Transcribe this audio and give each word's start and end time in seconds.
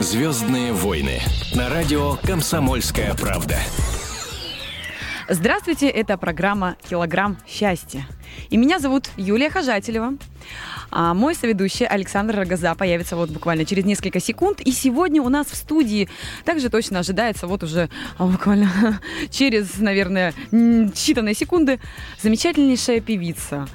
Звездные 0.00 0.72
войны 0.72 1.20
на 1.56 1.68
радио 1.68 2.14
Комсомольская 2.22 3.14
правда. 3.14 3.56
Здравствуйте, 5.28 5.88
это 5.88 6.16
программа 6.16 6.76
«Килограмм 6.88 7.36
счастья». 7.48 8.06
И 8.48 8.56
меня 8.56 8.78
зовут 8.78 9.10
Юлия 9.16 9.50
Хожателева. 9.50 10.12
А 10.90 11.14
мой 11.14 11.34
соведущий 11.34 11.86
Александр 11.86 12.36
Рогоза 12.36 12.74
появится 12.74 13.16
вот 13.16 13.30
буквально 13.30 13.64
через 13.64 13.84
несколько 13.84 14.20
секунд. 14.20 14.60
И 14.60 14.72
сегодня 14.72 15.22
у 15.22 15.28
нас 15.28 15.46
в 15.48 15.56
студии 15.56 16.08
также 16.44 16.70
точно 16.70 17.00
ожидается 17.00 17.46
вот 17.46 17.62
уже 17.62 17.88
а, 18.16 18.26
буквально 18.26 19.00
через, 19.30 19.78
наверное, 19.78 20.32
считанные 20.50 21.34
секунды 21.34 21.80
замечательнейшая 22.22 23.00
певица 23.00 23.68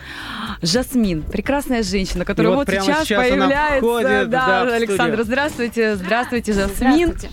Жасмин. 0.62 1.24
Прекрасная 1.24 1.84
женщина, 1.84 2.26
которая 2.26 2.56
вот, 2.56 2.68
вот 2.68 2.82
сейчас, 2.82 3.04
сейчас 3.04 3.28
появляется. 3.28 3.78
Входит, 3.80 4.30
да, 4.30 4.66
да, 4.66 4.76
Александр, 4.76 5.24
здравствуйте. 5.24 5.96
Здравствуйте, 5.96 6.54
Жасмин. 6.54 7.10
Здравствуйте. 7.10 7.30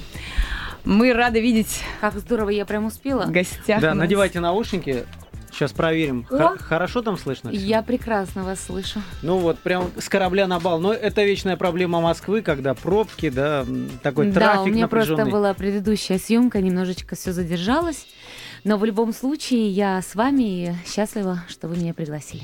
Мы 0.85 1.13
рады 1.13 1.41
видеть 1.41 1.83
Как 2.01 2.15
здорово, 2.19 2.51
я 2.51 2.65
прям 2.65 2.87
успела. 2.87 3.25
в 3.27 3.31
гостях. 3.31 3.81
Да, 3.81 3.89
у 3.89 3.95
нас. 3.95 3.99
надевайте 3.99 4.41
наушники. 4.41 5.05
Сейчас 5.53 5.73
проверим. 5.73 6.27
О! 6.31 6.37
Хор- 6.37 6.59
хорошо 6.59 7.03
там 7.03 7.19
слышно? 7.19 7.51
Я 7.51 7.83
прекрасно 7.83 8.45
вас 8.45 8.61
слышу. 8.61 9.01
Ну 9.23 9.39
вот, 9.39 9.59
прям 9.59 9.91
с 9.99 10.09
корабля 10.09 10.47
на 10.47 10.61
бал. 10.61 10.81
Но 10.81 10.93
это 10.93 11.25
вечная 11.25 11.57
проблема 11.57 12.01
Москвы, 12.01 12.43
когда 12.43 12.75
пробки, 12.75 13.31
да, 13.31 13.67
такой 14.03 14.29
да, 14.29 14.33
трафик 14.41 14.67
у 14.67 14.75
меня 14.75 14.89
просто 14.89 15.27
была 15.27 15.55
предыдущая 15.55 16.19
съемка, 16.19 16.61
немножечко 16.61 17.17
все 17.17 17.33
задержалось. 17.33 18.07
Но 18.63 18.77
в 18.77 18.85
любом 18.85 19.13
случае 19.15 19.69
я 19.71 20.03
с 20.03 20.15
вами 20.15 20.43
и 20.43 20.73
счастлива, 20.87 21.43
что 21.49 21.67
вы 21.69 21.77
меня 21.77 21.95
пригласили. 21.95 22.43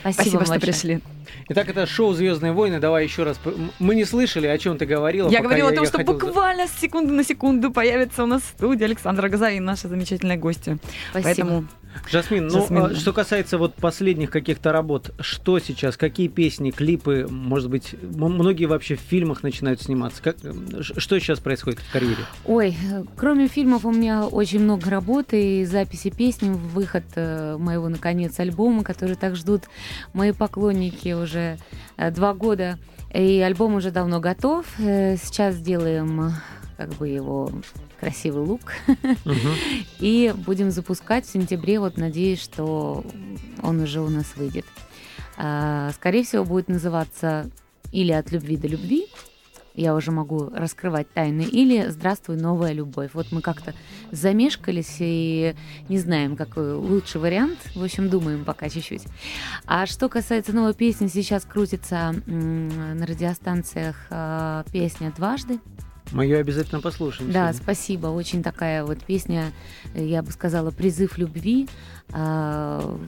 Спасибо, 0.00 0.12
Спасибо, 0.12 0.36
вам 0.36 0.44
что 0.44 0.52
большое. 0.54 0.72
пришли. 0.72 1.00
Итак, 1.48 1.68
это 1.68 1.86
шоу 1.86 2.12
Звездные 2.14 2.52
войны. 2.52 2.80
Давай 2.80 3.04
еще 3.04 3.24
раз. 3.24 3.38
Мы 3.78 3.94
не 3.94 4.04
слышали, 4.04 4.46
о 4.46 4.58
чем 4.58 4.78
ты 4.78 4.86
говорила. 4.86 5.28
Я 5.28 5.42
говорила 5.42 5.70
о 5.70 5.74
том, 5.74 5.84
я 5.84 5.88
что 5.88 5.98
хотел 5.98 6.18
за- 6.18 6.26
буквально 6.26 6.66
с 6.66 6.72
секунды 6.72 7.12
на 7.12 7.24
секунду 7.24 7.70
появится 7.72 8.24
у 8.24 8.26
нас 8.26 8.42
в 8.42 8.46
студии 8.46 8.84
Александра 8.84 9.28
и 9.50 9.60
наша 9.60 9.88
замечательная 9.88 10.36
гостья. 10.36 10.78
Спасибо. 11.10 11.22
Поэтому 11.24 11.68
Жасмин, 12.10 12.48
ну, 12.48 12.60
Жасмин. 12.60 12.82
а, 12.82 12.94
что 12.94 13.12
касается 13.12 13.58
вот 13.58 13.74
последних 13.74 14.30
каких-то 14.30 14.72
работ, 14.72 15.12
что 15.20 15.58
сейчас, 15.58 15.96
какие 15.96 16.28
песни, 16.28 16.70
клипы, 16.70 17.26
может 17.30 17.70
быть, 17.70 17.94
многие 18.02 18.66
вообще 18.66 18.96
в 18.96 19.00
фильмах 19.00 19.42
начинают 19.42 19.80
сниматься. 19.82 20.22
Как, 20.22 20.36
что 20.80 21.18
сейчас 21.18 21.40
происходит 21.40 21.80
в 21.80 21.92
карьере? 21.92 22.24
Ой, 22.44 22.76
кроме 23.16 23.48
фильмов 23.48 23.84
у 23.84 23.92
меня 23.92 24.26
очень 24.26 24.60
много 24.60 24.90
работы 24.90 25.60
и 25.60 25.64
записи 25.64 26.10
песен, 26.10 26.54
выход 26.54 27.04
э, 27.14 27.56
моего, 27.58 27.88
наконец, 27.88 28.38
альбома, 28.38 28.84
который 28.84 29.16
так 29.16 29.36
ждут 29.36 29.64
мои 30.12 30.32
поклонники 30.32 31.13
уже 31.16 31.58
э, 31.96 32.10
два 32.10 32.34
года. 32.34 32.78
И 33.12 33.40
альбом 33.40 33.74
уже 33.74 33.90
давно 33.90 34.20
готов. 34.20 34.66
Э, 34.78 35.16
Сейчас 35.16 35.58
делаем 35.58 36.28
э, 36.28 36.30
как 36.76 36.90
бы 36.94 37.08
его 37.08 37.50
красивый 38.00 38.44
лук. 38.44 38.72
И 40.00 40.34
будем 40.36 40.70
запускать 40.70 41.26
в 41.26 41.32
сентябре. 41.32 41.78
Вот 41.78 41.96
надеюсь, 41.96 42.42
что 42.42 43.04
он 43.62 43.80
уже 43.80 44.00
у 44.00 44.08
нас 44.08 44.36
выйдет. 44.36 44.66
А, 45.36 45.90
Скорее 45.92 46.24
всего, 46.24 46.44
будет 46.44 46.68
называться 46.68 47.50
или 47.92 48.12
«От 48.12 48.32
любви 48.32 48.56
до 48.56 48.68
любви», 48.68 49.06
я 49.74 49.94
уже 49.94 50.10
могу 50.12 50.50
раскрывать 50.50 51.10
тайны, 51.12 51.42
или 51.42 51.88
«Здравствуй, 51.88 52.36
новая 52.36 52.72
любовь». 52.72 53.10
Вот 53.12 53.32
мы 53.32 53.40
как-то 53.40 53.74
замешкались 54.12 54.96
и 55.00 55.54
не 55.88 55.98
знаем, 55.98 56.36
какой 56.36 56.74
лучший 56.74 57.20
вариант. 57.20 57.58
В 57.74 57.82
общем, 57.82 58.08
думаем 58.08 58.44
пока 58.44 58.68
чуть-чуть. 58.68 59.02
А 59.66 59.86
что 59.86 60.08
касается 60.08 60.52
новой 60.52 60.74
песни, 60.74 61.08
сейчас 61.08 61.44
крутится 61.44 62.14
на 62.26 63.06
радиостанциях 63.06 63.96
а, 64.10 64.64
песня 64.72 65.12
«Дважды». 65.16 65.58
Мы 66.12 66.24
ее 66.24 66.38
обязательно 66.38 66.80
послушаем. 66.80 67.32
Да, 67.32 67.52
сегодня. 67.52 67.62
спасибо. 67.62 68.06
Очень 68.08 68.42
такая 68.42 68.84
вот 68.84 68.98
песня, 68.98 69.52
э, 69.94 70.06
я 70.06 70.22
бы 70.22 70.30
сказала, 70.30 70.70
призыв 70.70 71.18
любви. 71.18 71.68
А, 72.12 72.98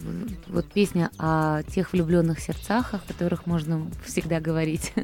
Вот 0.49 0.67
песня 0.73 1.11
о 1.19 1.63
тех 1.63 1.93
влюбленных 1.93 2.41
сердцах, 2.41 2.95
о 2.95 2.99
которых 2.99 3.47
можно 3.47 3.87
всегда 4.05 4.41
говорить. 4.41 4.93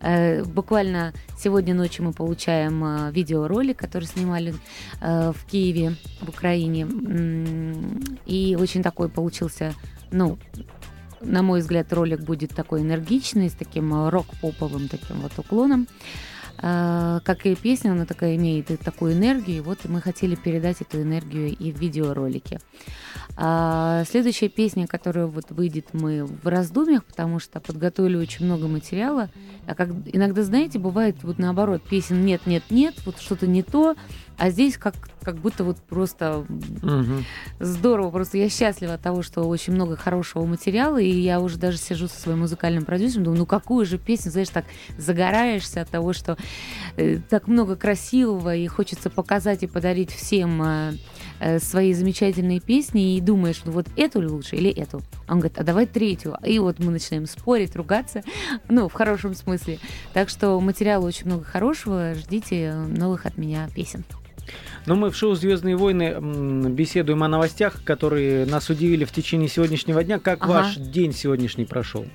Э, 0.00 0.42
Буквально 0.44 1.12
сегодня 1.38 1.74
ночью 1.74 2.04
мы 2.04 2.12
получаем 2.12 2.84
э, 2.84 3.10
видеоролик, 3.12 3.78
который 3.78 4.04
снимали 4.04 4.54
э, 5.00 5.32
в 5.32 5.44
Киеве, 5.46 5.96
в 6.20 6.28
Украине. 6.28 6.86
И 8.26 8.56
очень 8.58 8.82
такой 8.82 9.08
получился, 9.08 9.74
ну, 10.10 10.38
на 11.20 11.42
мой 11.42 11.60
взгляд, 11.60 11.92
ролик 11.92 12.20
будет 12.20 12.50
такой 12.54 12.82
энергичный, 12.82 13.48
с 13.48 13.54
таким 13.54 14.08
рок-поповым 14.08 14.88
таким 14.88 15.20
вот 15.20 15.32
уклоном. 15.38 15.86
А, 16.58 17.20
как 17.24 17.46
и 17.46 17.54
песня, 17.54 17.92
она 17.92 18.06
такая 18.06 18.36
имеет 18.36 18.70
и 18.70 18.76
такую 18.76 19.14
энергию, 19.14 19.58
и 19.58 19.60
вот 19.60 19.80
мы 19.84 20.00
хотели 20.00 20.34
передать 20.34 20.80
эту 20.80 21.02
энергию 21.02 21.54
и 21.54 21.72
в 21.72 21.78
видеоролике. 21.78 22.60
А, 23.36 24.04
следующая 24.08 24.48
песня, 24.48 24.86
которая 24.86 25.26
вот 25.26 25.50
выйдет, 25.50 25.88
мы 25.92 26.24
в 26.24 26.46
раздумьях, 26.46 27.04
потому 27.04 27.40
что 27.40 27.60
подготовили 27.60 28.16
очень 28.16 28.44
много 28.44 28.68
материала. 28.68 29.28
А 29.66 29.74
как 29.74 29.90
иногда, 30.12 30.42
знаете, 30.42 30.78
бывает 30.78 31.16
вот 31.22 31.38
наоборот, 31.38 31.82
песен 31.82 32.24
нет, 32.24 32.46
нет, 32.46 32.62
нет, 32.70 32.94
вот 33.04 33.18
что-то 33.18 33.46
не 33.46 33.62
то, 33.62 33.96
а 34.38 34.50
здесь 34.50 34.76
как, 34.78 34.94
как 35.22 35.36
будто 35.36 35.64
вот 35.64 35.78
просто 35.78 36.44
Мгм. 36.82 37.24
Здорово, 37.60 38.10
просто 38.10 38.38
я 38.38 38.48
счастлива 38.48 38.94
от 38.94 39.00
того, 39.00 39.22
что 39.22 39.42
очень 39.42 39.72
много 39.72 39.96
хорошего 39.96 40.44
материала, 40.44 40.98
и 40.98 41.10
я 41.10 41.40
уже 41.40 41.58
даже 41.58 41.78
сижу 41.78 42.08
со 42.08 42.20
своим 42.20 42.40
музыкальным 42.40 42.84
продюсером, 42.84 43.24
думаю, 43.24 43.40
ну 43.40 43.46
какую 43.46 43.86
же 43.86 43.98
песню, 43.98 44.30
знаешь, 44.30 44.48
так 44.48 44.64
загораешься 44.98 45.80
от 45.80 45.88
того, 45.88 46.12
что 46.12 46.36
э, 46.96 47.18
так 47.28 47.48
много 47.48 47.76
красивого, 47.76 48.54
и 48.54 48.66
хочется 48.66 49.10
показать 49.10 49.62
и 49.62 49.66
подарить 49.66 50.12
всем 50.12 50.62
э, 50.62 50.92
э, 51.40 51.58
свои 51.58 51.92
замечательные 51.94 52.60
песни, 52.60 53.16
и 53.16 53.20
думаешь, 53.20 53.62
ну 53.64 53.72
вот 53.72 53.86
эту 53.96 54.20
ли 54.20 54.28
лучше 54.28 54.56
или 54.56 54.70
эту? 54.70 55.00
Он 55.28 55.38
говорит, 55.38 55.58
а 55.58 55.64
давай 55.64 55.86
третью. 55.86 56.36
И 56.44 56.58
вот 56.58 56.78
мы 56.78 56.92
начинаем 56.92 57.26
спорить, 57.26 57.76
ругаться, 57.76 58.22
ну, 58.68 58.88
в 58.88 58.92
хорошем 58.92 59.34
смысле. 59.34 59.78
Так 60.12 60.28
что 60.28 60.60
материала 60.60 61.04
очень 61.04 61.26
много 61.26 61.44
хорошего, 61.44 62.14
ждите 62.14 62.72
новых 62.74 63.26
от 63.26 63.38
меня 63.38 63.68
песен. 63.74 64.04
Но 64.86 64.94
мы 64.94 65.10
в 65.10 65.16
шоу 65.16 65.34
Звездные 65.34 65.76
войны 65.76 66.16
беседуем 66.70 67.22
о 67.22 67.28
новостях, 67.28 67.82
которые 67.84 68.46
нас 68.46 68.68
удивили 68.70 69.04
в 69.04 69.12
течение 69.12 69.48
сегодняшнего 69.48 70.02
дня. 70.04 70.18
Как 70.18 70.42
Ага. 70.42 70.50
ваш 70.52 70.76
день 70.76 71.12
сегодняшний 71.12 71.64
прошел? 71.64 72.06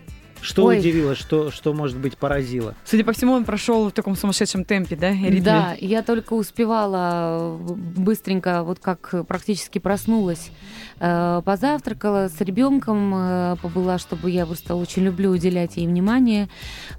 Что 0.42 0.66
Ой. 0.66 0.80
удивило, 0.80 1.16
что, 1.16 1.52
что, 1.52 1.74
может 1.74 1.98
быть, 1.98 2.18
поразило? 2.18 2.76
Судя 2.86 3.04
по 3.04 3.12
всему, 3.12 3.34
он 3.34 3.46
прошел 3.46 3.90
в 3.90 3.92
таком 3.92 4.16
сумасшедшем 4.16 4.64
темпе, 4.64 4.96
да, 4.96 5.12
ритме? 5.12 5.42
Да, 5.42 5.76
я 5.80 6.02
только 6.02 6.34
успевала 6.34 7.60
э, 7.68 7.74
быстренько, 7.98 8.64
вот 8.64 8.80
как 8.80 9.14
практически 9.28 9.80
проснулась, 9.80 10.52
э, 11.00 11.42
позавтракала 11.44 12.30
с 12.30 12.40
ребенком, 12.42 13.14
э, 13.16 13.56
побыла, 13.62 13.98
чтобы 13.98 14.32
я 14.32 14.46
просто 14.46 14.76
очень 14.76 15.04
люблю 15.04 15.32
уделять 15.32 15.78
ей 15.78 15.88
внимание. 15.88 16.50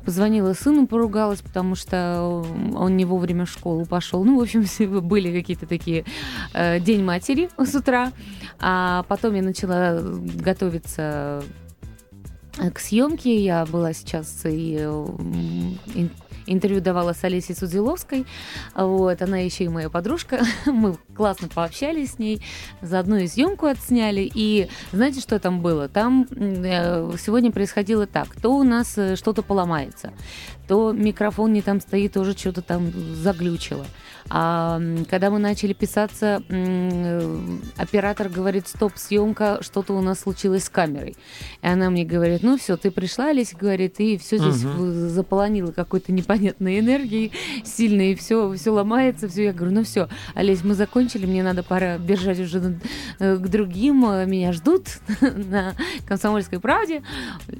Позвонила 0.04 0.52
сыну, 0.52 0.86
поругалась, 0.86 1.40
потому 1.40 1.74
что 1.74 2.44
он 2.74 2.96
не 2.96 3.04
вовремя 3.04 3.46
в 3.46 3.50
школу 3.50 3.86
пошел. 3.86 4.22
Ну, 4.24 4.38
в 4.38 4.42
общем, 4.42 4.64
были 5.00 5.32
какие-то 5.32 5.66
такие 5.66 6.04
день 6.80 7.02
матери 7.02 7.48
с 7.58 7.74
утра. 7.74 8.12
А 8.58 9.04
потом 9.08 9.34
я 9.34 9.42
начала 9.42 10.00
готовиться 10.00 11.42
к 12.52 12.78
съемке. 12.78 13.42
Я 13.42 13.64
была 13.66 13.92
сейчас 13.92 14.42
и 14.44 14.76
э, 14.80 15.06
интервью 16.46 16.80
давала 16.80 17.12
с 17.12 17.22
Олесей 17.24 17.54
Судзиловской. 17.54 18.26
Вот, 18.74 19.22
она 19.22 19.38
еще 19.38 19.64
и 19.64 19.68
моя 19.68 19.88
подружка. 19.88 20.40
Мы 20.66 20.96
классно 21.14 21.48
пообщались 21.48 22.12
с 22.12 22.18
ней, 22.18 22.42
заодно 22.82 23.18
и 23.18 23.26
съемку 23.26 23.66
отсняли. 23.66 24.30
И 24.32 24.68
знаете, 24.92 25.20
что 25.20 25.38
там 25.38 25.60
было? 25.60 25.88
Там 25.88 26.26
э, 26.30 27.12
сегодня 27.18 27.52
происходило 27.52 28.06
так. 28.06 28.28
То 28.40 28.56
у 28.56 28.62
нас 28.62 28.98
э, 28.98 29.16
что-то 29.16 29.42
поломается, 29.42 30.12
то 30.70 30.92
микрофон 30.92 31.52
не 31.52 31.62
там 31.62 31.80
стоит, 31.80 32.12
тоже 32.12 32.32
что-то 32.38 32.62
там 32.62 32.92
заглючило. 32.92 33.84
А 34.28 34.80
когда 35.08 35.28
мы 35.28 35.40
начали 35.40 35.72
писаться, 35.72 36.40
оператор 37.76 38.28
говорит, 38.28 38.68
стоп, 38.68 38.92
съемка, 38.94 39.58
что-то 39.62 39.94
у 39.94 40.00
нас 40.00 40.20
случилось 40.20 40.64
с 40.64 40.68
камерой. 40.68 41.16
И 41.62 41.66
она 41.66 41.90
мне 41.90 42.04
говорит, 42.04 42.44
ну 42.44 42.56
все, 42.56 42.76
ты 42.76 42.92
пришла, 42.92 43.30
Олеся 43.30 43.56
говорит, 43.56 43.98
и 43.98 44.16
все 44.16 44.38
здесь 44.38 44.62
в- 44.62 45.08
заполонило 45.08 45.72
какой-то 45.72 46.12
непонятной 46.12 46.78
энергией 46.78 47.32
сильной, 47.64 48.12
и 48.12 48.14
все, 48.14 48.54
все 48.54 48.70
ломается, 48.70 49.26
все. 49.28 49.46
Я 49.46 49.52
говорю, 49.52 49.74
ну 49.74 49.82
все, 49.82 50.08
Олесь, 50.34 50.62
мы 50.62 50.74
закончили, 50.74 51.26
мне 51.26 51.42
надо 51.42 51.64
пора 51.64 51.98
бежать 51.98 52.38
уже 52.38 52.78
э, 53.18 53.36
к 53.36 53.48
другим, 53.48 54.08
э, 54.08 54.24
меня 54.24 54.52
ждут 54.52 54.86
на 55.20 55.74
комсомольской 56.06 56.60
правде. 56.60 57.02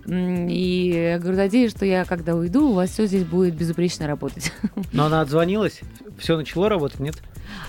И 0.07 0.93
я 0.95 1.19
говорю, 1.19 1.39
надеюсь, 1.39 1.73
что 1.73 1.85
я, 1.85 2.05
когда 2.05 2.37
уйду, 2.37 2.69
у 2.69 2.75
вас 2.75 2.91
все 2.91 3.00
здесь 3.07 3.25
будет 3.25 3.55
безупречно 3.55 4.07
работать. 4.07 4.53
Но 4.93 5.07
она 5.07 5.21
отзвонилась, 5.21 5.81
все 6.19 6.37
начало 6.37 6.69
работать, 6.69 7.01
нет? 7.01 7.17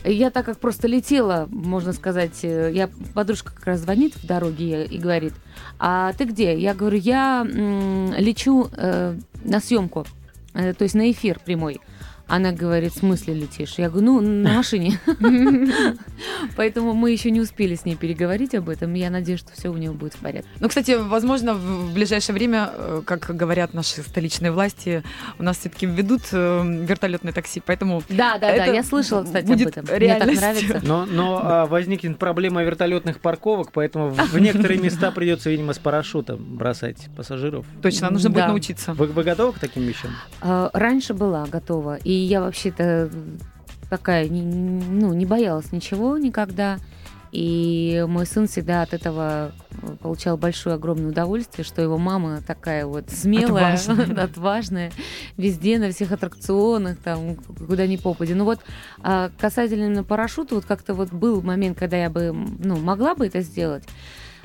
Я 0.03 0.29
так 0.29 0.45
как 0.45 0.59
просто 0.59 0.87
летела, 0.87 1.47
можно 1.49 1.93
сказать, 1.93 2.43
э, 2.43 2.71
я 2.73 2.89
подружка 3.13 3.51
как 3.53 3.65
раз 3.65 3.79
звонит 3.81 4.15
в 4.15 4.25
дороге 4.25 4.85
и 4.85 4.97
говорит, 4.97 5.33
а 5.79 6.13
ты 6.13 6.25
где? 6.25 6.57
Я 6.57 6.73
говорю, 6.73 6.97
я 6.97 7.45
м, 7.49 8.13
лечу 8.13 8.69
э, 8.75 9.17
на 9.43 9.59
съемку, 9.59 10.05
э, 10.53 10.73
то 10.73 10.83
есть 10.83 10.95
на 10.95 11.11
эфир 11.11 11.39
прямой. 11.43 11.81
Она 12.31 12.53
говорит, 12.53 12.93
в 12.93 12.99
смысле 12.99 13.33
летишь? 13.33 13.73
Я 13.77 13.89
говорю, 13.89 14.05
ну, 14.05 14.21
на 14.21 14.53
машине. 14.57 14.99
Поэтому 16.55 16.93
мы 16.93 17.11
еще 17.11 17.29
не 17.29 17.41
успели 17.41 17.75
с 17.75 17.83
ней 17.83 17.97
переговорить 17.97 18.55
об 18.55 18.69
этом. 18.69 18.93
Я 18.93 19.09
надеюсь, 19.09 19.41
что 19.41 19.51
все 19.51 19.67
у 19.67 19.75
нее 19.75 19.91
будет 19.91 20.13
в 20.13 20.19
порядке. 20.19 20.47
Ну, 20.61 20.69
кстати, 20.69 20.91
возможно, 20.91 21.55
в 21.55 21.93
ближайшее 21.93 22.33
время, 22.33 22.69
э, 22.73 23.01
как 23.03 23.35
говорят 23.35 23.73
наши 23.73 24.01
столичные 24.01 24.53
власти, 24.53 25.03
у 25.39 25.43
нас 25.43 25.57
все-таки 25.57 25.85
введут 25.85 26.21
э, 26.31 26.63
вертолетное 26.87 27.33
такси, 27.33 27.61
поэтому 27.65 28.01
Да, 28.07 28.37
да, 28.37 28.55
да, 28.55 28.65
я 28.65 28.83
слышала, 28.83 29.23
кстати, 29.23 29.51
об 29.51 29.67
этом. 29.67 29.85
Мне 29.93 30.15
так 30.17 30.33
нравится. 30.33 30.79
Но, 30.83 31.05
но 31.05 31.41
а, 31.43 31.65
возникнет 31.65 32.17
проблема 32.17 32.63
вертолетных 32.63 33.19
парковок, 33.19 33.73
поэтому 33.73 34.09
в, 34.09 34.39
некоторые 34.39 34.79
места 34.79 35.11
придется, 35.11 35.49
видимо, 35.49 35.73
с 35.73 35.79
парашютом 35.79 36.55
бросать 36.55 37.09
пассажиров. 37.17 37.65
точно 37.81 38.09
нужно 38.09 38.29
будет 38.29 38.47
научиться. 38.47 38.93
Вы, 38.93 39.07
вы 39.07 39.23
готовы 39.23 39.51
к 39.51 39.59
таким 39.59 39.83
вещам? 39.83 40.11
А, 40.39 40.69
Раньше 40.73 41.13
была 41.13 41.45
готова, 41.45 41.97
и 41.97 42.20
я 42.21 42.41
вообще-то 42.41 43.09
такая, 43.89 44.27
не- 44.29 44.41
ну, 44.41 45.13
не 45.13 45.25
боялась 45.25 45.71
ничего 45.71 46.17
никогда. 46.17 46.77
И 47.31 48.03
мой 48.09 48.25
сын 48.25 48.45
всегда 48.45 48.81
от 48.81 48.93
этого 48.93 49.53
э, 49.81 49.95
получал 50.01 50.35
большое, 50.35 50.75
огромное 50.75 51.11
удовольствие, 51.11 51.63
что 51.63 51.81
его 51.81 51.97
мама 51.97 52.41
такая 52.45 52.85
вот 52.85 53.09
смелая, 53.09 53.75
Отважная. 53.75 54.23
отважная, 54.25 54.91
везде, 55.37 55.79
на 55.79 55.91
всех 55.91 56.11
аттракционах, 56.11 56.97
там, 56.97 57.35
куда 57.35 57.87
ни 57.87 57.95
попади. 57.95 58.33
Ну 58.33 58.43
вот, 58.43 58.59
а 59.01 59.31
касательно 59.39 60.03
парашюта, 60.03 60.55
вот 60.55 60.65
как-то 60.65 60.93
вот 60.93 61.13
был 61.13 61.41
момент, 61.41 61.79
когда 61.79 61.95
я 61.95 62.09
бы, 62.09 62.33
ну, 62.33 62.75
могла 62.77 63.15
бы 63.15 63.27
это 63.27 63.39
сделать, 63.39 63.85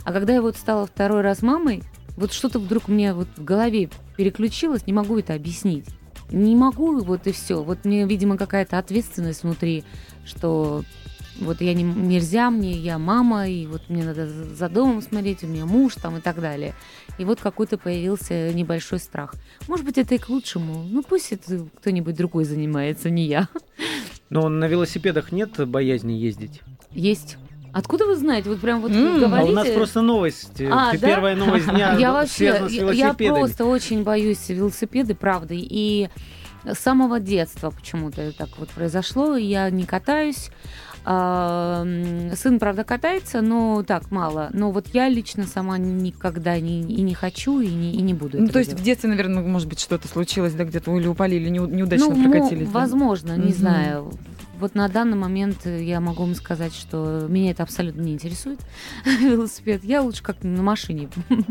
а 0.04 0.12
когда 0.12 0.34
я 0.34 0.40
вот 0.40 0.56
стала 0.56 0.86
второй 0.86 1.22
раз 1.22 1.42
мамой, 1.42 1.82
вот 2.16 2.32
что-то 2.32 2.60
вдруг 2.60 2.86
мне 2.86 3.12
вот 3.14 3.26
в 3.36 3.42
голове 3.42 3.90
переключилось, 4.16 4.86
не 4.86 4.92
могу 4.92 5.18
это 5.18 5.34
объяснить. 5.34 5.86
Не 6.30 6.56
могу, 6.56 6.98
вот 7.00 7.26
и 7.26 7.32
все. 7.32 7.62
Вот 7.62 7.84
мне, 7.84 8.06
видимо, 8.06 8.36
какая-то 8.36 8.78
ответственность 8.78 9.42
внутри, 9.42 9.84
что 10.24 10.82
вот 11.40 11.60
я 11.60 11.74
не, 11.74 11.82
нельзя 11.82 12.50
мне, 12.50 12.72
я 12.72 12.98
мама, 12.98 13.48
и 13.48 13.66
вот 13.66 13.82
мне 13.88 14.04
надо 14.04 14.26
за 14.26 14.68
домом 14.68 15.02
смотреть, 15.02 15.44
у 15.44 15.46
меня 15.46 15.66
муж 15.66 15.94
там 15.94 16.16
и 16.16 16.20
так 16.20 16.40
далее. 16.40 16.74
И 17.18 17.24
вот 17.24 17.40
какой-то 17.40 17.78
появился 17.78 18.52
небольшой 18.52 18.98
страх. 18.98 19.34
Может 19.68 19.84
быть, 19.84 19.98
это 19.98 20.14
и 20.14 20.18
к 20.18 20.28
лучшему. 20.28 20.84
Ну, 20.84 21.02
пусть 21.02 21.32
это 21.32 21.66
кто-нибудь 21.76 22.16
другой 22.16 22.44
занимается, 22.44 23.10
не 23.10 23.24
я. 23.26 23.48
Но 24.30 24.48
на 24.48 24.66
велосипедах 24.66 25.30
нет 25.32 25.68
боязни 25.68 26.12
ездить. 26.12 26.62
Есть. 26.90 27.38
Откуда 27.76 28.06
вы 28.06 28.16
знаете? 28.16 28.48
Вот 28.48 28.58
прям 28.60 28.80
вот 28.80 28.90
М, 28.90 29.20
говорите. 29.20 29.50
А 29.50 29.52
у 29.52 29.54
нас 29.54 29.68
просто 29.68 30.00
новость. 30.00 30.62
А, 30.70 30.92
да? 30.92 30.96
Первая 30.98 31.36
новость 31.36 31.66
дня 31.68 31.94
я 31.98 32.10
вообще, 32.12 32.68
я- 32.70 32.90
я 32.92 33.12
просто 33.12 33.66
очень 33.66 34.02
боюсь 34.02 34.48
велосипеды, 34.48 35.14
правда. 35.14 35.52
И 35.54 36.08
с 36.64 36.78
самого 36.78 37.20
детства 37.20 37.70
почему-то 37.70 38.22
это 38.22 38.38
так 38.38 38.48
вот 38.56 38.70
произошло. 38.70 39.36
Я 39.36 39.68
не 39.68 39.84
катаюсь. 39.84 40.48
А, 41.04 41.84
сын, 42.34 42.58
правда, 42.58 42.82
катается, 42.82 43.42
но 43.42 43.82
так 43.86 44.10
мало. 44.10 44.48
Но 44.54 44.70
вот 44.72 44.86
я 44.94 45.10
лично 45.10 45.44
сама 45.44 45.76
никогда 45.76 46.58
не, 46.58 46.80
и 46.80 47.02
не 47.02 47.12
хочу, 47.12 47.60
и 47.60 47.68
не, 47.68 47.92
и 47.92 48.00
не 48.00 48.14
буду. 48.14 48.40
Ну, 48.40 48.48
то 48.48 48.58
есть 48.58 48.70
в 48.70 48.74
делать. 48.76 48.84
детстве, 48.86 49.10
наверное, 49.10 49.42
может 49.42 49.68
быть, 49.68 49.80
что-то 49.80 50.08
случилось, 50.08 50.54
да, 50.54 50.64
где-то 50.64 50.96
или 50.98 51.06
упали, 51.06 51.34
или 51.34 51.50
неу- 51.50 51.70
неудачно 51.70 52.08
ну, 52.14 52.22
прокатились. 52.30 52.68
да? 52.68 52.80
возможно, 52.80 53.36
не 53.36 53.50
Мгм. 53.50 53.54
знаю. 53.54 54.12
Вот 54.58 54.74
на 54.74 54.88
данный 54.88 55.16
момент 55.16 55.66
я 55.66 56.00
могу 56.00 56.22
вам 56.24 56.34
сказать, 56.34 56.74
что 56.74 57.26
меня 57.28 57.50
это 57.50 57.62
абсолютно 57.62 58.00
не 58.00 58.12
интересует, 58.14 58.58
велосипед. 59.04 59.84
Я 59.84 60.00
лучше 60.02 60.22
как 60.22 60.42
на 60.42 60.62
машине. 60.62 61.08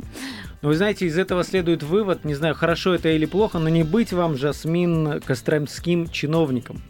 Ну, 0.62 0.69
Вы 0.69 0.78
знаете, 0.78 1.06
из 1.06 1.16
этого 1.16 1.44
следует 1.44 1.84
вывод, 1.84 2.25
не 2.25 2.34
знаю, 2.34 2.56
хорошо 2.56 2.96
это 2.96 3.10
или 3.10 3.28
плохо, 3.28 3.60
но 3.60 3.69
не 3.69 3.84
быть 3.84 4.12
вам, 4.12 4.36
Жасмин, 4.36 5.22
костромским 5.22 6.10
чиновником. 6.10 6.81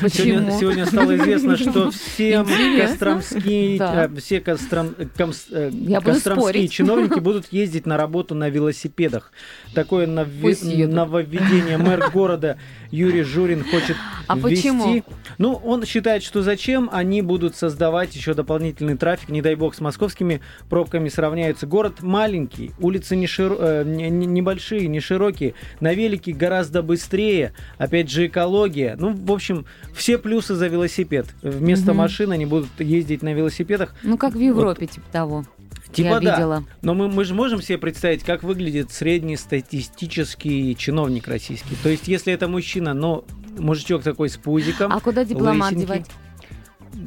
Сегодня, 0.00 0.46
Почему? 0.46 0.58
сегодня 0.60 0.86
стало 0.86 1.16
известно, 1.16 1.56
что 1.56 1.90
всем 1.92 2.48
костромские, 2.80 3.78
Да. 3.78 4.04
э, 4.06 4.16
все 4.16 4.38
костром- 4.40 4.96
комс- 5.16 5.46
э, 5.52 5.70
буду 5.70 6.00
костромские 6.02 6.66
чиновники 6.66 7.20
будут 7.20 7.52
ездить 7.52 7.86
на 7.86 7.96
работу 7.96 8.34
на 8.34 8.48
велосипедах. 8.48 9.30
Такое 9.74 10.08
нови- 10.08 10.86
нововведение 10.86 11.78
мэр 11.78 12.10
города 12.10 12.58
Юрий 12.90 13.22
Журин 13.22 13.64
хочет 13.64 13.96
А 14.26 14.36
ввести. 14.36 14.70
почему? 14.70 15.04
Ну, 15.38 15.54
он 15.54 15.84
считает, 15.86 16.22
что 16.22 16.42
зачем 16.42 16.88
они 16.92 17.22
будут 17.22 17.56
создавать 17.56 18.14
еще 18.14 18.34
дополнительный 18.34 18.96
трафик, 18.96 19.28
не 19.28 19.42
дай 19.42 19.54
бог, 19.54 19.74
с 19.74 19.80
московскими 19.80 20.40
пробками 20.68 21.08
сравняются. 21.08 21.66
Город 21.66 22.02
маленький, 22.02 22.72
улицы 22.80 23.16
не 23.16 23.26
широ- 23.26 23.56
э, 23.58 23.84
не- 23.84 24.10
не- 24.10 24.26
небольшие, 24.26 24.88
не 24.88 25.00
широкие, 25.00 25.54
на 25.80 25.94
велике 25.94 26.32
гораздо 26.32 26.82
быстрее, 26.82 27.52
опять 27.78 28.10
же 28.10 28.26
экология. 28.26 28.96
Ну, 28.98 29.14
в 29.14 29.32
общем, 29.32 29.66
все 29.94 30.18
плюсы 30.18 30.54
за 30.54 30.66
велосипед. 30.66 31.26
Вместо 31.42 31.92
Мгм. 31.92 31.96
машин 31.98 32.32
они 32.32 32.46
будут 32.46 32.68
ездить 32.78 33.22
на 33.22 33.32
велосипедах. 33.32 33.94
Ну, 34.02 34.18
как 34.18 34.34
в 34.34 34.40
Европе, 34.40 34.86
типа 34.86 35.06
того. 35.12 35.44
Типа 35.92 36.06
я 36.08 36.20
да. 36.20 36.34
видела. 36.34 36.64
Но 36.82 36.94
мы, 36.94 37.08
мы 37.08 37.24
же 37.24 37.34
можем 37.34 37.60
себе 37.62 37.78
представить, 37.78 38.22
как 38.22 38.42
выглядит 38.42 38.92
среднестатистический 38.92 40.76
чиновник 40.76 41.26
российский. 41.28 41.76
То 41.82 41.88
есть, 41.88 42.08
если 42.08 42.32
это 42.32 42.48
мужчина, 42.48 42.94
но 42.94 43.24
мужичок 43.58 44.02
такой 44.02 44.28
с 44.28 44.36
пузиком, 44.36 44.92
А 44.92 45.00
куда 45.00 45.24
дипломат 45.24 45.72
лысенький. 45.72 45.86
девать? 45.86 46.06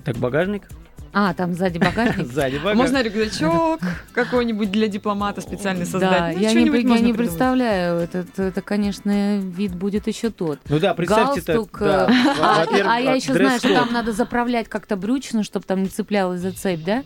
так 0.05 0.15
багажник, 0.17 0.63
А, 1.13 1.33
там 1.33 1.53
сзади 1.53 1.77
багажник. 1.77 2.27
сзади 2.31 2.55
А 2.55 2.59
багажник. 2.59 2.75
Можно 2.77 3.01
рюкзачок 3.03 3.79
какой-нибудь 4.13 4.71
для 4.71 4.87
дипломата 4.87 5.41
специально 5.41 5.81
Да, 5.85 5.91
создать? 5.91 6.35
Ну, 6.35 6.41
я 6.41 6.53
не, 6.53 6.65
я 6.65 6.99
не 6.99 7.13
представляю. 7.13 7.99
Это, 7.99 8.25
это, 8.37 8.61
конечно, 8.61 9.37
вид 9.37 9.75
будет 9.75 10.07
еще 10.07 10.29
тот. 10.29 10.59
Ну 10.69 10.79
да, 10.79 10.93
представьте. 10.93 11.41
Галстук. 11.41 11.77
да. 11.79 12.09
А, 12.41 12.65
а 12.85 12.99
я 12.99 13.13
еще 13.13 13.33
знаю, 13.33 13.59
что 13.59 13.73
там 13.73 13.93
надо 13.93 14.11
заправлять 14.11 14.67
как-то 14.69 14.95
брючно, 14.95 15.43
чтобы 15.43 15.65
там 15.65 15.83
не 15.83 15.89
цеплялась 15.89 16.41
за 16.41 16.51
цепь, 16.51 16.83
да? 16.83 17.03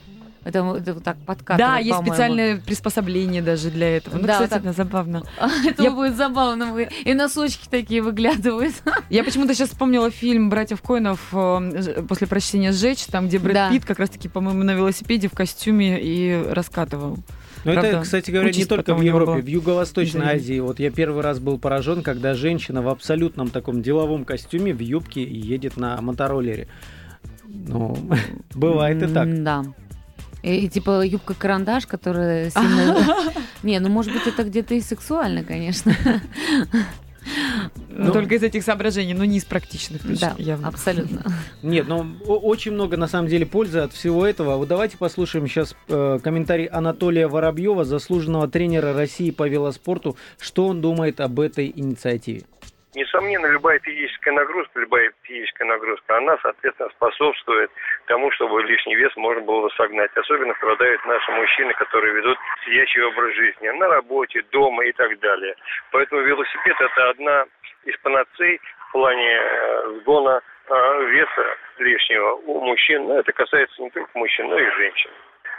Это, 0.48 0.60
это 0.80 0.94
вот 0.94 1.04
так 1.04 1.18
подкатывать, 1.26 1.60
Да, 1.60 1.78
есть 1.78 1.90
по-моему. 1.90 2.14
специальное 2.14 2.58
приспособление 2.58 3.42
даже 3.42 3.70
для 3.70 3.98
этого. 3.98 4.16
Ну, 4.18 4.26
Да, 4.26 4.34
кстати, 4.34 4.50
так. 4.52 4.62
это 4.64 4.72
забавно. 4.72 5.24
Это 5.68 5.84
Я- 5.84 5.92
будет 5.92 6.16
забавно. 6.16 6.74
И 7.04 7.14
носочки 7.14 7.68
такие 7.70 8.02
выглядывают. 8.02 8.74
Я 9.10 9.26
почему-то 9.26 9.54
сейчас 9.54 9.70
вспомнила 9.72 10.10
фильм 10.10 10.50
«Братьев 10.50 10.82
Коинов» 10.82 11.20
э, 11.34 12.02
после 12.08 12.28
прочтения 12.28 12.72
«Сжечь», 12.72 13.06
там, 13.08 13.28
где 13.28 13.40
Брэд 13.40 13.54
Да. 13.54 13.70
Питт 13.72 13.84
как 13.84 14.00
раз-таки, 14.00 14.30
по-моему, 14.30 14.64
на 14.64 14.72
велосипеде 14.74 15.28
в 15.28 15.34
костюме 15.34 16.00
и 16.02 16.42
раскатывал. 16.50 17.18
Но 17.66 17.72
это, 17.74 17.82
Правда, 17.82 18.02
кстати 18.04 18.32
говоря, 18.32 18.52
не 18.52 18.64
только 18.64 18.96
в 18.96 19.02
Европе, 19.02 19.42
в 19.42 19.48
Юго-Восточной. 19.48 20.26
Азии. 20.36 20.60
Вот 20.62 20.80
я 20.80 20.92
первый 20.92 21.22
раз 21.24 21.40
был 21.40 21.58
поражен, 21.58 22.04
когда 22.04 22.34
женщина 22.36 22.82
в 22.82 22.88
абсолютном 22.88 23.50
таком 23.50 23.82
деловом 23.82 24.24
костюме, 24.24 24.74
в 24.74 24.80
юбке, 24.80 25.24
и 25.24 25.36
едет 25.38 25.76
на 25.76 26.00
мотороллере. 26.02 26.70
Ну, 27.44 27.98
бывает 28.56 29.04
и 29.04 29.08
так. 29.14 29.44
Да. 29.44 29.66
И, 30.44 30.66
и 30.66 30.70
типа 30.70 31.04
юбка-карандаш, 31.06 31.88
которая 31.88 32.50
сильно... 32.50 32.98
Не, 33.64 33.80
ну 33.80 33.90
может 33.90 34.14
быть 34.14 34.28
это 34.28 34.44
где-то 34.44 34.76
и 34.76 34.82
сексуально, 34.82 35.44
конечно. 35.44 35.94
Ну, 37.90 38.06
Ну, 38.06 38.12
только 38.14 38.36
из 38.36 38.44
этих 38.44 38.64
соображений, 38.64 39.14
но 39.14 39.26
не 39.26 39.38
из 39.38 39.46
практичных, 39.46 40.02
точно, 40.04 40.30
Да, 40.30 40.36
явно. 40.38 40.68
абсолютно. 40.70 41.24
Нет, 41.62 41.86
ну 41.88 42.06
о- 42.26 42.38
очень 42.40 42.72
много 42.72 42.96
на 42.96 43.08
самом 43.08 43.28
деле 43.28 43.46
пользы 43.46 43.80
от 43.80 43.92
всего 43.92 44.26
этого. 44.26 44.56
Вот 44.58 44.68
давайте 44.70 44.98
послушаем 44.98 45.48
сейчас 45.48 45.76
э, 45.90 46.20
комментарий 46.24 46.66
Анатолия 46.68 47.28
Воробьева, 47.28 47.84
заслуженного 47.84 48.48
тренера 48.48 48.94
России 48.94 49.32
по 49.32 49.48
велоспорту, 49.50 50.16
что 50.40 50.68
он 50.68 50.80
думает 50.80 51.20
об 51.20 51.40
этой 51.40 51.74
инициативе. 51.76 52.44
Несомненно, 52.96 53.48
любая 53.48 53.80
физическая 53.80 54.34
нагрузка, 54.34 54.80
любая 54.80 55.12
физическая 55.24 55.68
нагрузка, 55.68 56.18
она, 56.18 56.38
соответственно, 56.42 56.90
способствует 56.96 57.70
тому, 58.08 58.32
чтобы 58.32 58.64
лишний 58.64 58.96
вес 58.96 59.16
можно 59.16 59.44
было 59.44 59.70
согнать. 59.70 60.12
Особенно 60.16 60.54
страдают 60.56 61.06
наши 61.06 61.32
мужчины, 61.32 61.74
которые 61.74 62.14
ведут 62.16 62.38
сидячий 62.66 63.04
образ 63.04 63.36
жизни 63.36 63.70
на 63.70 63.88
работе, 63.88 64.42
дома 64.52 64.86
и 64.86 64.92
так 64.94 65.20
далее. 65.20 65.56
Поэтому 65.92 66.22
велосипед– 66.22 66.76
это 66.80 67.10
одна 67.10 67.46
из 67.86 67.98
панацей 68.00 68.60
в 68.90 68.92
плане 68.94 69.40
э, 69.40 70.00
сгона 70.02 70.42
э, 70.70 71.06
веса 71.06 71.58
лишнего 71.78 72.32
у 72.34 72.62
мужчин. 72.62 73.08
Но 73.08 73.20
это 73.20 73.32
касается 73.34 73.82
не 73.82 73.90
только 73.92 74.10
мужчин, 74.18 74.48
но 74.50 74.58
и 74.58 74.72
женщин. 74.72 75.12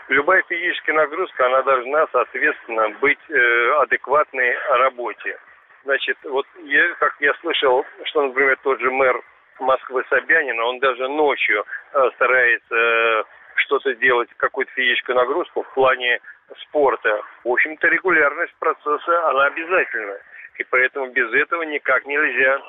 Любая 0.09 0.43
физическая 0.49 0.97
нагрузка, 0.97 1.47
она 1.47 1.63
должна, 1.63 2.07
соответственно, 2.13 2.89
быть 3.01 3.19
э, 3.29 3.73
адекватной 3.83 4.57
работе. 4.79 5.39
Значит, 5.85 6.17
вот 6.25 6.47
я, 6.65 6.95
как 6.95 7.15
я 7.21 7.35
слышал, 7.41 7.85
что, 8.05 8.23
например, 8.23 8.59
тот 8.63 8.81
же 8.81 8.91
мэр 8.91 9.21
Москвы 9.61 10.05
Собянин, 10.09 10.59
он 10.61 10.79
даже 10.79 11.09
ночью 11.09 11.65
э, 11.93 12.11
старается 12.15 12.75
э, 12.75 13.25
что-то 13.57 13.95
делать, 13.97 14.29
какую-то 14.37 14.73
физическую 14.73 15.17
нагрузку 15.17 15.63
в 15.63 15.75
плане 15.75 16.21
спорта. 16.63 17.23
В 17.45 17.49
общем-то, 17.49 17.89
регулярность 17.89 18.55
процесса, 18.59 19.29
она 19.29 19.47
обязательна. 19.47 20.19
И 20.59 20.65
поэтому 20.65 21.11
без 21.11 21.33
этого 21.33 21.63
никак 21.63 22.05
нельзя 22.07 22.61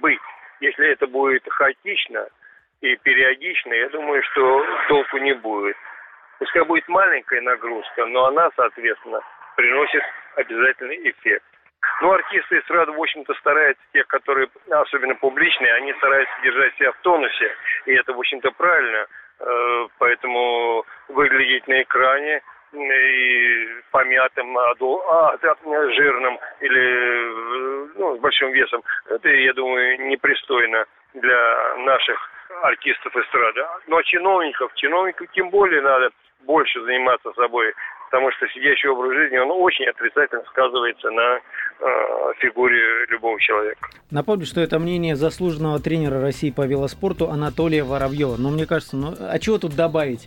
быть. 0.00 0.20
Если 0.60 0.88
это 0.88 1.06
будет 1.06 1.42
хаотично 1.48 2.28
и 2.80 2.96
периодично, 2.96 3.72
я 3.74 3.88
думаю, 3.90 4.22
что 4.30 4.64
толку 4.88 5.18
не 5.18 5.34
будет. 5.34 5.76
Пускай 6.38 6.64
будет 6.64 6.88
маленькая 6.88 7.40
нагрузка, 7.42 8.06
но 8.06 8.26
она, 8.26 8.50
соответственно, 8.56 9.20
приносит 9.56 10.02
обязательный 10.36 11.10
эффект. 11.10 11.44
Ну, 12.02 12.12
артисты 12.12 12.58
эстрады, 12.58 12.92
в 12.92 13.00
общем-то, 13.00 13.34
стараются, 13.34 13.82
тех, 13.92 14.06
которые 14.06 14.48
особенно 14.70 15.14
публичные, 15.14 15.74
они 15.74 15.92
стараются 15.94 16.34
держать 16.42 16.74
себя 16.76 16.92
в 16.92 16.98
тонусе, 17.02 17.54
и 17.86 17.94
это, 17.94 18.12
в 18.12 18.18
общем-то, 18.18 18.50
правильно. 18.52 19.06
Э, 19.40 19.88
поэтому 19.98 20.84
выглядеть 21.08 21.66
на 21.66 21.82
экране 21.82 22.42
и 22.72 23.66
помятым, 23.90 24.56
а, 24.56 24.70
а, 24.70 25.36
жирным 25.92 26.38
или 26.60 27.98
ну, 27.98 28.16
с 28.16 28.20
большим 28.20 28.52
весом, 28.52 28.82
это, 29.08 29.28
я 29.28 29.52
думаю, 29.54 30.06
непристойно 30.08 30.84
для 31.14 31.76
наших 31.78 32.30
артистов 32.62 33.16
эстрады. 33.16 33.66
Ну, 33.86 33.96
а 33.96 34.02
чиновников, 34.04 34.72
чиновников 34.74 35.28
тем 35.32 35.50
более 35.50 35.80
надо 35.80 36.10
больше 36.40 36.80
заниматься 36.82 37.32
собой, 37.32 37.74
потому 38.10 38.30
что 38.32 38.46
сидящий 38.48 38.88
образ 38.88 39.14
жизни, 39.14 39.38
он 39.38 39.50
очень 39.52 39.86
отрицательно 39.86 40.42
сказывается 40.50 41.10
на 41.10 41.36
э, 41.36 42.32
фигуре 42.40 43.06
любого 43.08 43.40
человека. 43.40 43.88
Напомню, 44.10 44.46
что 44.46 44.60
это 44.60 44.78
мнение 44.80 45.14
заслуженного 45.14 45.78
тренера 45.78 46.20
России 46.20 46.50
по 46.50 46.66
велоспорту 46.66 47.30
Анатолия 47.30 47.84
Воробьева. 47.84 48.36
Но 48.36 48.50
мне 48.50 48.66
кажется, 48.66 48.96
ну 48.96 49.14
а 49.18 49.38
чего 49.38 49.58
тут 49.58 49.76
добавить? 49.76 50.26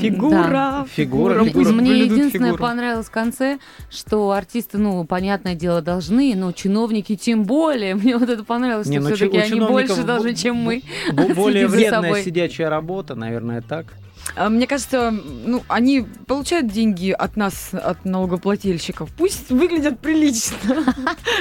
Фигура, 0.00 0.48
да. 0.48 0.86
фигура, 0.90 1.44
фигура. 1.44 1.68
Мне 1.68 2.04
единственное 2.04 2.52
фигуру. 2.52 2.62
понравилось 2.62 3.06
в 3.06 3.10
конце, 3.10 3.58
что 3.90 4.30
артисты, 4.30 4.78
ну, 4.78 5.04
понятное 5.04 5.54
дело, 5.54 5.82
должны, 5.82 6.32
но 6.34 6.52
чиновники 6.52 7.16
тем 7.16 7.44
более. 7.44 7.94
Мне 7.94 8.16
вот 8.16 8.30
это 8.30 8.44
понравилось, 8.44 8.86
Не, 8.86 9.00
что 9.00 9.10
ну, 9.10 9.14
все-таки 9.14 9.38
они 9.38 9.60
больше 9.60 10.02
должны, 10.02 10.34
чем 10.34 10.56
мы. 10.56 10.82
Более 11.34 11.66
вредная 11.66 12.22
сидячая 12.22 12.70
работа, 12.70 13.14
наверное, 13.14 13.60
так. 13.60 13.86
А, 14.36 14.48
мне 14.48 14.66
кажется, 14.66 15.10
ну, 15.10 15.62
они 15.68 16.06
получают 16.26 16.68
деньги 16.68 17.10
от 17.10 17.36
нас, 17.36 17.70
от 17.72 18.04
налогоплательщиков. 18.04 19.10
Пусть 19.16 19.50
выглядят 19.50 20.00
прилично. 20.00 20.56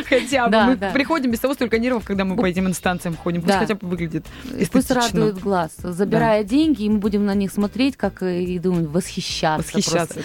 Хотя 0.09 0.47
бы. 0.47 0.75
Мы 0.75 0.91
приходим 0.93 1.31
без 1.31 1.39
того 1.39 1.53
столько 1.53 1.79
нервов, 1.79 2.05
когда 2.05 2.23
мы 2.25 2.35
по 2.35 2.45
этим 2.45 2.67
инстанциям 2.67 3.15
ходим. 3.15 3.41
Пусть 3.41 3.55
хотя 3.55 3.75
бы 3.75 3.87
выглядит 3.87 4.25
Пусть 4.71 4.91
радует 4.91 5.39
глаз. 5.39 5.71
Забирая 5.77 6.43
деньги, 6.43 6.83
и 6.83 6.89
мы 6.89 6.99
будем 6.99 7.25
на 7.25 7.33
них 7.33 7.51
смотреть, 7.51 7.97
как 7.97 8.21
и 8.21 8.59
думать, 8.59 8.87
восхищаться. 8.87 9.75
Восхищаться. 9.75 10.19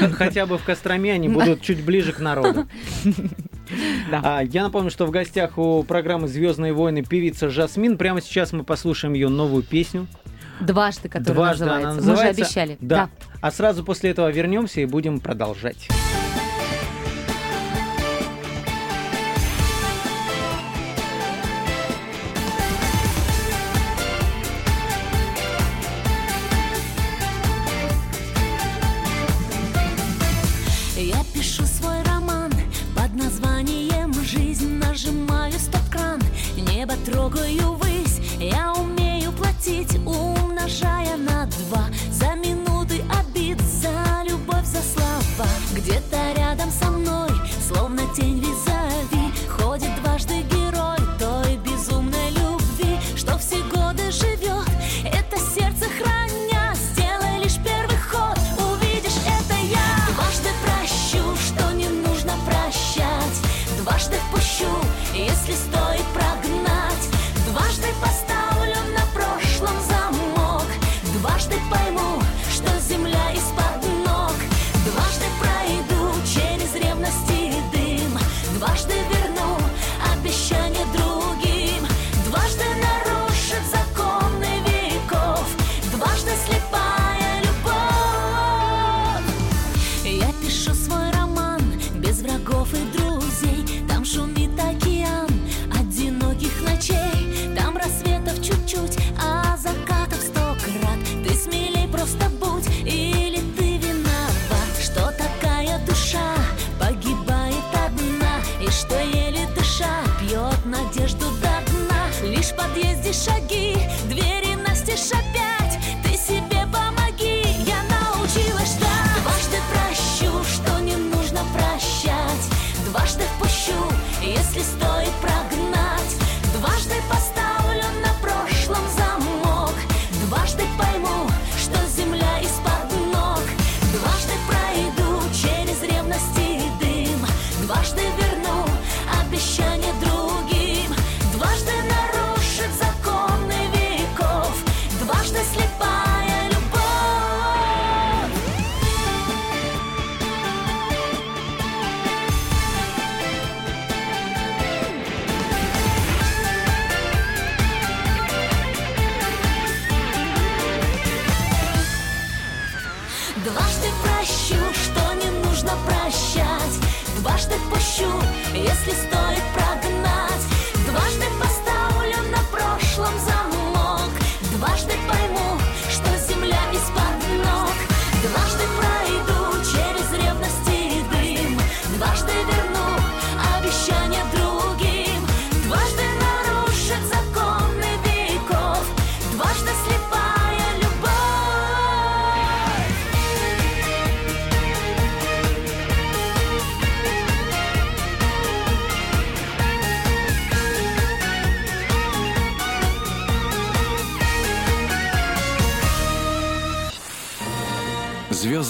Хотя 0.12 0.46
бы 0.46 0.58
в 0.58 0.64
Костроме 0.64 1.12
они 1.12 1.28
будут 1.28 1.62
чуть 1.62 1.84
ближе 1.84 2.12
к 2.12 2.20
народу. 2.20 2.66
А, 4.12 4.40
я 4.42 4.64
напомню, 4.64 4.90
что 4.90 5.06
в 5.06 5.10
гостях 5.10 5.56
у 5.56 5.84
программы 5.84 6.26
«Звездные 6.26 6.72
войны» 6.72 7.04
певица 7.04 7.48
Жасмин. 7.48 7.98
Прямо 7.98 8.20
сейчас 8.20 8.52
мы 8.52 8.64
послушаем 8.64 9.14
ее 9.14 9.28
новую 9.28 9.62
песню. 9.62 10.08
Дважды, 10.60 11.08
которая 11.08 11.34
Дважды 11.34 11.64
называется. 11.64 11.88
Она 11.88 11.96
называется. 11.96 12.26
Мы 12.26 12.34
же 12.34 12.42
обещали. 12.42 12.78
Да. 12.80 12.96
да. 12.96 13.10
А 13.40 13.50
сразу 13.50 13.84
после 13.84 14.10
этого 14.10 14.30
вернемся 14.30 14.80
и 14.80 14.86
будем 14.86 15.20
продолжать. 15.20 15.88
Я 30.96 31.24
пишу 31.34 31.64
свой 31.64 32.02
роман 32.02 32.52
под 32.94 33.14
названием 33.14 34.12
«Жизнь», 34.22 34.74
нажимаю 34.74 35.52
стоп-кран, 35.52 36.20
небо 36.56 36.92
трогаю 37.06 37.72
высь, 37.76 38.20
я 38.38 38.74
умею 38.74 39.32
платить 39.32 39.96
ум 40.04 40.39
умножая 40.70 41.16
на 41.16 41.29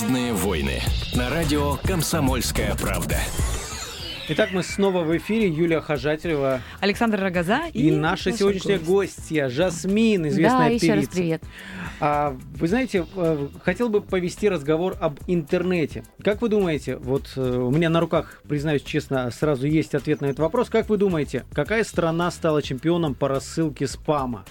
«Звездные 0.00 0.33
войны» 0.33 0.80
на 1.14 1.28
радио 1.28 1.76
«Комсомольская 1.85 2.75
правда». 2.75 3.19
Итак, 4.30 4.49
мы 4.52 4.62
снова 4.62 5.04
в 5.04 5.14
эфире. 5.19 5.47
Юлия 5.49 5.83
Хожателева 5.83 6.62
Александр 6.80 7.21
Рогоза 7.21 7.66
и, 7.75 7.88
и, 7.88 7.90
наша 7.90 8.33
сегодняшняя 8.33 8.78
гость. 8.78 9.19
гостья 9.19 9.50
Жасмин, 9.50 10.26
известная 10.28 10.69
да, 10.69 10.75
еще 10.75 10.87
певица. 10.87 10.95
раз 10.95 11.09
привет. 11.09 11.42
А, 12.00 12.35
вы 12.54 12.69
знаете, 12.69 13.04
э, 13.14 13.49
хотел 13.62 13.90
бы 13.90 14.00
повести 14.00 14.49
разговор 14.49 14.97
об 15.02 15.19
интернете. 15.26 16.04
Как 16.25 16.40
вы 16.40 16.49
думаете, 16.49 16.97
вот 16.97 17.35
э, 17.37 17.40
у 17.40 17.71
меня 17.71 17.90
на 17.90 18.00
руках, 18.00 18.40
признаюсь 18.49 18.83
честно, 18.83 19.30
сразу 19.30 19.66
есть 19.66 19.95
ответ 19.95 20.23
на 20.23 20.26
этот 20.26 20.38
вопрос. 20.38 20.71
Как 20.71 20.88
вы 20.88 20.97
думаете, 20.97 21.45
какая 21.52 21.85
страна 21.85 22.30
стала 22.30 22.62
чемпионом 22.62 23.14
по 23.14 23.28
рассылке 23.28 23.87
спама? 23.87 24.47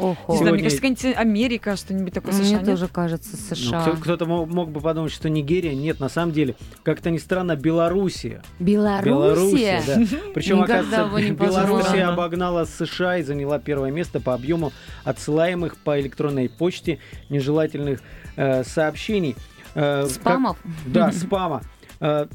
Охо. 0.00 0.32
Не 0.32 0.38
знаю, 0.38 0.54
мне 0.54 0.62
кажется, 0.62 0.80
какая-нибудь 0.80 1.16
Америка, 1.16 1.76
что-нибудь 1.76 2.12
такое 2.14 2.32
США. 2.32 2.42
Мне 2.44 2.52
нет? 2.54 2.64
тоже 2.66 2.88
кажется 2.88 3.30
Ну, 3.50 3.56
США. 3.56 3.80
кто- 3.82 3.92
кто-то 3.96 4.26
мо- 4.26 4.46
мог 4.46 4.70
бы 4.70 4.80
подумать, 4.80 5.12
что 5.12 5.28
Нигерия. 5.28 5.74
Нет, 5.74 6.00
на 6.00 6.08
самом 6.08 6.32
деле, 6.32 6.54
как-то 6.82 7.10
ни 7.10 7.18
странно, 7.18 7.56
Белоруссия. 7.56 8.42
Белоруссия? 8.58 9.82
да. 9.86 10.00
Причем, 10.34 10.60
оказывается, 10.62 11.32
Белоруссия 11.34 12.04
обогнала 12.06 12.64
США 12.64 13.18
и 13.18 13.22
заняла 13.22 13.58
первое 13.58 13.90
место 13.90 14.20
по 14.20 14.34
объему 14.34 14.72
отсылаемых 15.04 15.76
по 15.76 16.00
электронной 16.00 16.48
почте 16.48 16.98
нежелательных 17.28 18.00
э, 18.36 18.64
сообщений. 18.64 19.36
Э, 19.74 20.02
как- 20.02 20.10
Спамов? 20.10 20.58
Да, 20.86 21.12
спама. 21.12 21.62
Э, 22.00 22.26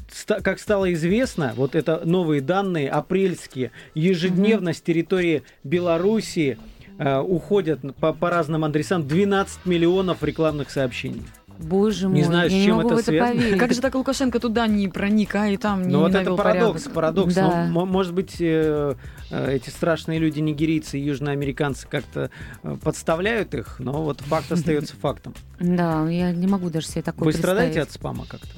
Как 0.42 0.60
стало 0.60 0.92
известно, 0.92 1.52
вот 1.56 1.74
это 1.74 2.00
новые 2.04 2.40
данные, 2.40 2.88
апрельские, 2.88 3.72
ежедневно 3.94 4.72
с 4.72 4.80
территории 4.80 5.42
Белоруссии 5.64 6.56
э, 6.98 7.18
уходят 7.18 7.80
по, 7.96 8.12
по 8.12 8.30
разным 8.30 8.64
адресам 8.64 9.06
12 9.06 9.66
миллионов 9.66 10.22
рекламных 10.22 10.70
сообщений. 10.70 11.22
Боже 11.58 12.08
мой, 12.08 12.18
Не 12.18 12.24
знаю, 12.24 12.50
с 12.50 12.52
я 12.52 12.58
не 12.58 12.64
чем 12.66 12.76
могу 12.76 12.88
это 12.88 12.96
в 12.96 12.98
это 12.98 13.06
связано. 13.06 13.40
поверить. 13.40 13.58
Как 13.58 13.72
же 13.72 13.80
так 13.80 13.94
Лукашенко 13.94 14.40
туда 14.40 14.66
не 14.66 14.88
проник, 14.88 15.34
а 15.36 15.48
и 15.48 15.56
там 15.56 15.84
не 15.84 15.88
Ну 15.92 16.00
вот 16.00 16.14
это 16.14 16.34
парадокс, 16.34 16.82
порядок? 16.82 16.92
парадокс. 16.92 17.34
Да. 17.34 17.64
Но, 17.66 17.72
мо- 17.72 17.86
может 17.86 18.12
быть, 18.12 18.36
э, 18.40 18.94
э, 19.30 19.52
эти 19.54 19.70
страшные 19.70 20.18
люди, 20.18 20.40
нигерийцы 20.40 20.98
и 20.98 21.02
южноамериканцы, 21.02 21.88
как-то 21.88 22.28
э, 22.62 22.76
подставляют 22.82 23.54
их, 23.54 23.76
но 23.78 24.02
вот 24.02 24.20
факт 24.20 24.52
остается 24.52 24.96
фактом. 25.00 25.32
Да, 25.58 26.06
я 26.10 26.30
не 26.32 26.46
могу 26.46 26.68
даже 26.68 26.88
себе 26.88 27.00
такое 27.00 27.24
Вы 27.24 27.32
страдаете 27.32 27.80
от 27.80 27.88
представить. 27.88 27.92
спама 27.94 28.26
как-то? 28.28 28.48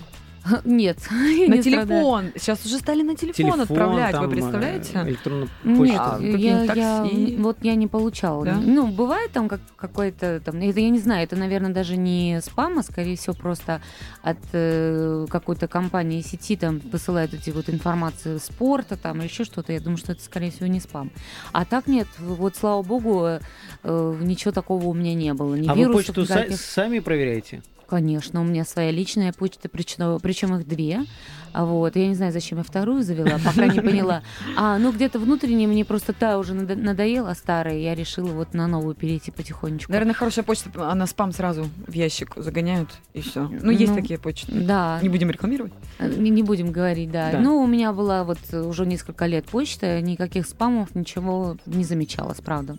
Нет, 0.64 0.98
На 1.10 1.16
не 1.54 1.62
страдаю. 1.62 1.86
телефон. 1.86 2.24
Сейчас 2.36 2.64
уже 2.66 2.78
стали 2.78 3.02
на 3.02 3.14
телефон, 3.16 3.60
отправлять, 3.60 4.12
там, 4.12 4.24
вы 4.26 4.28
э, 4.28 4.32
представляете? 4.32 4.92
электронную 5.06 5.48
Нет, 5.64 5.96
А, 6.00 6.10
почту. 6.18 6.24
я, 6.26 6.32
какие-нибудь 6.32 6.76
я- 6.76 7.02
такси? 7.02 7.36
вот 7.38 7.56
я 7.62 7.74
не 7.74 7.86
получала. 7.86 8.44
Да? 8.44 8.54
Ну, 8.54 8.86
бывает 8.88 9.30
там 9.32 9.48
как, 9.48 9.60
какой-то 9.76 10.40
там, 10.44 10.56
это 10.60 10.80
я 10.80 10.90
не 10.90 10.98
знаю, 10.98 11.24
это, 11.24 11.36
наверное, 11.36 11.72
даже 11.72 11.96
не 11.96 12.40
спам, 12.42 12.78
а 12.78 12.82
скорее 12.82 13.16
всего 13.16 13.34
просто 13.34 13.80
от 14.22 14.38
э, 14.52 15.26
какой-то 15.30 15.68
компании 15.68 16.20
сети 16.22 16.56
там 16.56 16.80
посылают 16.80 17.34
эти 17.34 17.50
вот 17.50 17.68
информации 17.68 18.38
спорта 18.38 18.96
там 18.96 19.18
или 19.18 19.28
еще 19.28 19.44
что-то. 19.44 19.72
Я 19.72 19.80
думаю, 19.80 19.96
что 19.98 20.12
это, 20.12 20.22
скорее 20.22 20.50
всего, 20.50 20.66
не 20.66 20.80
спам. 20.80 21.10
А 21.52 21.64
так 21.64 21.86
нет, 21.86 22.08
вот 22.18 22.56
слава 22.56 22.82
богу, 22.82 23.26
э, 23.26 24.16
ничего 24.20 24.52
такого 24.52 24.86
у 24.86 24.94
меня 24.94 25.14
не 25.14 25.32
было. 25.34 25.54
Ни 25.54 25.68
А 25.68 25.74
вы 25.74 25.80
вирусов 25.80 26.06
почту 26.14 26.22
са- 26.22 26.38
никаких. 26.40 26.60
сами 26.60 26.98
проверяете? 27.00 27.62
Конечно, 27.88 28.42
у 28.42 28.45
меня 28.45 28.64
своя 28.66 28.90
личная 28.90 29.33
почта, 29.33 29.71
причем, 29.71 30.18
причем 30.21 30.54
их 30.57 30.68
две. 30.68 31.07
А 31.54 31.64
Вот. 31.64 31.97
Я 31.97 32.07
не 32.09 32.14
знаю, 32.14 32.33
зачем 32.33 32.59
я 32.59 32.64
вторую 32.64 33.02
завела, 33.02 33.38
пока 33.42 33.66
не 33.66 33.80
поняла. 33.80 34.23
А, 34.57 34.76
ну 34.78 34.92
где-то 34.92 35.18
внутренне 35.18 35.66
мне 35.66 35.85
просто 35.87 36.12
та 36.12 36.38
уже 36.38 36.52
надо- 36.52 36.76
надоела 36.76 37.33
старая, 37.33 37.78
я 37.78 37.95
решила 37.95 38.28
вот 38.33 38.52
на 38.52 38.66
новую 38.66 38.95
перейти 38.95 39.30
потихонечку. 39.30 39.90
Наверное, 39.90 40.12
хорошая 40.12 40.45
почта, 40.45 40.71
она 40.90 41.07
спам 41.07 41.33
сразу 41.33 41.66
в 41.87 41.92
ящик 41.92 42.35
загоняют, 42.37 42.90
и 43.14 43.23
все. 43.23 43.49
Ну, 43.49 43.71
есть 43.71 43.92
Ну, 43.92 43.97
такие 44.02 44.18
почты. 44.18 44.52
Да, 44.52 44.99
Не 45.02 45.09
будем 45.09 45.30
рекламировать. 45.30 45.73
не, 45.99 46.28
не 46.28 46.42
будем 46.42 46.71
говорить, 46.71 47.11
да. 47.11 47.33
Да. 47.33 47.40
Ну, 47.40 47.57
у 47.62 47.66
меня 47.66 47.92
была 47.95 48.25
вот 48.25 48.38
уже 48.52 48.85
несколько 48.85 49.25
лет 49.25 49.47
почта, 49.47 50.02
никаких 50.02 50.47
спамов, 50.47 50.95
ничего 50.95 51.57
не 51.64 51.85
замечалась, 51.85 52.42
правда. 52.42 52.76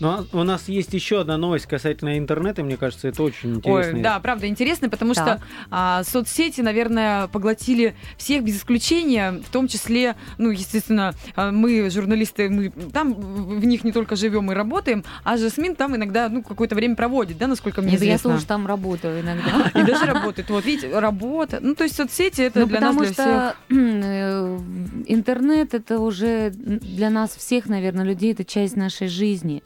Но 0.00 0.26
у 0.32 0.42
нас 0.44 0.68
есть 0.68 0.92
еще 0.94 1.20
одна 1.20 1.36
новость 1.36 1.66
касательно 1.66 2.18
интернета, 2.18 2.62
мне 2.62 2.76
кажется, 2.76 3.08
это 3.08 3.22
очень 3.22 3.56
интересно. 3.56 3.94
Ой, 3.96 4.02
да, 4.02 4.18
правда, 4.20 4.46
интересно, 4.46 4.88
потому 4.88 5.14
Так. 5.14 5.38
что 5.38 5.42
а, 5.70 6.04
соцсети, 6.04 6.60
наверное, 6.60 7.26
поглотили 7.28 7.94
всех 8.16 8.44
без 8.44 8.58
исключения, 8.58 9.32
в 9.32 9.50
том 9.50 9.68
числе, 9.68 10.16
ну, 10.38 10.50
естественно, 10.50 11.14
а, 11.36 11.50
мы, 11.50 11.90
журналисты, 11.90 12.48
мы 12.48 12.70
там 12.92 13.14
в 13.14 13.64
них 13.64 13.84
не 13.84 13.92
только 13.92 14.16
живем 14.16 14.50
и 14.52 14.54
работаем, 14.54 15.04
а 15.24 15.36
Жасмин 15.36 15.74
там 15.76 15.96
иногда, 15.96 16.28
ну, 16.28 16.42
какое-то 16.42 16.74
время 16.74 16.96
проводит, 16.96 17.38
да, 17.38 17.46
насколько 17.46 17.82
мне 17.82 17.92
Нет, 17.92 18.00
я 18.00 18.06
известно. 18.08 18.32
тоже 18.32 18.46
там 18.46 18.66
работаю 18.66 19.20
иногда. 19.20 19.70
И 19.80 19.82
даже 19.84 20.04
работает. 20.06 20.50
Вот, 20.50 20.64
видите, 20.64 20.98
работа. 20.98 21.58
Ну, 21.60 21.74
то 21.74 21.84
есть 21.84 21.96
соцсети 21.96 22.42
это 22.42 22.60
Ну, 22.60 22.66
для 22.66 22.80
нас, 22.80 22.94
потому 22.94 23.12
для 23.12 23.12
всех. 23.12 23.24
что 23.24 23.54
э, 23.74 24.58
интернет 25.06 25.74
это 25.74 25.98
уже 26.00 26.50
для 26.50 27.10
нас 27.10 27.30
всех, 27.36 27.66
наверное, 27.68 28.04
людей, 28.04 28.32
это 28.32 28.44
часть 28.44 28.76
нашей 28.76 29.08
жизни. 29.08 29.62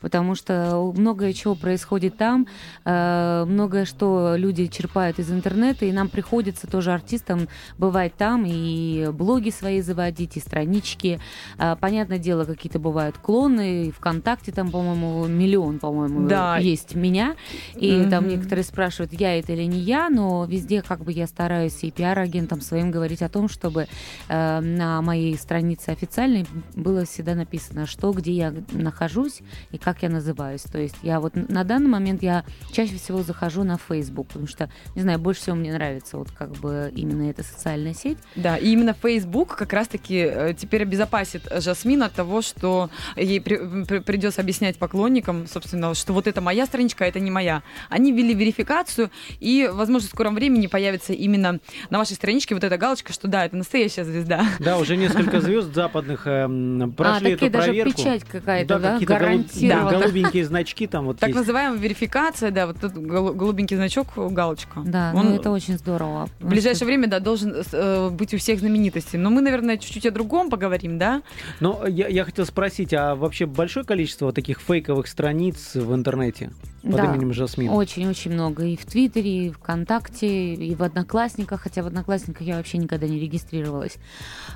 Потому 0.00 0.34
что 0.34 0.92
многое 0.96 1.32
чего 1.32 1.54
происходит 1.54 2.16
там, 2.16 2.46
э, 2.84 3.44
многое 3.46 3.84
что 3.84 4.34
люди 4.36 4.66
черпают 4.66 5.18
из 5.18 5.30
интернета, 5.32 5.84
и 5.86 5.92
нам 5.92 6.08
приходится 6.08 6.66
тоже 6.66 6.92
артистам 6.92 7.48
бывать 7.78 8.14
там 8.16 8.44
и 8.46 9.08
блоги 9.12 9.50
свои 9.50 9.80
заводить, 9.80 10.36
и 10.36 10.40
странички. 10.40 11.20
А, 11.58 11.76
Понятное 11.76 12.18
дело, 12.18 12.44
какие-то 12.44 12.78
бывают 12.78 13.16
клоны, 13.18 13.86
и 13.86 13.90
ВКонтакте 13.90 14.52
там, 14.52 14.70
по-моему, 14.70 15.26
миллион, 15.26 15.78
по-моему, 15.78 16.28
Да. 16.28 16.58
есть 16.58 16.94
меня. 16.94 17.34
И 17.74 18.06
там 18.10 18.24
Мгм. 18.24 18.34
некоторые 18.34 18.64
спрашивают, 18.64 19.12
я 19.12 19.38
это 19.38 19.52
или 19.52 19.64
не 19.64 19.78
я, 19.80 20.10
но 20.10 20.44
везде 20.44 20.82
как 20.82 21.02
бы 21.04 21.12
я 21.12 21.26
стараюсь 21.26 21.82
и 21.82 21.90
пиар-агентам 21.90 22.60
своим 22.60 22.90
говорить 22.90 23.22
о 23.22 23.28
том, 23.28 23.48
чтобы 23.48 23.86
э, 24.28 24.60
на 24.60 25.00
моей 25.02 25.36
странице 25.36 25.90
официальной 25.90 26.46
было 26.74 27.04
всегда 27.04 27.34
написано, 27.34 27.86
что, 27.86 28.12
где 28.12 28.32
я 28.32 28.54
нахожусь 28.72 29.40
и 29.70 29.78
как 29.78 29.87
я 30.02 30.08
называюсь. 30.08 30.62
То 30.62 30.78
есть 30.78 30.96
я 31.02 31.20
вот 31.20 31.34
на 31.34 31.64
данный 31.64 31.88
момент 31.88 32.22
я 32.22 32.44
чаще 32.72 32.96
всего 32.96 33.22
захожу 33.22 33.64
на 33.64 33.78
Facebook, 33.78 34.28
потому 34.28 34.46
что, 34.46 34.70
не 34.94 35.02
знаю, 35.02 35.18
больше 35.18 35.40
всего 35.42 35.56
мне 35.56 35.72
нравится 35.72 36.16
вот 36.18 36.30
как 36.30 36.50
бы 36.52 36.92
именно 36.94 37.28
эта 37.30 37.42
социальная 37.42 37.94
сеть. 37.94 38.18
Да, 38.36 38.56
и 38.56 38.68
именно 38.70 38.94
Facebook 38.94 39.56
как 39.56 39.72
раз-таки 39.72 40.16
э, 40.18 40.54
теперь 40.56 40.82
обезопасит 40.82 41.42
Жасмин 41.60 42.02
от 42.02 42.12
того, 42.12 42.42
что 42.42 42.90
ей 43.16 43.40
при- 43.40 43.84
при- 43.84 43.98
придется 44.00 44.40
объяснять 44.40 44.78
поклонникам, 44.78 45.46
собственно, 45.46 45.94
что 45.94 46.12
вот 46.12 46.26
это 46.26 46.40
моя 46.40 46.66
страничка, 46.66 47.04
а 47.04 47.08
это 47.08 47.20
не 47.20 47.30
моя. 47.30 47.62
Они 47.88 48.12
ввели 48.12 48.34
верификацию, 48.34 49.10
и, 49.40 49.68
возможно, 49.72 50.08
в 50.08 50.10
скором 50.12 50.34
времени 50.34 50.66
появится 50.66 51.12
именно 51.12 51.60
на 51.90 51.98
вашей 51.98 52.14
страничке 52.14 52.54
вот 52.54 52.64
эта 52.64 52.76
галочка, 52.76 53.12
что 53.12 53.28
да, 53.28 53.44
это 53.46 53.56
настоящая 53.56 54.04
звезда. 54.04 54.44
Да, 54.58 54.78
уже 54.78 54.96
несколько 54.96 55.40
звезд 55.40 55.74
западных 55.74 56.26
эм, 56.26 56.92
прошли 56.96 57.32
а, 57.32 57.36
такие 57.36 57.48
эту 57.48 57.58
даже 57.58 57.66
проверку. 57.68 57.92
печать 57.96 58.24
какая-то, 58.24 58.78
да, 58.78 58.92
какие-то 58.94 59.14
голуб- 59.14 59.52
да, 59.84 59.98
голубенькие 60.00 60.44
значки 60.44 60.86
там 60.86 61.06
вот 61.06 61.18
Так 61.18 61.28
есть. 61.28 61.38
называемая 61.40 61.78
верификация, 61.78 62.50
да, 62.50 62.66
вот 62.66 62.76
голу- 62.82 63.34
голубенький 63.34 63.76
значок, 63.76 64.06
галочка. 64.16 64.80
Да, 64.84 65.12
Он 65.14 65.26
ну 65.30 65.34
это 65.36 65.50
очень 65.50 65.78
здорово. 65.78 66.28
в 66.40 66.48
ближайшее 66.48 66.86
время, 66.86 67.08
да, 67.08 67.20
должен 67.20 67.54
э, 67.72 68.10
быть 68.10 68.34
у 68.34 68.38
всех 68.38 68.60
знаменитостей. 68.60 69.18
Но 69.18 69.30
мы, 69.30 69.40
наверное, 69.40 69.76
чуть-чуть 69.78 70.06
о 70.06 70.10
другом 70.10 70.50
поговорим, 70.50 70.98
да? 70.98 71.22
Но 71.60 71.86
я, 71.86 72.08
я 72.08 72.24
хотел 72.24 72.46
спросить, 72.46 72.92
а 72.94 73.14
вообще 73.14 73.46
большое 73.46 73.84
количество 73.84 74.26
вот 74.26 74.34
таких 74.34 74.60
фейковых 74.60 75.06
страниц 75.06 75.74
в 75.74 75.94
интернете 75.94 76.50
под 76.82 76.92
Да. 76.96 77.04
именем 77.06 77.32
Жасмин? 77.32 77.70
Очень-очень 77.70 78.32
много. 78.32 78.64
И 78.64 78.76
в 78.76 78.84
Твиттере, 78.86 79.46
и 79.46 79.50
ВКонтакте, 79.50 80.54
и 80.54 80.74
в 80.74 80.82
Одноклассниках, 80.82 81.60
хотя 81.62 81.82
в 81.82 81.86
Одноклассниках 81.86 82.42
я 82.42 82.56
вообще 82.56 82.78
никогда 82.78 83.06
не 83.06 83.18
регистрировалась. 83.18 83.96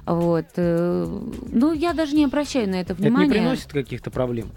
Вот. 0.07 0.47
э, 0.57 1.21
Ну, 1.51 1.73
я 1.73 1.93
даже 1.93 2.15
не 2.15 2.25
обращаю 2.25 2.69
на 2.69 2.77
это 2.77 2.93
Это 2.93 3.03
внимания. 3.03 3.27
не 3.27 3.33
приносит 3.33 3.73
каких-то 3.73 4.11
проблем? 4.11 4.51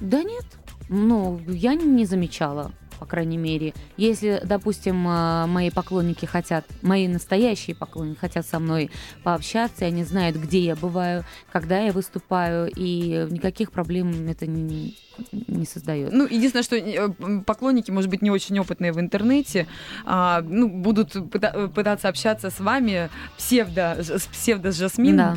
Да 0.00 0.22
нет. 0.22 0.44
Ну, 0.88 1.40
я 1.46 1.74
не 1.74 2.04
замечала, 2.06 2.72
по 2.98 3.06
крайней 3.06 3.38
мере. 3.38 3.72
Если, 3.96 4.40
допустим, 4.44 5.06
э, 5.08 5.46
мои 5.46 5.70
поклонники 5.70 6.26
хотят, 6.26 6.64
мои 6.82 7.08
настоящие 7.08 7.76
поклонники 7.76 8.18
хотят 8.18 8.46
со 8.46 8.58
мной 8.58 8.90
пообщаться, 9.22 9.84
и 9.84 9.88
они 9.88 10.04
знают, 10.04 10.36
где 10.36 10.60
я 10.60 10.76
бываю, 10.76 11.24
когда 11.52 11.78
я 11.80 11.92
выступаю, 11.92 12.70
и 12.74 13.26
никаких 13.30 13.72
проблем 13.72 14.28
это 14.28 14.46
не, 14.46 14.96
не 15.32 15.64
создает. 15.64 16.12
Ну, 16.12 16.26
единственное, 16.26 16.62
что 16.62 16.76
э, 16.76 17.08
поклонники, 17.44 17.90
может 17.90 18.10
быть, 18.10 18.22
не 18.22 18.30
очень 18.30 18.58
опытные 18.58 18.92
в 18.92 19.00
интернете, 19.00 19.66
а, 20.04 20.42
ну, 20.42 20.68
будут 20.68 21.14
э, 21.16 21.68
пытаться 21.68 22.08
общаться 22.08 22.50
с 22.50 22.60
вами 22.60 23.10
псевдо, 23.36 23.96
с 24.00 24.26
псевдо 24.26 24.72
Жасмин, 24.72 25.16
Да. 25.16 25.36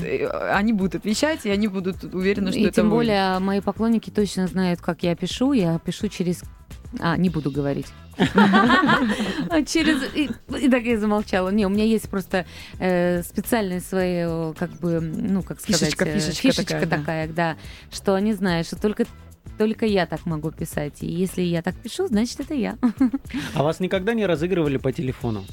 они 0.56 0.74
будут 0.74 0.95
отвечать, 0.95 1.45
и 1.45 1.50
они 1.50 1.67
будут 1.67 2.04
уверены, 2.04 2.52
что 2.52 2.60
и 2.60 2.63
это 2.63 2.76
тем 2.76 2.89
вы. 2.89 2.97
более 2.97 3.39
мои 3.39 3.62
поклонники 3.62 4.10
точно 4.10 4.47
знают, 4.47 4.82
как 4.82 5.04
я 5.04 5.15
пишу. 5.15 5.54
Я 5.54 5.80
пишу 5.80 6.08
через... 6.08 6.43
А, 7.00 7.18
не 7.18 7.30
буду 7.30 7.52
говорить. 7.52 7.88
А, 9.50 9.64
Через... 9.64 10.04
И, 10.14 10.30
так 10.70 10.84
я 10.84 11.00
замолчала. 11.00 11.50
Не, 11.50 11.66
у 11.66 11.70
меня 11.70 11.84
есть 11.84 12.10
просто 12.10 12.46
э, 12.80 13.24
специальная 13.24 13.80
своя, 13.80 14.54
как 14.58 14.72
бы, 14.80 15.00
ну, 15.02 15.44
как 15.44 15.60
сказать... 15.60 15.82
Фишечка, 15.82 16.06
э, 16.06 16.20
фишечка 16.20 16.64
такая, 16.64 16.86
да. 16.86 16.98
такая, 16.98 17.28
да. 17.28 17.58
Что 17.92 18.16
они 18.16 18.34
знают, 18.34 18.68
что 18.68 18.80
только 18.80 19.06
только 19.58 19.86
я 19.86 20.06
так 20.06 20.26
могу 20.26 20.52
писать. 20.52 21.04
И 21.04 21.08
если 21.08 21.42
я 21.42 21.62
так 21.62 21.76
пишу, 21.76 22.08
значит, 22.08 22.40
это 22.40 22.54
я. 22.54 22.78
А 23.54 23.64
вас 23.64 23.80
никогда 23.80 24.14
не 24.14 24.26
разыгрывали 24.26 24.78
по 24.78 24.92
телефону? 24.92 25.44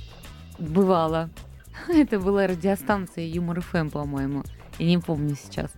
Бывало. 0.58 1.30
Это 1.88 2.18
была 2.18 2.46
радиостанция 2.46 3.26
Юмор 3.26 3.60
ФМ, 3.60 3.90
по-моему. 3.90 4.44
Я 4.78 4.86
не 4.86 4.98
помню 4.98 5.36
сейчас. 5.36 5.70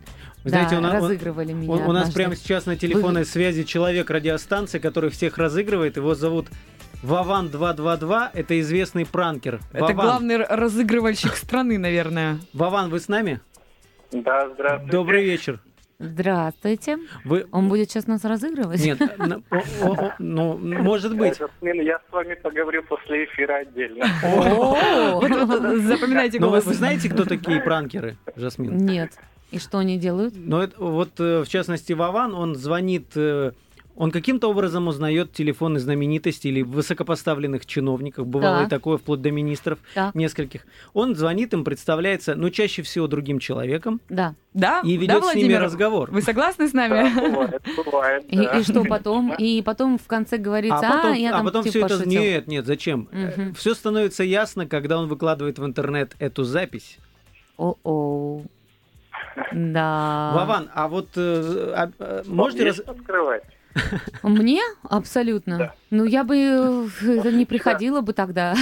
Вы 0.45 0.51
да, 0.51 0.59
знаете, 0.59 0.77
у, 0.77 0.81
на- 0.81 0.89
он- 0.89 0.95
разыгрывали 0.97 1.53
меня. 1.53 1.73
у- 1.73 1.89
у 1.89 1.93
нас 1.93 2.11
прямо 2.13 2.35
сейчас 2.35 2.67
на 2.67 2.77
телефонной 2.77 3.25
связи 3.27 3.65
человек 3.65 4.11
радиостанции, 4.11 4.79
который 4.79 5.11
всех 5.11 5.37
разыгрывает. 5.39 5.97
Его 5.97 6.15
зовут 6.15 6.49
Вован 7.03 7.49
222. 7.51 8.31
Это 8.33 8.61
известный 8.61 9.07
пранкер. 9.07 9.61
Это 9.73 9.85
Вован, 9.85 9.97
главный 9.97 10.37
разыгрывальщик 10.39 11.35
страны, 11.35 11.79
наверное. 11.79 12.39
Вован, 12.53 12.91
вы 12.91 13.01
с 13.01 13.09
нами? 13.09 13.41
Да, 14.13 14.49
здравствуйте. 14.51 14.93
Добрый 14.93 15.25
вечер. 15.25 15.61
Здравствуйте. 15.99 16.97
Вы... 17.25 17.47
Он 17.53 17.69
будет 17.69 17.91
сейчас 17.91 18.07
нас 18.07 18.25
разыгрывать? 18.25 18.83
Нет, 18.83 18.99
ну, 20.19 20.57
может 20.57 21.15
быть. 21.15 21.39
Жасмин, 21.39 21.83
я 21.83 21.99
с 21.99 22.13
вами 22.13 22.35
поговорю 22.35 22.83
после 22.85 23.27
эфира 23.27 23.57
отдельно. 23.57 24.07
Вот, 24.23 25.29
запоминайте 25.83 26.39
вы, 26.39 26.47
голос. 26.47 26.65
вы 26.65 26.73
знаете, 26.73 27.11
кто 27.11 27.27
такие 27.27 27.61
пранкеры, 27.61 28.17
Жасмин? 28.35 28.79
Нет. 28.79 29.13
И 29.51 29.59
что 29.59 29.79
они 29.79 29.99
делают? 29.99 30.35
Ну, 30.37 30.59
это, 30.61 30.83
вот, 30.83 31.11
э, 31.19 31.43
в 31.45 31.49
частности, 31.49 31.93
Вован, 31.93 32.35
он 32.35 32.55
звонит, 32.55 33.07
э, 33.17 33.53
он 33.97 34.13
каким-то 34.13 34.49
образом 34.49 34.87
узнает 34.89 35.33
телефоны 35.33 35.79
знаменитостей 35.81 36.49
или 36.51 36.63
высокопоставленных 36.63 37.67
чиновников, 37.67 38.27
бывало 38.29 38.61
Да. 38.61 38.65
и 38.67 38.69
такое, 38.69 38.97
вплоть 38.97 39.21
до 39.21 39.31
министров 39.33 39.79
Так. 39.95 40.15
нескольких. 40.15 40.65
Он 40.95 41.15
звонит 41.17 41.53
им, 41.53 41.65
представляется, 41.65 42.37
ну, 42.37 42.49
чаще 42.51 42.83
всего 42.83 43.09
другим 43.09 43.41
человеком, 43.41 44.01
Да. 44.09 44.35
Да, 44.55 44.81
и 44.85 44.97
да, 44.97 45.03
ведет 45.03 45.25
с 45.25 45.35
ними 45.35 45.53
разговор. 45.55 46.11
Вы 46.13 46.23
согласны 46.23 46.69
с 46.69 46.73
Да, 46.73 46.89
нами? 46.89 47.31
бывает, 47.31 47.63
бывает, 47.85 48.25
И, 48.29 48.37
да. 48.37 48.59
и 48.59 48.63
что 48.63 48.85
потом? 48.85 49.35
И 49.37 49.61
потом 49.63 49.99
в 49.99 50.07
конце 50.07 50.39
говорится, 50.39 50.79
А 50.79 50.97
потом, 50.97 51.13
а, 51.13 51.17
я 51.17 51.31
а 51.31 51.33
там 51.39 51.45
потом 51.47 51.65
типа 51.65 51.71
все 51.71 51.79
это... 51.87 51.89
пошутил». 51.99 52.23
Нет, 52.23 52.47
нет, 52.47 52.67
зачем? 52.67 53.09
Мгм. 53.11 53.55
Все 53.55 53.75
становится 53.75 54.23
ясно, 54.23 54.67
когда 54.67 54.99
он 54.99 55.09
выкладывает 55.09 55.59
в 55.59 55.65
интернет 55.67 56.15
эту 56.21 56.45
запись. 56.45 56.99
О-о. 57.59 58.43
Да. 59.53 60.33
Вован, 60.35 60.71
а 60.75 60.89
вот 60.89 61.09
э, 61.17 61.73
а, 61.77 61.91
э, 61.99 62.23
можете... 62.27 62.65
Раз- 62.65 62.77
что 62.77 62.95
скрывать? 62.95 63.45
Мне? 64.25 64.61
Абсолютно. 64.83 65.57
Да. 65.59 65.75
Ну, 65.91 66.05
я 66.05 66.25
бы 66.25 66.37
э, 66.37 66.89
это 67.09 67.31
не 67.31 67.47
приходила 67.47 68.01
бы 68.01 68.13
тогда. 68.13 68.57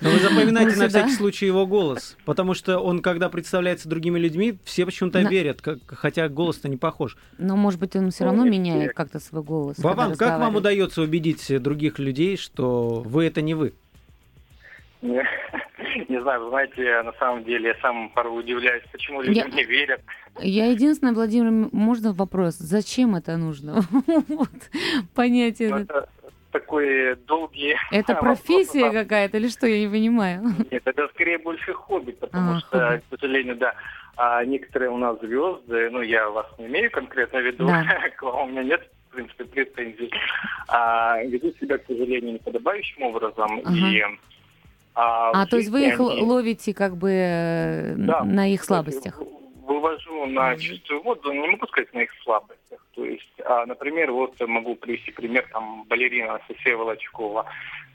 Но 0.00 0.10
вы 0.10 0.18
запоминайте 0.18 0.70
на 0.76 0.88
Сюда. 0.88 0.88
всякий 0.88 1.12
случай 1.14 1.46
его 1.46 1.64
голос, 1.66 2.16
потому 2.24 2.54
что 2.54 2.80
он, 2.80 3.00
когда 3.00 3.28
представляется 3.28 3.88
другими 3.88 4.18
людьми, 4.18 4.58
все 4.64 4.84
почему-то 4.84 5.20
На- 5.20 5.28
верят, 5.28 5.62
как- 5.62 5.78
хотя 5.86 6.28
голос-то 6.28 6.68
не 6.68 6.76
похож. 6.76 7.16
Но, 7.38 7.56
может 7.56 7.78
быть, 7.78 7.94
он 7.94 8.10
все 8.10 8.24
равно 8.24 8.44
Ну, 8.44 8.50
меняет 8.50 8.82
нет. 8.82 8.94
как-то 8.94 9.20
свой 9.20 9.42
голос. 9.44 9.78
Вован, 9.78 10.16
как 10.16 10.40
вам 10.40 10.56
удается 10.56 11.02
убедить 11.02 11.62
других 11.62 12.00
людей, 12.00 12.36
что 12.36 13.02
вы 13.06 13.26
это 13.26 13.40
не 13.42 13.54
вы? 13.54 13.74
Не, 15.02 15.22
не 16.08 16.20
знаю, 16.22 16.44
вы 16.44 16.50
знаете, 16.50 17.02
на 17.02 17.12
самом 17.14 17.44
деле 17.44 17.68
я 17.68 17.74
сам 17.82 18.10
порой 18.10 18.40
удивляюсь, 18.40 18.82
почему 18.92 19.22
люди 19.22 19.38
Я- 19.38 19.46
мне 19.46 19.64
верят. 19.64 20.00
Я 20.40 20.66
единственное, 20.70 21.14
Владимир, 21.14 21.68
можно 21.72 22.12
вопрос? 22.12 22.54
Зачем 22.58 23.14
это 23.16 23.36
нужно? 23.36 23.80
Вот, 24.28 24.48
понятие. 25.14 25.70
Но 25.70 25.78
это. 25.80 26.08
такой 26.52 27.16
долгий... 27.26 27.74
Это 27.90 28.14
профессия 28.14 28.90
какая-то 28.90 29.36
или 29.38 29.48
что? 29.48 29.66
Я 29.66 29.80
не 29.80 29.88
понимаю. 29.88 30.42
Нет, 30.70 30.82
это 30.84 31.08
скорее 31.14 31.38
больше 31.38 31.72
хобби, 31.74 32.12
потому 32.12 32.56
А, 32.56 32.60
что, 32.60 32.68
хобби. 32.88 33.02
к 33.16 33.20
сожалению, 33.20 33.56
да, 33.56 33.74
а 34.16 34.44
некоторые 34.44 34.90
у 34.90 34.96
нас 34.96 35.18
звезды, 35.20 35.90
ну, 35.90 36.00
я 36.02 36.28
вас 36.30 36.46
не 36.58 36.66
имею 36.66 36.90
конкретно 36.90 37.40
в 37.40 37.44
виду, 37.44 37.66
Да. 37.66 37.84
к 38.16 38.22
вам 38.22 38.48
у 38.48 38.50
меня 38.50 38.62
нет, 38.64 38.88
в 39.10 39.14
принципе, 39.14 39.44
претензий, 39.44 40.10
а, 40.68 41.22
ведут 41.24 41.56
себя, 41.58 41.78
к 41.78 41.86
сожалению, 41.86 42.34
неподобающим 42.34 43.02
образом. 43.02 43.60
Ага. 43.64 43.74
И, 43.76 44.02
а, 45.00 45.30
А, 45.42 45.46
то 45.46 45.56
есть 45.58 45.70
вы 45.70 45.86
их 45.86 46.00
они- 46.00 46.22
ловите 46.22 46.74
как 46.74 46.96
бы 46.96 47.10
э, 47.10 47.94
Да. 47.96 48.24
на 48.24 48.52
их 48.52 48.64
слабостях? 48.64 49.20
Вывожу 49.62 50.26
на 50.26 50.56
чистую 50.56 51.02
воду, 51.02 51.32
не 51.32 51.46
могу 51.46 51.66
сказать 51.66 51.92
на 51.94 52.00
их 52.00 52.10
слабостях. 52.24 52.80
То 52.94 53.04
есть, 53.04 53.32
а, 53.44 53.64
например, 53.66 54.10
вот 54.10 54.34
могу 54.40 54.74
привести 54.74 55.12
пример, 55.12 55.46
там, 55.52 55.84
балерина 55.84 56.30
Анастасия 56.34 56.76
Волочкова. 56.76 57.44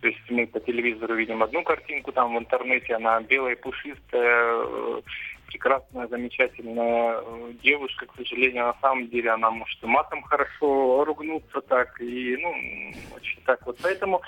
То 0.02 0.08
есть 0.08 0.20
мы 0.30 0.48
по 0.48 0.60
телевизору 0.62 1.16
видим 1.16 1.44
одну 1.44 1.64
картинку, 1.64 2.12
там 2.12 2.36
в 2.36 2.40
интернете 2.40 2.96
она 2.96 3.20
белая, 3.22 3.56
пушистая, 3.58 4.54
э, 4.66 5.02
прекрасная, 5.48 6.08
замечательная 6.08 7.18
э, 7.22 7.54
девушка. 7.64 8.06
К 8.06 8.16
сожалению, 8.18 8.66
на 8.68 8.76
самом 8.82 9.08
деле 9.10 9.32
она 9.32 9.50
может 9.52 9.84
и 9.84 9.88
матом 9.88 10.22
хорошо 10.24 11.04
ругнуться 11.04 11.60
так, 11.62 12.00
и, 12.02 12.38
ну, 12.40 12.50
очень 13.16 13.42
так 13.46 13.66
вот. 13.66 13.78
Поэтому 13.84 14.22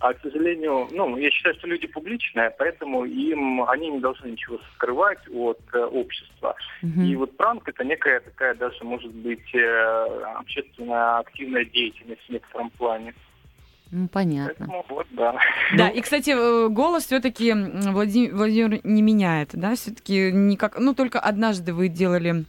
а, 0.00 0.14
к 0.14 0.20
сожалению, 0.22 0.88
ну, 0.92 1.16
я 1.16 1.30
считаю, 1.30 1.54
что 1.56 1.66
люди 1.66 1.86
публичные, 1.86 2.50
поэтому 2.56 3.04
им 3.04 3.62
они 3.68 3.90
не 3.90 3.98
должны 3.98 4.28
ничего 4.28 4.58
скрывать 4.74 5.18
от 5.28 5.60
э, 5.72 5.84
общества. 5.84 6.54
Мгм. 6.82 7.02
И 7.02 7.16
вот 7.16 7.36
пранк 7.36 7.68
это 7.68 7.84
некая 7.84 8.20
такая 8.20 8.54
даже 8.54 8.84
может 8.84 9.12
быть 9.12 9.54
э, 9.54 10.22
общественная 10.36 11.18
активная 11.18 11.64
деятельность 11.64 12.22
в 12.28 12.30
некотором 12.30 12.70
плане. 12.70 13.14
Ну, 13.90 14.06
понятно. 14.06 14.54
Поэтому 14.58 14.84
вот, 14.88 15.06
да. 15.12 15.36
Да, 15.76 15.88
и, 15.88 16.00
кстати, 16.00 16.30
э, 16.30 16.68
голос 16.68 17.06
все-таки 17.06 17.52
Владимир, 17.52 18.34
Владимир 18.34 18.80
не 18.84 19.02
меняет, 19.02 19.50
да, 19.54 19.74
все-таки 19.74 20.30
никак, 20.30 20.78
ну, 20.78 20.94
только 20.94 21.18
однажды 21.18 21.72
вы 21.72 21.88
делали, 21.88 22.44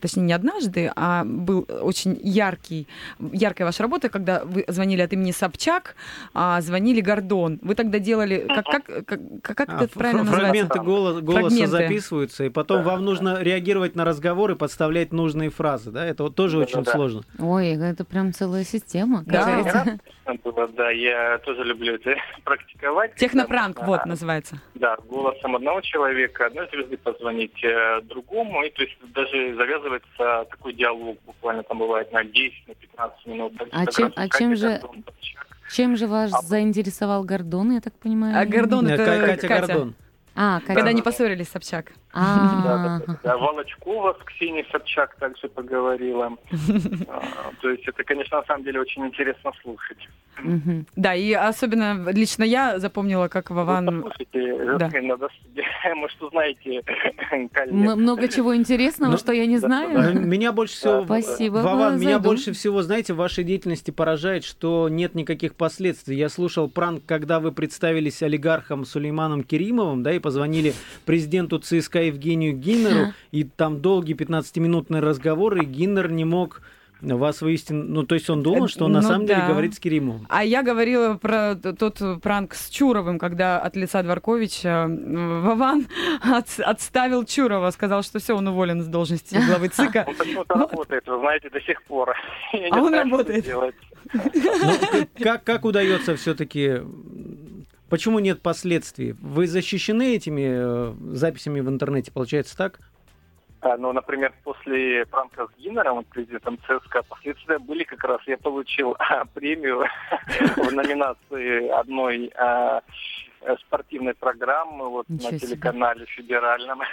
точнее, 0.00 0.22
не 0.24 0.32
однажды, 0.32 0.90
а 0.96 1.24
был 1.24 1.66
очень 1.82 2.18
яркий, 2.22 2.86
яркая 3.32 3.66
ваша 3.66 3.82
работа, 3.82 4.08
когда 4.08 4.44
вы 4.44 4.64
звонили 4.68 5.02
от 5.02 5.12
имени 5.12 5.32
Собчак, 5.32 5.96
а 6.34 6.60
звонили 6.60 7.00
Гордон. 7.00 7.58
Вы 7.62 7.74
тогда 7.74 7.98
делали, 7.98 8.46
как, 8.48 8.64
как, 8.66 9.06
как, 9.06 9.20
как 9.42 9.68
А, 9.68 9.84
это 9.84 9.98
правильно 9.98 10.24
фр- 10.24 10.30
называется? 10.30 10.66
фрагменты 10.66 10.78
голос- 10.80 11.20
голоса 11.22 11.40
Фрагменты. 11.48 11.66
записываются, 11.66 12.44
и 12.44 12.48
потом 12.48 12.82
вам 12.82 13.04
нужно 13.04 13.42
реагировать 13.42 13.94
на 13.96 14.04
разговоры, 14.04 14.56
подставлять 14.56 15.12
нужные 15.12 15.50
фразы, 15.50 15.90
да? 15.90 16.04
Это 16.06 16.22
вот 16.24 16.34
тоже 16.34 16.58
очень 16.58 16.76
Да-да-да. 16.76 16.92
сложно. 16.92 17.22
Ой, 17.38 17.68
это 17.68 18.04
прям 18.04 18.32
целая 18.32 18.64
система. 18.64 19.22
Да. 19.26 19.40
какая-то. 19.62 19.98
Было, 20.42 20.66
да, 20.68 20.90
я 20.90 21.38
тоже 21.44 21.62
люблю 21.62 21.94
это 21.94 22.16
практиковать. 22.44 23.14
Технопранк, 23.14 23.80
вот 23.86 24.00
а, 24.04 24.08
называется. 24.08 24.60
Да, 24.74 24.96
голосом 25.08 25.54
одного 25.54 25.80
человека, 25.82 26.46
одной 26.46 26.68
звезды 26.72 26.96
позвонить 26.96 27.62
э, 27.62 28.00
другому, 28.02 28.64
и 28.64 28.70
то 28.70 28.82
есть 28.82 28.96
даже 29.14 29.54
завязывается 29.66 30.46
такой 30.50 30.72
диалог, 30.74 31.18
буквально 31.26 31.62
там 31.62 31.78
бывает 31.78 32.12
на 32.12 32.24
10, 32.24 32.68
на 32.68 32.74
15 32.74 33.26
минут. 33.26 33.52
А 33.72 33.82
что 33.82 33.92
чем- 33.92 34.12
а 34.16 34.28
чем 34.28 34.56
же- 34.56 34.68
Гордон. 34.80 35.04
Чем 35.72 35.96
же 35.96 36.06
вас 36.06 36.32
А- 36.32 36.42
заинтересовал 36.42 37.24
Гордон, 37.24 37.72
я 37.72 37.80
так 37.80 37.92
понимаю? 37.94 38.38
А 38.38 38.44
Гордон 38.44 38.86
это 38.86 39.04
Ка- 39.04 39.26
Катя 39.26 39.48
Катя. 39.48 39.66
Гордон. 39.66 39.94
А, 40.38 40.60
Катя. 40.60 40.74
Когда 40.74 40.90
они 40.90 41.02
поссорились, 41.02 41.48
Собчак. 41.48 41.92
А, 42.12 42.62
Да, 42.64 42.76
да, 42.78 43.02
да, 43.06 43.18
да. 43.22 43.36
Волочкова 43.38 44.16
с 44.20 44.24
Ксенией 44.24 44.66
Собчак 44.70 45.16
также 45.16 45.48
поговорила. 45.48 46.32
А, 47.08 47.52
То 47.62 47.70
есть 47.70 47.86
это, 47.88 48.04
конечно, 48.04 48.38
на 48.38 48.44
самом 48.44 48.64
деле 48.64 48.80
очень 48.80 49.04
интересно 49.06 49.50
слушать. 49.62 49.98
Да, 50.96 51.14
и 51.14 51.32
особенно 51.32 52.10
лично 52.10 52.44
я 52.44 52.78
запомнила, 52.78 53.28
как 53.28 53.48
Вы 53.50 53.56
Вован... 53.56 54.02
послушайте, 54.02 54.76
Да. 54.78 54.78
Жасмин, 54.90 55.06
надо, 55.08 55.28
может, 55.96 56.22
узнаете 56.22 56.82
Много 57.70 58.28
чего 58.28 58.54
интересного, 58.54 59.12
Ну, 59.12 59.18
что 59.18 59.32
я 59.32 59.46
не 59.46 59.58
знаю. 59.58 60.20
меня 60.20 60.52
больше 60.52 60.74
всего, 60.74 61.04
Спасибо, 61.04 61.56
Вован, 61.58 61.98
меня 61.98 62.10
зайду. 62.14 62.24
больше 62.24 62.52
всего, 62.52 62.82
знаете, 62.82 63.14
в 63.14 63.16
вашей 63.16 63.44
деятельности 63.44 63.90
поражает, 63.90 64.44
что 64.44 64.88
нет 64.88 65.14
никаких 65.14 65.54
последствий. 65.54 66.16
Я 66.16 66.28
слушал 66.28 66.68
пранк, 66.68 67.04
когда 67.06 67.40
вы 67.40 67.52
представились 67.52 68.22
олигархом 68.22 68.84
Сулейманом 68.84 69.42
Керимовым, 69.42 70.02
да, 70.02 70.12
и 70.12 70.18
позвонили 70.26 70.72
президенту 71.04 71.58
ЦСКА 71.58 72.00
Евгению 72.02 72.52
Гиннеру, 72.64 73.12
и 73.30 73.44
там 73.44 73.80
долгий 73.80 74.14
15-минутный 74.14 75.00
разговор, 75.00 75.56
и 75.56 75.64
Гиннер 75.64 76.10
не 76.10 76.24
мог 76.24 76.60
вас 77.02 77.42
вывести, 77.42 77.72
ну, 77.74 78.02
то 78.04 78.14
есть 78.16 78.30
он 78.30 78.42
думал, 78.42 78.68
что 78.68 78.86
он 78.86 78.92
на 78.92 79.02
Ну 79.02 79.08
самом 79.08 79.26
деле 79.26 79.40
да. 79.40 79.48
говорит 79.48 79.74
с 79.74 79.78
Керимовым. 79.78 80.26
А 80.30 80.42
я 80.42 80.62
говорила 80.62 81.14
про 81.14 81.54
тот 81.54 82.00
пранк 82.22 82.54
с 82.54 82.70
Чуровым, 82.70 83.18
когда 83.18 83.60
от 83.60 83.76
лица 83.76 84.02
Дворковича 84.02 84.86
Вован 84.88 85.86
от- 86.22 86.58
отставил 86.58 87.24
Чурова, 87.24 87.70
сказал, 87.70 88.02
что 88.02 88.18
все, 88.18 88.34
он 88.34 88.48
уволен 88.48 88.80
с 88.82 88.86
должности 88.86 89.36
главы 89.46 89.68
ЦИКа. 89.76 90.04
Он 90.08 90.14
почему-то 90.16 90.54
работает, 90.54 91.06
вы 91.06 91.18
знаете, 91.20 91.50
до 91.50 91.60
сих 91.60 91.82
пор. 91.84 92.14
Я 92.52 92.70
не 92.70 92.76
А 92.76 92.80
он 92.82 92.88
знаю, 92.88 93.04
работает. 93.04 93.44
делать. 93.44 93.74
Ну, 94.14 94.72
как, 95.22 95.44
как 95.44 95.64
удается 95.66 96.16
все-таки... 96.16 96.80
Почему 97.88 98.18
нет 98.18 98.42
последствий? 98.42 99.12
Вы 99.12 99.46
защищены 99.46 100.16
этими 100.16 100.42
э, 100.44 100.94
записями 101.14 101.60
в 101.60 101.68
интернете, 101.68 102.10
получается 102.10 102.56
так? 102.56 102.80
А, 103.60 103.76
Ну, 103.76 103.92
например, 103.92 104.32
после 104.44 105.06
пранка 105.06 105.46
с 105.46 105.60
Гиннером, 105.60 106.04
президентом 106.04 106.58
ЦСКА, 106.58 107.02
последствия 107.02 107.58
были 107.58 107.84
как 107.84 108.02
раз, 108.04 108.20
я 108.26 108.36
получил 108.36 108.96
а, 108.98 109.24
премию 109.24 109.84
в 110.56 110.72
номинации 110.72 111.68
одной 111.68 112.32
а, 112.36 112.82
спортивной 113.66 114.14
программы 114.14 114.88
вот 114.88 115.08
Ничего 115.08 115.30
на 115.30 115.38
себе. 115.38 115.48
телеканале 115.48 116.06
федеральном. 116.06 116.80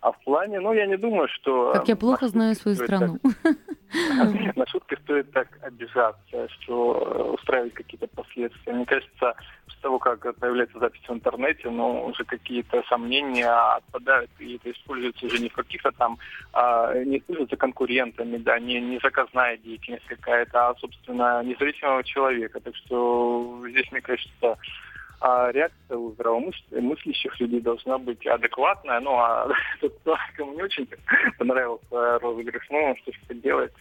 А 0.00 0.12
в 0.12 0.20
плане, 0.20 0.60
ну, 0.60 0.72
я 0.72 0.86
не 0.86 0.96
думаю, 0.96 1.26
что... 1.28 1.72
Как 1.72 1.88
я 1.88 1.96
плохо 1.96 2.28
знаю 2.28 2.54
свою 2.54 2.76
страну. 2.76 3.18
на 4.56 4.66
шутки 4.66 4.96
стоит 5.02 5.32
так 5.32 5.48
обижаться, 5.62 6.48
что 6.60 7.34
устраивать 7.34 7.74
какие-то 7.74 8.06
последствия. 8.08 8.72
Мне 8.72 8.86
кажется, 8.86 9.34
после 9.64 9.80
того, 9.80 9.98
как 9.98 10.36
появляется 10.36 10.78
запись 10.78 11.02
в 11.06 11.12
интернете, 11.12 11.70
ну, 11.70 12.04
уже 12.06 12.24
какие-то 12.24 12.82
сомнения 12.88 13.48
отпадают, 13.48 14.30
и 14.38 14.56
это 14.56 14.70
используется 14.70 15.26
уже 15.26 15.38
не 15.38 15.48
в 15.48 15.54
каких-то 15.54 15.92
там, 15.92 16.18
а, 16.52 16.94
не 17.04 17.18
используется 17.18 17.56
конкурентами, 17.56 18.36
да, 18.38 18.58
не, 18.58 18.80
не 18.80 18.98
заказная 19.02 19.56
деятельность 19.58 20.06
какая-то, 20.06 20.68
а, 20.68 20.74
собственно, 20.76 21.42
независимого 21.42 22.02
человека. 22.04 22.60
Так 22.60 22.74
что 22.76 23.64
здесь, 23.68 23.90
мне 23.92 24.00
кажется, 24.00 24.58
а 25.20 25.50
реакция 25.52 25.96
у 25.96 26.12
здравомыслящих 26.12 27.40
людей 27.40 27.60
должна 27.60 27.98
быть 27.98 28.26
адекватная. 28.26 29.00
Ну, 29.00 29.12
а 29.16 29.48
тот, 29.80 30.18
кому 30.36 30.54
не 30.54 30.62
очень 30.62 30.88
понравился 31.38 32.18
розыгрыш, 32.18 32.66
ну, 32.70 32.94
что 33.02 33.12
ж 33.12 33.20
поделать. 33.28 33.72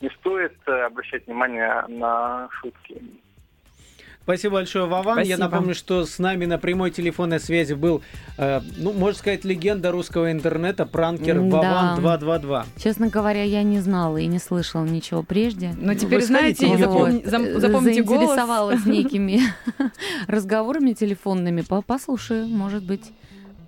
Не 0.00 0.10
стоит 0.10 0.56
э, 0.66 0.72
обращать 0.82 1.26
внимание 1.26 1.84
на 1.88 2.48
шутки. 2.50 3.00
Спасибо 4.22 4.54
большое, 4.54 4.86
Вован. 4.86 5.14
Спасибо. 5.14 5.28
Я 5.28 5.38
напомню, 5.38 5.74
что 5.74 6.06
с 6.06 6.18
нами 6.18 6.44
на 6.44 6.58
прямой 6.58 6.90
телефонной 6.90 7.40
связи 7.40 7.74
был, 7.74 8.02
э, 8.38 8.60
ну, 8.76 8.92
можно 8.92 9.18
сказать, 9.18 9.44
легенда 9.44 9.90
русского 9.90 10.30
интернета, 10.30 10.86
пранкер 10.86 11.40
да. 11.40 11.56
Вован 11.56 12.00
222. 12.00 12.66
Честно 12.76 13.08
говоря, 13.08 13.42
я 13.42 13.62
не 13.62 13.80
знала 13.80 14.18
и 14.18 14.26
не 14.26 14.38
слышала 14.38 14.84
ничего 14.84 15.22
прежде. 15.22 15.74
Но 15.76 15.94
теперь 15.94 16.20
Вы 16.20 16.26
знаете, 16.26 16.66
вот, 16.66 16.78
запомни, 16.78 17.22
запомните 17.58 18.04
заинтересовалась 18.04 18.84
некими 18.86 19.40
разговорами 20.28 20.92
телефонными. 20.92 21.64
Послушаю, 21.86 22.46
может 22.46 22.84
быть. 22.84 23.12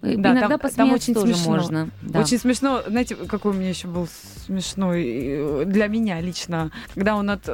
Да, 0.02 0.32
Иногда 0.32 0.58
там, 0.58 0.70
там 0.70 0.92
очень 0.92 1.14
тоже 1.14 1.34
смешно. 1.34 1.50
можно. 1.50 1.88
Да. 2.02 2.20
Очень 2.20 2.38
смешно. 2.38 2.82
Знаете, 2.86 3.14
какой 3.16 3.52
у 3.52 3.54
меня 3.54 3.70
еще 3.70 3.88
был 3.88 4.06
смешной 4.46 5.02
э, 5.06 5.64
для 5.64 5.86
меня 5.86 6.20
лично, 6.20 6.70
когда 6.94 7.16
он 7.16 7.30
от 7.30 7.48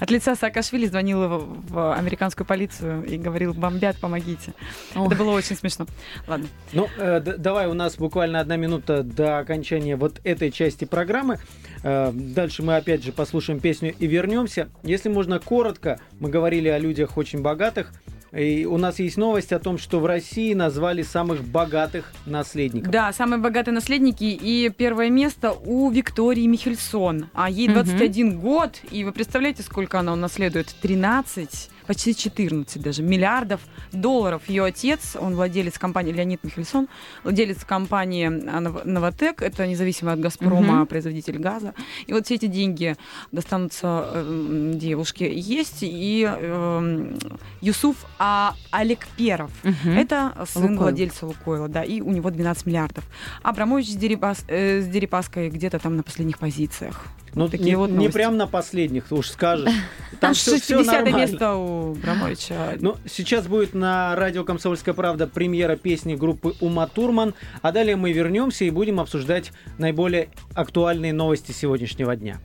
от 0.00 0.10
лица 0.10 0.34
Саакашвили 0.34 0.86
звонил 0.86 1.20
в 1.68 1.94
американскую 1.94 2.46
полицию 2.46 3.04
и 3.04 3.16
говорил, 3.16 3.54
бомбят, 3.54 3.96
помогите. 3.98 4.54
Ой. 4.94 5.06
Это 5.06 5.16
было 5.16 5.30
очень 5.30 5.56
смешно. 5.56 5.86
Ладно. 6.26 6.48
Ну, 6.72 6.88
э, 6.96 7.20
давай, 7.20 7.66
у 7.66 7.74
нас 7.74 7.96
буквально 7.96 8.40
одна 8.40 8.56
минута 8.56 9.02
до 9.02 9.38
окончания 9.38 9.96
вот 9.96 10.20
этой 10.24 10.50
части 10.50 10.84
программы. 10.84 11.38
Э, 11.82 12.10
дальше 12.12 12.62
мы 12.62 12.76
опять 12.76 13.04
же 13.04 13.12
послушаем 13.12 13.60
песню 13.60 13.94
и 13.98 14.06
вернемся. 14.06 14.68
Если 14.82 15.08
можно 15.08 15.38
коротко, 15.38 16.00
мы 16.20 16.30
говорили 16.30 16.68
о 16.68 16.78
людях 16.78 17.16
очень 17.16 17.42
богатых. 17.42 17.92
И 18.36 18.66
у 18.66 18.78
нас 18.78 18.98
есть 18.98 19.16
новость 19.16 19.52
о 19.52 19.58
том, 19.58 19.78
что 19.78 20.00
в 20.00 20.06
России 20.06 20.54
назвали 20.54 21.02
самых 21.02 21.44
богатых 21.44 22.12
наследников. 22.26 22.90
Да, 22.90 23.12
самые 23.12 23.40
богатые 23.40 23.74
наследники. 23.74 24.24
И 24.24 24.70
первое 24.76 25.10
место 25.10 25.52
у 25.52 25.90
Виктории 25.90 26.46
Михельсон. 26.46 27.26
А 27.32 27.48
ей 27.48 27.68
21 27.68 28.28
угу. 28.28 28.40
год. 28.40 28.80
И 28.90 29.04
вы 29.04 29.12
представляете, 29.12 29.62
сколько 29.62 30.00
она 30.00 30.12
унаследует? 30.12 30.74
13 30.82 31.70
почти 31.86 32.14
14 32.14 32.80
даже 32.80 33.02
миллиардов 33.02 33.60
долларов. 33.92 34.42
Ее 34.48 34.64
отец, 34.64 35.16
он 35.18 35.34
владелец 35.34 35.78
компании 35.78 36.12
Леонид 36.12 36.42
Михельсон, 36.44 36.88
владелец 37.22 37.64
компании 37.64 38.28
Новотек, 38.28 39.42
это 39.42 39.66
независимый 39.66 40.14
от 40.14 40.20
Газпрома 40.20 40.80
угу. 40.80 40.86
производитель 40.86 41.38
газа. 41.38 41.74
И 42.06 42.12
вот 42.12 42.26
все 42.26 42.34
эти 42.34 42.46
деньги 42.46 42.96
достанутся 43.32 44.10
э, 44.12 44.72
девушке. 44.74 45.32
Есть 45.32 45.78
и 45.82 46.28
э, 46.28 47.16
Юсуф 47.60 47.96
а, 48.18 48.54
Алекперов. 48.70 49.50
Угу. 49.64 49.90
Это 49.90 50.32
сын 50.46 50.62
Лукойл. 50.62 50.78
владельца 50.78 51.26
Лукойла, 51.26 51.68
да, 51.68 51.82
и 51.82 52.00
у 52.00 52.10
него 52.10 52.30
12 52.30 52.66
миллиардов. 52.66 53.04
Абрамович 53.42 53.90
с, 53.90 53.96
Дерипас, 53.96 54.44
э, 54.48 54.80
с 54.80 54.86
Дерипаской 54.86 55.50
где-то 55.50 55.78
там 55.78 55.96
на 55.96 56.02
последних 56.02 56.38
позициях. 56.38 57.06
Ну, 57.34 57.48
такие 57.48 57.70
не, 57.70 57.76
вот 57.76 57.90
не 57.90 58.08
прям 58.08 58.36
на 58.36 58.46
последних, 58.46 59.06
ты 59.06 59.14
уж 59.14 59.28
скажешь. 59.28 59.70
Там 60.20 60.34
все, 60.34 60.58
60 60.58 61.12
место 61.12 61.54
у 61.54 61.94
Брамовича. 61.94 62.76
Ну, 62.80 62.96
сейчас 63.06 63.46
будет 63.46 63.74
на 63.74 64.14
радио 64.14 64.44
«Комсомольская 64.44 64.94
правда» 64.94 65.26
премьера 65.26 65.76
песни 65.76 66.14
группы 66.14 66.54
«Ума 66.60 66.86
Турман», 66.86 67.34
а 67.62 67.72
далее 67.72 67.96
мы 67.96 68.12
вернемся 68.12 68.64
и 68.64 68.70
будем 68.70 69.00
обсуждать 69.00 69.52
наиболее 69.78 70.28
актуальные 70.54 71.12
новости 71.12 71.52
сегодняшнего 71.52 72.14
дня. 72.16 72.38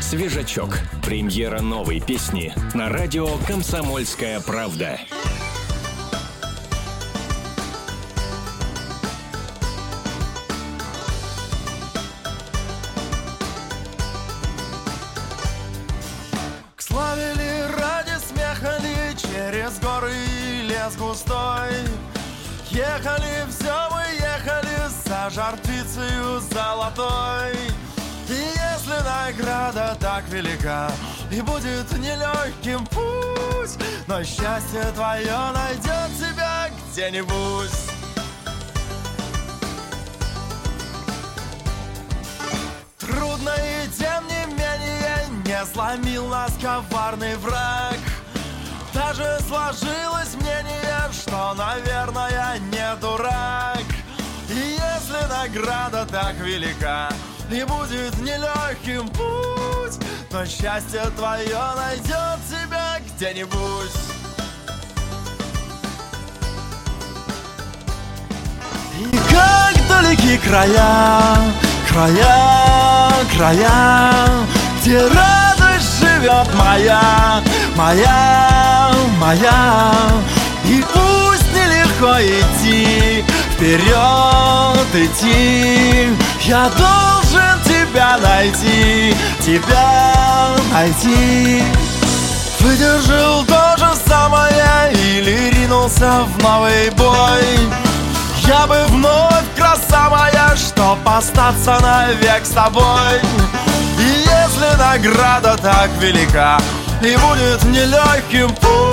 Свежачок. 0.00 0.78
Премьера 1.04 1.60
новой 1.60 2.00
песни 2.00 2.52
на 2.74 2.88
радио 2.88 3.26
«Комсомольская 3.48 4.40
правда». 4.40 5.00
Лес 19.66 20.96
густой. 20.96 21.72
Ехали, 22.70 23.46
все 23.50 23.88
мы 23.90 24.02
ехали 24.14 24.76
за 25.04 25.30
жартвицею 25.30 26.40
золотой. 26.40 27.52
И 28.28 28.32
если 28.32 29.02
награда 29.04 29.96
так 30.00 30.24
велика 30.28 30.90
И 31.30 31.40
будет 31.42 31.92
нелегким 31.92 32.84
путь 32.86 33.78
Но 34.08 34.24
счастье 34.24 34.82
твое 34.96 35.36
найдет 35.54 36.10
тебя 36.18 36.68
где-нибудь. 36.90 37.70
Трудно 42.98 43.50
и 43.50 43.88
тем 43.96 44.26
не 44.26 44.54
менее 44.54 45.26
Не 45.44 45.64
сломил 45.66 46.26
нас 46.26 46.52
коварный 46.60 47.36
враг 47.36 47.96
даже 49.16 49.42
сложилось 49.48 50.34
мнение, 50.34 51.10
что, 51.12 51.54
наверное, 51.54 52.58
не 52.58 52.96
дурак. 53.00 53.84
И 54.48 54.54
если 54.54 55.26
награда 55.28 56.06
так 56.06 56.34
велика 56.36 57.08
И 57.50 57.64
будет 57.64 58.16
нелегким 58.20 59.08
путь 59.08 59.98
Но 60.30 60.46
счастье 60.46 61.02
твое 61.16 61.58
найдет 61.76 62.38
тебя 62.48 63.00
где-нибудь. 63.00 63.90
И 69.00 69.16
как 69.30 69.88
далеки 69.88 70.38
края, 70.38 71.36
края, 71.88 73.12
края 73.36 74.28
Где 74.80 75.00
радость 75.08 76.00
живет 76.00 76.54
моя, 76.54 77.42
моя, 77.74 78.65
моя. 79.18 79.92
И 80.64 80.84
пусть 80.92 81.52
нелегко 81.54 82.20
идти, 82.20 83.24
вперед 83.52 84.88
идти. 84.94 86.08
Я 86.42 86.68
должен 86.70 87.62
тебя 87.64 88.18
найти, 88.18 89.14
тебя 89.40 90.54
найти. 90.72 91.62
Выдержал 92.60 93.44
то 93.44 93.76
же 93.78 93.88
самое 94.06 94.92
или 94.92 95.50
ринулся 95.54 96.24
в 96.26 96.42
новый 96.42 96.90
бой? 96.90 97.44
Я 98.46 98.66
бы 98.66 98.76
вновь, 98.88 99.44
краса 99.56 100.08
моя, 100.08 100.54
чтоб 100.56 100.98
остаться 101.04 101.78
навек 101.80 102.44
с 102.44 102.50
тобой. 102.50 103.20
И 103.98 104.24
если 104.24 104.76
награда 104.78 105.56
так 105.60 105.90
велика, 106.00 106.58
и 107.02 107.16
будет 107.16 107.64
нелегким 107.64 108.54
путь 108.54 108.85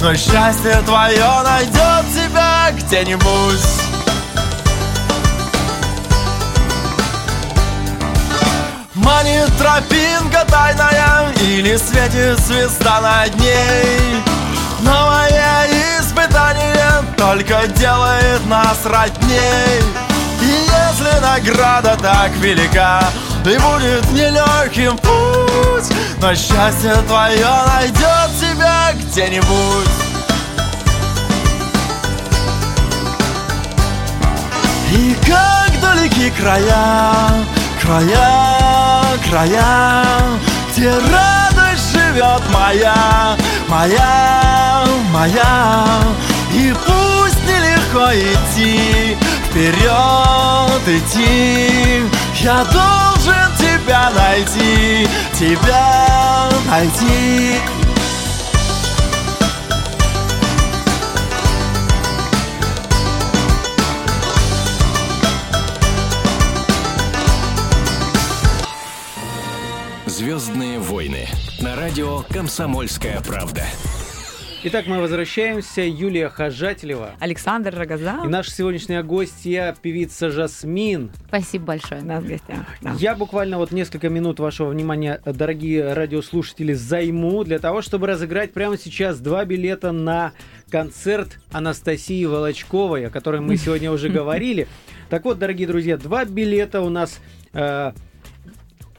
Но 0.00 0.14
счастье 0.14 0.80
твое 0.84 1.42
найдет 1.42 2.04
тебя 2.14 2.70
где-нибудь. 2.72 3.86
Манит 8.94 9.56
тропинка 9.56 10.44
тайная 10.48 11.32
Или 11.40 11.76
светит 11.76 12.38
звезда 12.40 13.00
над 13.00 13.38
ней 13.38 14.22
Новое 14.80 15.68
испытание 16.00 17.04
Только 17.16 17.68
делает 17.68 18.44
нас 18.46 18.84
родней. 18.84 19.80
И 20.42 20.44
если 20.44 21.20
награда 21.20 21.96
так 22.02 22.32
велика 22.38 23.04
И 23.44 23.56
будет 23.58 24.10
нелегким 24.10 24.98
путь 24.98 25.95
но 26.20 26.34
счастье 26.34 26.94
твое 27.06 27.46
найдет 27.66 28.30
тебя 28.40 28.92
где-нибудь. 28.94 29.88
И 34.92 35.16
как 35.26 35.80
далеки 35.80 36.30
края, 36.30 37.32
края, 37.82 39.18
края 39.28 40.14
Где 40.72 40.90
радость 40.90 41.92
живет 41.92 42.42
моя, 42.50 43.36
моя, 43.68 44.84
моя. 45.12 45.98
И 46.52 46.72
пусть 46.86 47.42
нелегко 47.46 48.10
идти, 48.14 49.16
вперед 49.50 50.88
идти 50.88 52.02
Я 52.46 52.64
должен 52.66 53.56
тебя 53.58 54.08
найти, 54.12 55.08
тебя 55.34 56.48
найти. 56.68 57.56
«Звездные 70.06 70.78
войны» 70.78 71.26
на 71.58 71.74
радио 71.74 72.22
«Комсомольская 72.30 73.20
правда». 73.22 73.64
Итак, 74.64 74.86
мы 74.86 75.00
возвращаемся. 75.00 75.82
Юлия 75.82 76.28
Хожателева. 76.28 77.12
Александр 77.20 77.74
Рогоза. 77.76 78.20
И 78.24 78.26
наша 78.28 78.50
сегодняшняя 78.50 79.02
гостья, 79.04 79.76
певица 79.80 80.30
Жасмин. 80.30 81.10
Спасибо 81.28 81.66
большое. 81.66 82.02
нас 82.02 82.24
в 82.24 82.26
гостях. 82.26 82.58
да. 82.80 82.94
Я 82.98 83.14
буквально 83.14 83.58
вот 83.58 83.70
несколько 83.70 84.08
минут 84.08 84.40
вашего 84.40 84.68
внимания, 84.70 85.20
дорогие 85.24 85.92
радиослушатели, 85.92 86.72
займу 86.72 87.44
для 87.44 87.58
того, 87.60 87.80
чтобы 87.80 88.08
разыграть 88.08 88.52
прямо 88.52 88.76
сейчас 88.76 89.20
два 89.20 89.44
билета 89.44 89.92
на 89.92 90.32
концерт 90.70 91.38
Анастасии 91.52 92.24
Волочковой, 92.24 93.06
о 93.06 93.10
которой 93.10 93.40
мы 93.40 93.56
сегодня 93.56 93.92
уже 93.92 94.08
говорили. 94.10 94.66
Так 95.10 95.24
вот, 95.24 95.38
дорогие 95.38 95.68
друзья, 95.68 95.96
два 95.96 96.24
билета 96.24 96.80
у 96.80 96.88
нас... 96.88 97.20
э, 97.52 97.92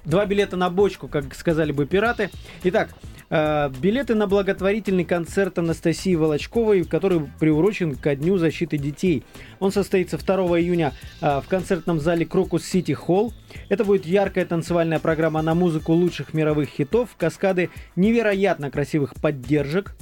Два 0.06 0.26
билета 0.26 0.56
на 0.56 0.70
бочку, 0.70 1.10
как 1.10 1.36
сказали 1.36 1.74
бы 1.74 1.86
пираты. 1.86 2.30
Итак, 2.64 2.92
э, 2.92 3.17
билеты 3.30 4.16
на 4.16 4.28
благотворительный 4.28 5.04
концерт 5.04 5.58
Анастасии 5.60 6.16
Волочковой, 6.16 6.84
который 6.86 7.30
приурочен 7.40 7.96
ко 7.96 8.16
Дню 8.16 8.38
защиты 8.38 8.78
детей. 8.78 9.24
Он 9.60 9.72
состоится 9.72 10.18
2 10.18 10.36
июня 10.60 10.94
э, 11.22 11.42
в 11.42 11.48
концертном 11.48 12.00
зале 12.00 12.26
Крокус 12.26 12.66
Сити 12.66 12.94
Холл. 12.94 13.34
Это 13.70 13.84
будет 13.84 14.06
яркая 14.06 14.46
танцевальная 14.46 15.00
программа 15.00 15.42
на 15.42 15.56
музыку 15.56 15.94
лучших 15.94 16.34
мировых 16.34 16.70
хитов, 16.70 17.16
каскады 17.18 17.70
невероятно 17.96 18.72
красивых 18.72 19.14
поддержек 19.16 19.96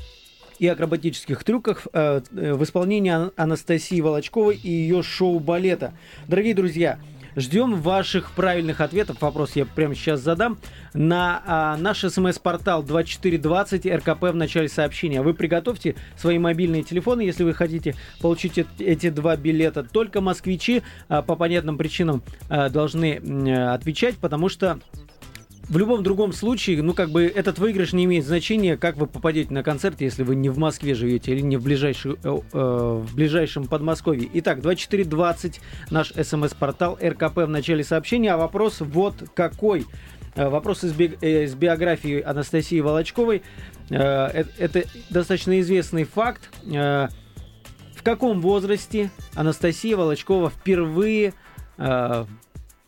и 0.59 0.67
акробатических 0.67 1.43
трюках 1.43 1.88
э, 1.93 2.21
э, 2.31 2.53
в 2.53 2.63
исполнении 2.63 3.11
Ан- 3.11 3.31
Анастасии 3.35 3.99
Волочковой 4.01 4.55
и 4.55 4.69
ее 4.69 5.03
шоу-балета. 5.03 5.93
Дорогие 6.27 6.53
друзья, 6.53 6.99
ждем 7.36 7.82
ваших 7.82 8.32
правильных 8.32 8.82
ответов. 8.82 9.21
Вопрос 9.21 9.56
я 9.56 9.65
прямо 9.65 9.95
сейчас 9.95 10.21
задам. 10.21 10.58
На 10.93 11.41
а, 11.45 11.78
наш 11.78 12.00
смс-портал 12.00 12.84
2420 12.84 13.86
РКП 13.86 14.24
в 14.24 14.36
начале 14.36 14.69
сообщения. 14.69 15.21
Вы 15.21 15.34
приготовьте 15.34 15.95
свои 16.17 16.38
мобильные 16.39 16.84
телефоны, 16.84 17.21
если 17.21 17.43
вы 17.43 17.54
хотите 17.54 17.95
получить 18.21 18.58
эт- 18.58 18.67
эти 18.80 19.10
два 19.10 19.36
билета. 19.36 19.84
Только 19.84 20.21
москвичи 20.21 20.84
а, 21.10 21.21
по 21.21 21.36
понятным 21.36 21.78
причинам 21.78 22.24
а, 22.50 22.69
должны 22.69 23.15
э, 23.15 23.74
отвечать, 23.74 24.15
потому 24.17 24.50
что 24.50 24.80
в 25.69 25.78
любом 25.78 26.04
другом 26.04 26.32
случае, 26.34 26.82
ну, 26.84 26.93
как 26.93 27.10
бы 27.10 27.23
этот 27.25 27.58
выигрыш 27.60 27.93
не 27.93 28.06
имеет 28.06 28.25
значения, 28.25 28.78
как 28.78 28.97
вы 28.97 29.08
попадете 29.08 29.54
на 29.54 29.63
концерт, 29.63 29.99
если 30.01 30.23
вы 30.23 30.36
не 30.36 30.49
в 30.49 30.58
Москве 30.58 30.93
живете 30.93 31.32
или 31.32 31.41
не 31.41 31.58
в, 31.58 31.63
ближайшей, 31.63 32.13
э, 32.13 32.17
э, 32.23 33.01
в 33.04 33.15
ближайшем 33.15 33.65
Подмосковье. 33.65 34.30
Итак, 34.34 34.62
2420 34.62 35.62
наш 35.89 36.12
смс-портал 36.12 36.99
РКП 37.01 37.38
в 37.38 37.49
начале 37.49 37.84
сообщения. 37.84 38.32
А 38.34 38.38
вопрос 38.38 38.82
вот 38.82 39.15
какой. 39.34 39.86
Э, 40.36 40.49
Вопрос 40.49 40.84
из, 40.84 40.93
би- 40.93 41.17
э, 41.21 41.45
из 41.45 41.56
биографии 41.56 42.21
Анастасии 42.21 42.80
Волочковой. 42.80 43.41
Это 43.89 44.84
достаточно 45.12 45.60
известный 45.62 46.04
факт. 46.04 46.49
В 46.65 47.10
каком 48.04 48.41
возрасте 48.41 49.12
Анастасия 49.36 49.95
Волочкова 49.95 50.49
впервые 50.49 51.34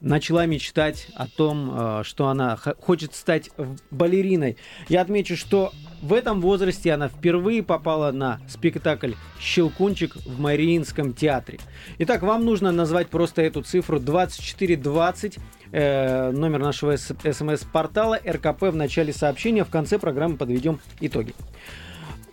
начала 0.02 0.46
мечтать 0.46 1.08
о 1.16 1.28
том, 1.28 1.72
э, 1.74 2.04
что 2.04 2.28
она 2.28 2.58
хочет 2.58 3.16
стать 3.16 3.50
балериной. 3.90 4.58
Я 4.90 5.02
отмечу, 5.02 5.36
что 5.36 5.72
в 6.02 6.14
этом 6.14 6.42
возрасте 6.42 6.94
она 6.94 7.08
впервые 7.08 7.64
попала 7.64 8.12
на 8.12 8.40
спектакль 8.48 9.14
«Щелкунчик» 9.40 10.16
в 10.16 10.40
Мариинском 10.40 11.14
театре. 11.14 11.60
Итак, 11.98 12.22
вам 12.22 12.46
нужно 12.46 12.72
назвать 12.72 13.08
просто 13.08 13.42
эту 13.42 13.64
цифру 13.64 14.00
2420, 14.00 15.40
э, 15.72 16.32
номер 16.32 16.60
нашего 16.60 16.96
смс-портала 16.98 18.20
РКП 18.26 18.64
в 18.64 18.76
начале 18.76 19.14
сообщения. 19.14 19.64
В 19.64 19.70
конце 19.70 19.98
программы 19.98 20.38
подведем 20.38 20.80
итоги. 21.00 21.34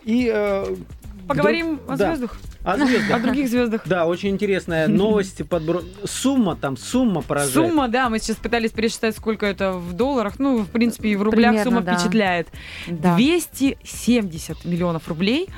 И 0.03 0.29
э, 0.31 0.75
Поговорим 1.27 1.75
вдруг- 1.75 1.89
о 1.91 1.97
да, 1.97 2.07
звездах, 2.15 2.37
О 2.63 2.77
звездах. 2.77 3.15
о 3.17 3.19
других 3.19 3.49
звездах. 3.49 3.81
Да, 3.87 4.05
очень 4.05 4.29
интересная 4.29 4.87
новость. 5.03 5.47
Подбро... 5.49 5.81
Сумма 6.03 6.55
там, 6.55 6.77
сумма 6.77 7.21
поражает. 7.21 7.53
Сумма, 7.69 7.87
да, 7.87 8.09
мы 8.09 8.19
сейчас 8.19 8.37
пытались 8.37 8.71
пересчитать, 8.71 9.15
сколько 9.17 9.45
это 9.45 9.73
в 9.73 9.93
долларах. 9.93 10.35
Ну, 10.39 10.59
в 10.59 10.67
принципе, 10.69 11.09
и 11.09 11.15
в 11.15 11.23
рублях 11.23 11.51
Примерно, 11.51 11.63
сумма 11.71 11.81
да. 11.81 11.95
впечатляет. 11.97 12.47
Да. 12.87 13.15
270 13.15 14.65
миллионов 14.65 15.07
рублей 15.07 15.49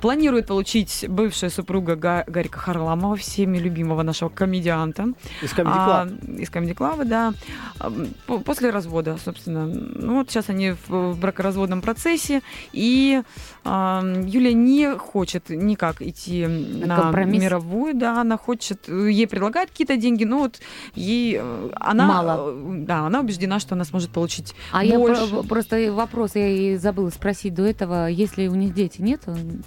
планирует 0.00 0.46
получить 0.46 1.04
бывшая 1.08 1.50
супруга 1.50 1.96
Га- 1.96 2.24
Гарика 2.26 2.58
Харламова, 2.58 3.16
всеми 3.16 3.58
любимого 3.58 4.02
нашего 4.02 4.28
комедианта. 4.28 5.08
Из 5.42 5.52
Comedy 5.52 5.72
А, 5.74 6.06
Club. 6.06 6.36
из 6.38 6.50
Comedy 6.50 6.74
Club, 6.76 7.04
да. 7.04 7.34
А, 7.80 7.90
После 8.44 8.70
развода, 8.70 9.18
собственно. 9.24 9.66
Ну, 9.66 10.18
вот 10.18 10.30
сейчас 10.30 10.48
они 10.50 10.70
в, 10.86 11.12
в 11.14 11.18
бракоразводном 11.20 11.80
процессе, 11.82 12.42
и 12.72 13.22
а, 13.64 14.04
Юлия 14.24 14.54
не 14.54 14.94
хочет 14.96 15.15
никак 15.48 16.02
идти 16.02 16.46
на 16.46 16.96
компромисс. 16.96 17.42
мировую, 17.42 17.94
да, 17.94 18.20
она 18.20 18.36
хочет, 18.36 18.88
ей 18.88 19.26
предлагают 19.26 19.70
какие-то 19.70 19.96
деньги, 19.96 20.24
но 20.24 20.38
вот 20.38 20.60
ей, 20.94 21.38
э, 21.40 21.70
она, 21.74 22.06
Мало. 22.06 22.50
э, 22.50 22.84
да, 22.86 23.00
она 23.06 23.20
убеждена, 23.20 23.58
что 23.60 23.74
она 23.74 23.84
сможет 23.84 24.10
получить 24.10 24.54
А 24.72 24.84
я 24.84 24.98
больше. 24.98 25.26
про- 25.28 25.42
просто 25.42 25.92
вопрос, 25.92 26.34
я 26.34 26.48
и 26.48 26.76
забыла 26.76 27.10
спросить 27.10 27.54
до 27.54 27.62
этого, 27.64 28.06
если 28.08 28.46
у 28.48 28.54
них 28.54 28.74
дети 28.74 29.00
нет? 29.00 29.20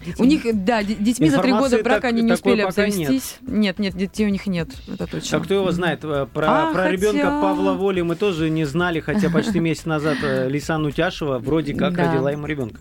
детей 0.06 0.16
У 0.20 0.24
них, 0.26 0.42
да, 0.66 0.84
де- 0.84 0.96
детьми 0.96 1.30
за 1.30 1.42
три 1.42 1.52
года 1.52 1.78
брака 1.84 2.02
так- 2.02 2.12
они 2.12 2.22
не 2.22 2.34
успели 2.34 2.64
пока 2.64 2.86
нет. 2.88 2.90
обзавестись. 3.00 3.38
Нет. 3.42 3.80
нет, 3.80 3.96
детей 3.96 4.26
у 4.26 4.30
них 4.30 4.46
нет, 4.48 4.70
это 4.92 5.08
точно. 5.08 5.38
А 5.38 5.42
кто 5.42 5.54
его 5.54 5.72
знает? 5.72 6.04
Э, 6.04 6.28
Про, 6.32 6.46
А, 6.48 6.74
про 6.74 6.84
хотя- 6.84 6.92
ребенка 6.92 7.40
Павла 7.42 7.74
Воли 7.74 8.02
мы 8.02 8.16
тоже 8.16 8.50
не 8.50 8.66
знали, 8.66 9.00
хотя 9.00 9.30
почти 9.30 9.60
месяц 9.60 9.86
назад 9.86 10.18
э, 10.24 10.48
Лисан 10.50 10.86
Утяшева 10.86 11.40
вроде 11.40 11.74
как 11.74 11.96
Да. 11.96 12.12
родила 12.12 12.32
ему 12.32 12.46
ребенка. 12.46 12.80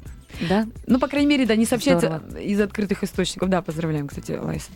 Да? 0.49 0.67
Ну, 0.87 0.99
по 0.99 1.09
крайней 1.09 1.29
мере, 1.29 1.47
да, 1.47 1.57
не 1.57 1.67
сообщается 1.67 2.21
Здорово. 2.27 2.39
из 2.43 2.61
открытых 2.61 3.03
источников. 3.05 3.49
Да, 3.49 3.63
поздравляем, 3.63 4.09
кстати, 4.09 4.33
Лайса 4.33 4.71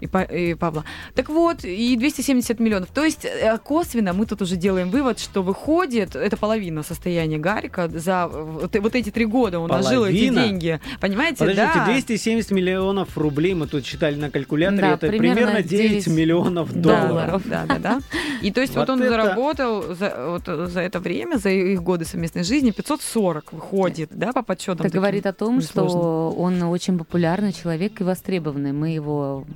и, 0.00 0.06
Па- 0.06 0.22
и 0.22 0.54
Павла. 0.54 0.84
Так 1.14 1.28
вот, 1.28 1.64
и 1.64 1.96
270 1.96 2.60
миллионов. 2.60 2.88
То 2.90 3.04
есть 3.04 3.24
э, 3.24 3.58
косвенно 3.58 4.12
мы 4.12 4.26
тут 4.26 4.42
уже 4.42 4.56
делаем 4.56 4.90
вывод, 4.90 5.18
что 5.18 5.42
выходит, 5.42 6.14
это 6.16 6.36
половина 6.36 6.82
состояния 6.82 7.38
Гарика 7.38 7.88
за 7.88 8.28
вот, 8.28 8.76
вот 8.76 8.94
эти 8.94 9.10
три 9.10 9.24
года 9.24 9.58
он 9.58 9.68
нажил 9.68 10.04
эти 10.04 10.28
деньги. 10.28 10.80
Понимаете, 11.00 11.38
Подождите, 11.38 11.72
да? 11.74 11.84
270 11.86 12.50
миллионов 12.50 13.16
рублей 13.16 13.54
мы 13.54 13.66
тут 13.66 13.84
считали 13.86 14.16
на 14.16 14.30
калькуляторе. 14.30 14.80
Да, 14.80 14.92
это 14.94 15.08
примерно 15.08 15.34
примерно 15.36 15.62
9 15.62 16.04
9 16.04 16.06
миллионов 16.08 16.72
долларов. 16.72 17.42
Да, 17.44 17.64
да, 17.66 17.78
да. 17.78 18.00
И 18.42 18.50
то 18.50 18.60
есть 18.60 18.74
вот, 18.74 18.88
Вот 18.88 18.90
он 18.90 19.02
это- 19.02 19.10
заработал 19.10 19.94
за, 19.94 20.38
вот, 20.46 20.70
за 20.70 20.80
это 20.80 21.00
время, 21.00 21.36
за 21.38 21.50
их 21.50 21.82
годы 21.82 22.04
совместной 22.04 22.44
жизни 22.44 22.70
540 22.70 23.52
выходит, 23.52 24.10
да, 24.12 24.32
по 24.32 24.42
подсчетам. 24.42 24.86
Это. 24.86 25.00
Говорит 25.08 25.26
о 25.26 25.32
том, 25.32 25.60
что 25.60 26.34
он 26.36 26.62
очень 26.62 26.98
популярный 26.98 27.52
человек 27.52 28.00
и 28.00 28.04
востребованный. 28.04 28.72
Мы 28.72 28.90
его 28.90 29.46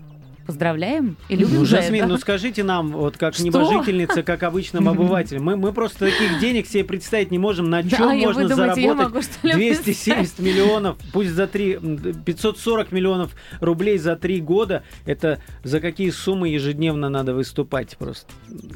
поздравляем 0.46 1.16
и 1.28 1.36
любим 1.36 1.60
Ну, 1.60 1.64
Жасмин, 1.64 2.04
это. 2.04 2.12
ну 2.12 2.18
скажите 2.18 2.62
нам, 2.64 2.92
вот 2.92 3.16
как 3.16 3.34
Что? 3.34 3.44
небожительница, 3.44 4.22
как 4.22 4.42
обычным 4.42 4.88
обывателем, 4.88 5.44
мы, 5.44 5.56
мы 5.56 5.72
просто 5.72 6.06
таких 6.10 6.38
денег 6.40 6.66
себе 6.66 6.84
представить 6.84 7.30
не 7.30 7.38
можем, 7.38 7.70
на 7.70 7.82
Да, 7.82 7.88
чем 7.96 8.12
и 8.12 8.24
можно 8.24 8.48
думаете, 8.48 8.74
заработать 8.82 9.12
могу, 9.12 9.22
что 9.22 9.46
ли, 9.48 9.52
270 9.54 10.38
миллионов, 10.40 10.96
пусть 11.12 11.30
за 11.30 11.46
три, 11.46 11.74
м, 11.74 11.98
540 12.24 12.92
миллионов 12.92 13.32
рублей 13.60 13.98
за 13.98 14.16
три 14.16 14.40
года, 14.40 14.82
это 15.06 15.40
за 15.64 15.80
какие 15.80 16.10
суммы 16.10 16.48
ежедневно 16.48 17.08
надо 17.08 17.34
выступать 17.34 17.96
просто? 17.98 18.26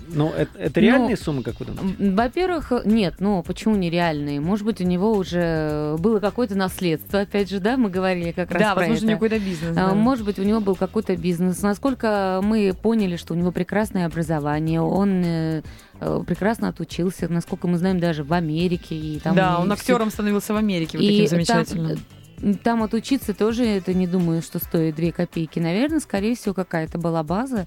Ну, 0.09 0.31
это, 0.37 0.59
это 0.59 0.81
Ну, 0.81 0.87
реальные 0.87 1.17
суммы, 1.17 1.43
как 1.43 1.59
вы 1.61 1.67
думаете? 1.67 1.97
Во-первых, 1.99 2.73
нет, 2.85 3.15
ну 3.19 3.43
почему 3.43 3.77
нереальные? 3.77 4.41
Может 4.41 4.65
быть, 4.65 4.81
у 4.81 4.85
него 4.85 5.13
уже 5.13 5.97
было 5.99 6.21
какое-то 6.21 6.55
наследство, 6.57 7.21
опять 7.21 7.51
же, 7.51 7.61
да, 7.61 7.77
мы 7.77 7.91
говорили 7.91 8.33
как 8.33 8.51
раз 8.51 8.63
Да, 8.63 8.75
про 8.75 8.81
возможно, 8.81 9.07
у 9.07 9.11
него 9.11 9.27
это. 9.27 9.35
какой-то 9.37 9.45
бизнес. 9.45 9.75
Да. 9.77 9.95
Может 9.95 10.25
быть, 10.25 10.39
у 10.39 10.43
него 10.43 10.61
был 10.61 10.75
какой-то 10.77 11.17
бизнес. 11.17 11.61
Насколько 11.67 12.41
мы 12.43 12.73
поняли, 12.81 13.17
что 13.17 13.35
у 13.35 13.37
него 13.37 13.51
прекрасное 13.53 14.07
образование, 14.07 14.81
он 14.81 15.23
э, 15.25 15.63
э, 16.01 16.23
прекрасно 16.27 16.69
отучился, 16.69 17.29
насколько 17.29 17.67
мы 17.69 17.77
знаем, 17.79 17.99
даже 18.01 18.23
в 18.25 18.33
Америке. 18.33 18.95
И 18.97 19.19
там 19.21 19.35
да, 19.37 19.55
и 19.59 19.63
он 19.63 19.65
все- 19.67 19.73
актером 19.75 20.11
становился 20.11 20.55
в 20.55 20.57
Америке, 20.57 20.97
вот 20.99 21.05
И 21.05 21.09
таким 21.09 21.27
там, 21.27 21.29
замечательным. 21.65 21.93
э, 21.93 22.55
Там 22.63 22.83
отучиться 22.83 23.33
тоже, 23.33 23.65
это 23.65 23.95
не 23.95 24.07
думаю, 24.07 24.43
что 24.43 24.59
стоит 24.59 24.95
две 24.97 25.11
копейки. 25.11 25.59
Наверное, 25.59 26.01
скорее 26.01 26.37
всего, 26.37 26.55
какая-то 26.55 26.99
была 26.99 27.23
база, 27.23 27.67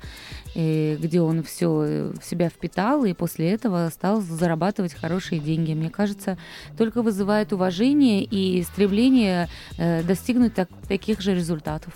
э, 0.55 0.95
где 0.95 1.21
он 1.21 1.41
все 1.43 1.67
в 1.69 2.23
себя 2.23 2.49
впитал, 2.49 3.03
и 3.03 3.13
после 3.13 3.49
этого 3.51 3.89
стал 3.91 4.21
зарабатывать 4.21 4.93
хорошие 4.93 5.39
деньги. 5.41 5.73
Мне 5.73 5.89
кажется, 5.89 6.37
только 6.77 7.01
вызывает 7.01 7.51
уважение 7.51 8.23
и 8.23 8.61
стремление 8.63 9.49
достигнуть 9.77 10.53
так- 10.53 10.69
таких 10.87 11.19
же 11.21 11.33
результатов. 11.33 11.93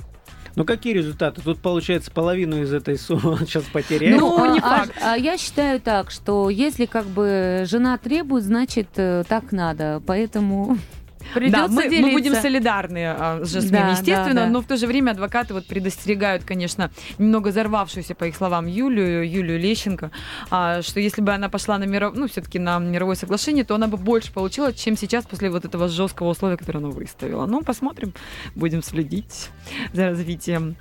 Ну 0.55 0.65
какие 0.65 0.93
результаты? 0.93 1.41
Тут 1.41 1.59
получается 1.59 2.11
половину 2.11 2.61
из 2.61 2.71
этой 2.73 2.97
суммы 2.97 3.31
он 3.31 3.39
сейчас 3.39 3.63
потеряет. 3.63 4.19
Ну, 4.19 4.41
а- 4.41 4.47
не 4.49 4.59
а- 4.59 4.61
факт. 4.61 4.93
а 5.01 5.15
я 5.15 5.37
считаю 5.37 5.79
так, 5.81 6.11
что 6.11 6.49
если 6.49 6.85
как 6.85 7.05
бы 7.05 7.63
жена 7.67 7.97
требует, 7.97 8.43
значит 8.43 8.87
э, 8.97 9.23
так 9.27 9.51
надо, 9.51 10.01
поэтому 10.05 10.77
придется 11.33 11.69
мы, 11.69 11.83
мы 11.83 11.89
делиться. 11.89 12.11
будем 12.11 12.35
солидарны 12.35 13.05
а, 13.05 13.41
с 13.43 13.51
Жасминой, 13.51 13.79
Да, 13.81 13.89
естественно, 13.91 14.33
да, 14.33 14.45
да. 14.45 14.47
но 14.47 14.61
в 14.61 14.65
то 14.65 14.77
же 14.77 14.87
время 14.87 15.11
адвокаты 15.11 15.53
вот 15.53 15.65
предостерегают, 15.65 16.43
конечно, 16.43 16.91
немного 17.17 17.49
взорвавшуюся, 17.49 18.15
по 18.15 18.25
их 18.25 18.35
словам, 18.35 18.67
Юлию, 18.67 19.29
Юлию 19.29 19.59
Лещенко, 19.59 20.11
а, 20.49 20.81
что 20.81 20.99
если 20.99 21.21
бы 21.21 21.33
она 21.33 21.49
пошла 21.49 21.77
на 21.77 21.85
миров... 21.85 22.15
ну, 22.15 22.27
все-таки 22.27 22.59
на 22.59 22.79
мировое 22.79 23.15
соглашение, 23.15 23.63
то 23.63 23.75
она 23.75 23.87
бы 23.87 23.97
больше 23.97 24.31
получила, 24.31 24.73
чем 24.73 24.97
сейчас 24.97 25.25
после 25.25 25.49
вот 25.49 25.65
этого 25.65 25.87
жесткого 25.87 26.29
условия, 26.29 26.57
которое 26.57 26.79
она 26.79 26.89
выставила. 26.89 27.45
Ну, 27.45 27.61
посмотрим, 27.61 28.13
будем 28.55 28.83
следить 28.83 29.49
за 29.93 30.09
развитием 30.09 30.75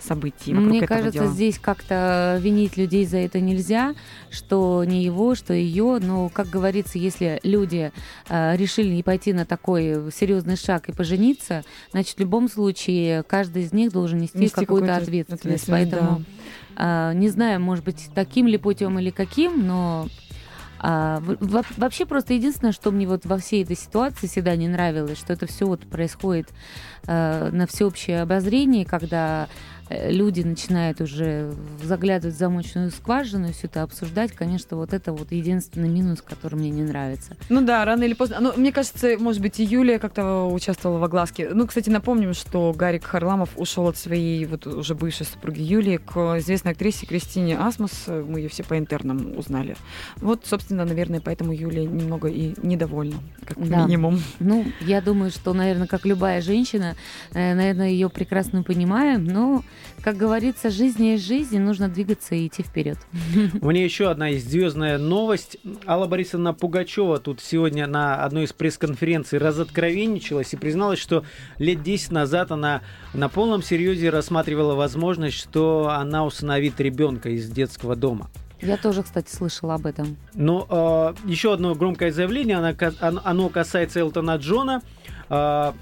событий. 0.00 0.52
вокруг 0.52 0.70
Мне 0.70 0.86
кажется, 0.86 1.20
дела. 1.20 1.26
здесь 1.32 1.58
как-то 1.58 2.38
винить 2.40 2.76
людей 2.76 3.06
за 3.06 3.18
это 3.18 3.40
нельзя, 3.40 3.94
что 4.30 4.84
не 4.84 5.02
его, 5.04 5.34
что 5.34 5.52
ее. 5.54 5.98
Но, 6.00 6.28
как 6.28 6.48
говорится, 6.48 6.98
если 6.98 7.40
люди 7.42 7.92
э, 8.28 8.56
решили 8.56 9.00
пойти 9.02 9.32
на 9.32 9.44
такой 9.44 9.95
серьезный 10.10 10.56
шаг 10.56 10.88
и 10.88 10.92
пожениться, 10.92 11.64
значит, 11.92 12.16
в 12.16 12.20
любом 12.20 12.48
случае 12.48 13.22
каждый 13.22 13.62
из 13.62 13.72
них 13.72 13.92
должен 13.92 14.18
нести, 14.18 14.38
Нести 14.38 14.54
какую-то 14.54 14.96
ответственность. 14.96 15.44
ответственность, 15.44 15.90
Поэтому 15.90 16.24
э, 16.76 17.12
не 17.14 17.28
знаю, 17.28 17.60
может 17.60 17.84
быть, 17.84 18.08
таким 18.14 18.46
ли 18.46 18.58
путем 18.58 18.98
или 18.98 19.10
каким, 19.10 19.66
но 19.66 20.08
а, 20.78 21.22
вообще 21.76 22.06
просто 22.06 22.34
единственное, 22.34 22.72
что 22.72 22.90
мне 22.90 23.08
вот 23.08 23.24
во 23.24 23.38
всей 23.38 23.64
этой 23.64 23.76
ситуации 23.76 24.26
всегда 24.26 24.54
не 24.56 24.68
нравилось, 24.68 25.18
что 25.18 25.32
это 25.32 25.46
все 25.46 25.66
вот 25.66 25.80
происходит 25.80 26.50
э, 27.06 27.50
на 27.50 27.66
всеобщее 27.66 28.22
обозрение, 28.22 28.84
когда 28.84 29.48
люди 29.90 30.40
начинают 30.42 31.00
уже 31.00 31.52
заглядывать 31.82 32.34
в 32.34 32.38
замочную 32.38 32.90
скважину 32.90 33.48
и 33.48 33.52
все 33.52 33.66
это 33.66 33.82
обсуждать, 33.82 34.32
конечно, 34.32 34.76
вот 34.76 34.92
это 34.92 35.12
вот 35.12 35.30
единственный 35.32 35.88
минус, 35.88 36.22
который 36.22 36.56
мне 36.56 36.70
не 36.70 36.82
нравится. 36.82 37.36
Ну 37.48 37.60
да, 37.64 37.84
рано 37.84 38.02
или 38.04 38.14
поздно. 38.14 38.38
Ну, 38.40 38.52
мне 38.56 38.72
кажется, 38.72 39.16
может 39.18 39.40
быть, 39.40 39.60
и 39.60 39.64
Юлия 39.64 39.98
как-то 39.98 40.44
участвовала 40.46 40.98
в 40.98 41.04
огласке. 41.04 41.50
Ну, 41.52 41.66
кстати, 41.66 41.88
напомним, 41.90 42.34
что 42.34 42.72
Гарик 42.76 43.04
Харламов 43.04 43.50
ушел 43.56 43.86
от 43.88 43.96
своей 43.96 44.44
вот 44.46 44.66
уже 44.66 44.94
бывшей 44.94 45.26
супруги 45.26 45.60
Юлии 45.62 45.98
к 45.98 46.38
известной 46.38 46.72
актрисе 46.72 47.06
Кристине 47.06 47.56
Асмус. 47.58 48.06
Мы 48.08 48.40
ее 48.40 48.48
все 48.48 48.64
по 48.64 48.76
интернам 48.78 49.36
узнали. 49.36 49.76
Вот, 50.16 50.44
собственно, 50.46 50.84
наверное, 50.84 51.20
поэтому 51.20 51.52
Юлия 51.52 51.84
немного 51.86 52.28
и 52.28 52.54
недовольна, 52.62 53.16
как 53.44 53.56
Да. 53.68 53.82
минимум. 53.84 54.20
Ну, 54.40 54.64
я 54.80 55.00
думаю, 55.00 55.30
что, 55.30 55.52
наверное, 55.52 55.86
как 55.86 56.04
любая 56.06 56.40
женщина, 56.40 56.96
э, 57.32 57.54
наверное, 57.54 57.88
ее 57.90 58.08
прекрасно 58.10 58.62
понимаем, 58.62 59.24
но, 59.24 59.62
как 60.02 60.16
говорится, 60.16 60.70
жизнь 60.70 61.04
есть 61.04 61.24
жизнь, 61.26 61.58
нужно 61.58 61.88
двигаться 61.88 62.34
и 62.34 62.46
идти 62.46 62.62
вперед. 62.62 62.98
У 63.60 63.70
меня 63.70 63.84
еще 63.84 64.08
одна 64.10 64.30
звездная 64.32 64.98
новость. 64.98 65.56
Алла 65.86 66.06
Борисовна 66.06 66.54
Пугачева 66.54 67.18
тут 67.18 67.40
сегодня 67.40 67.86
на 67.86 68.24
одной 68.24 68.44
из 68.44 68.52
пресс-конференций 68.52 69.38
разоткровенничалась 69.38 70.52
и 70.52 70.56
призналась, 70.56 70.98
что 70.98 71.24
лет 71.58 71.82
10 71.82 72.12
назад 72.12 72.52
она 72.52 72.82
на 73.14 73.28
полном 73.28 73.62
серьезе 73.62 74.10
рассматривала 74.10 74.74
возможность, 74.74 75.36
что 75.36 75.88
она 75.90 76.24
усыновит 76.24 76.80
ребенка 76.80 77.30
из 77.30 77.48
детского 77.50 77.96
дома. 77.96 78.30
Я 78.62 78.78
тоже, 78.78 79.02
кстати, 79.02 79.30
слышала 79.34 79.74
об 79.74 79.84
этом. 79.84 80.16
Но 80.32 80.66
э, 81.26 81.28
еще 81.28 81.52
одно 81.52 81.74
громкое 81.74 82.10
заявление, 82.10 82.56
оно, 82.56 82.74
оно- 83.00 83.20
оно 83.22 83.48
касается 83.50 84.00
Элтона 84.00 84.36
Джона. 84.36 84.80
Э, 85.28 85.72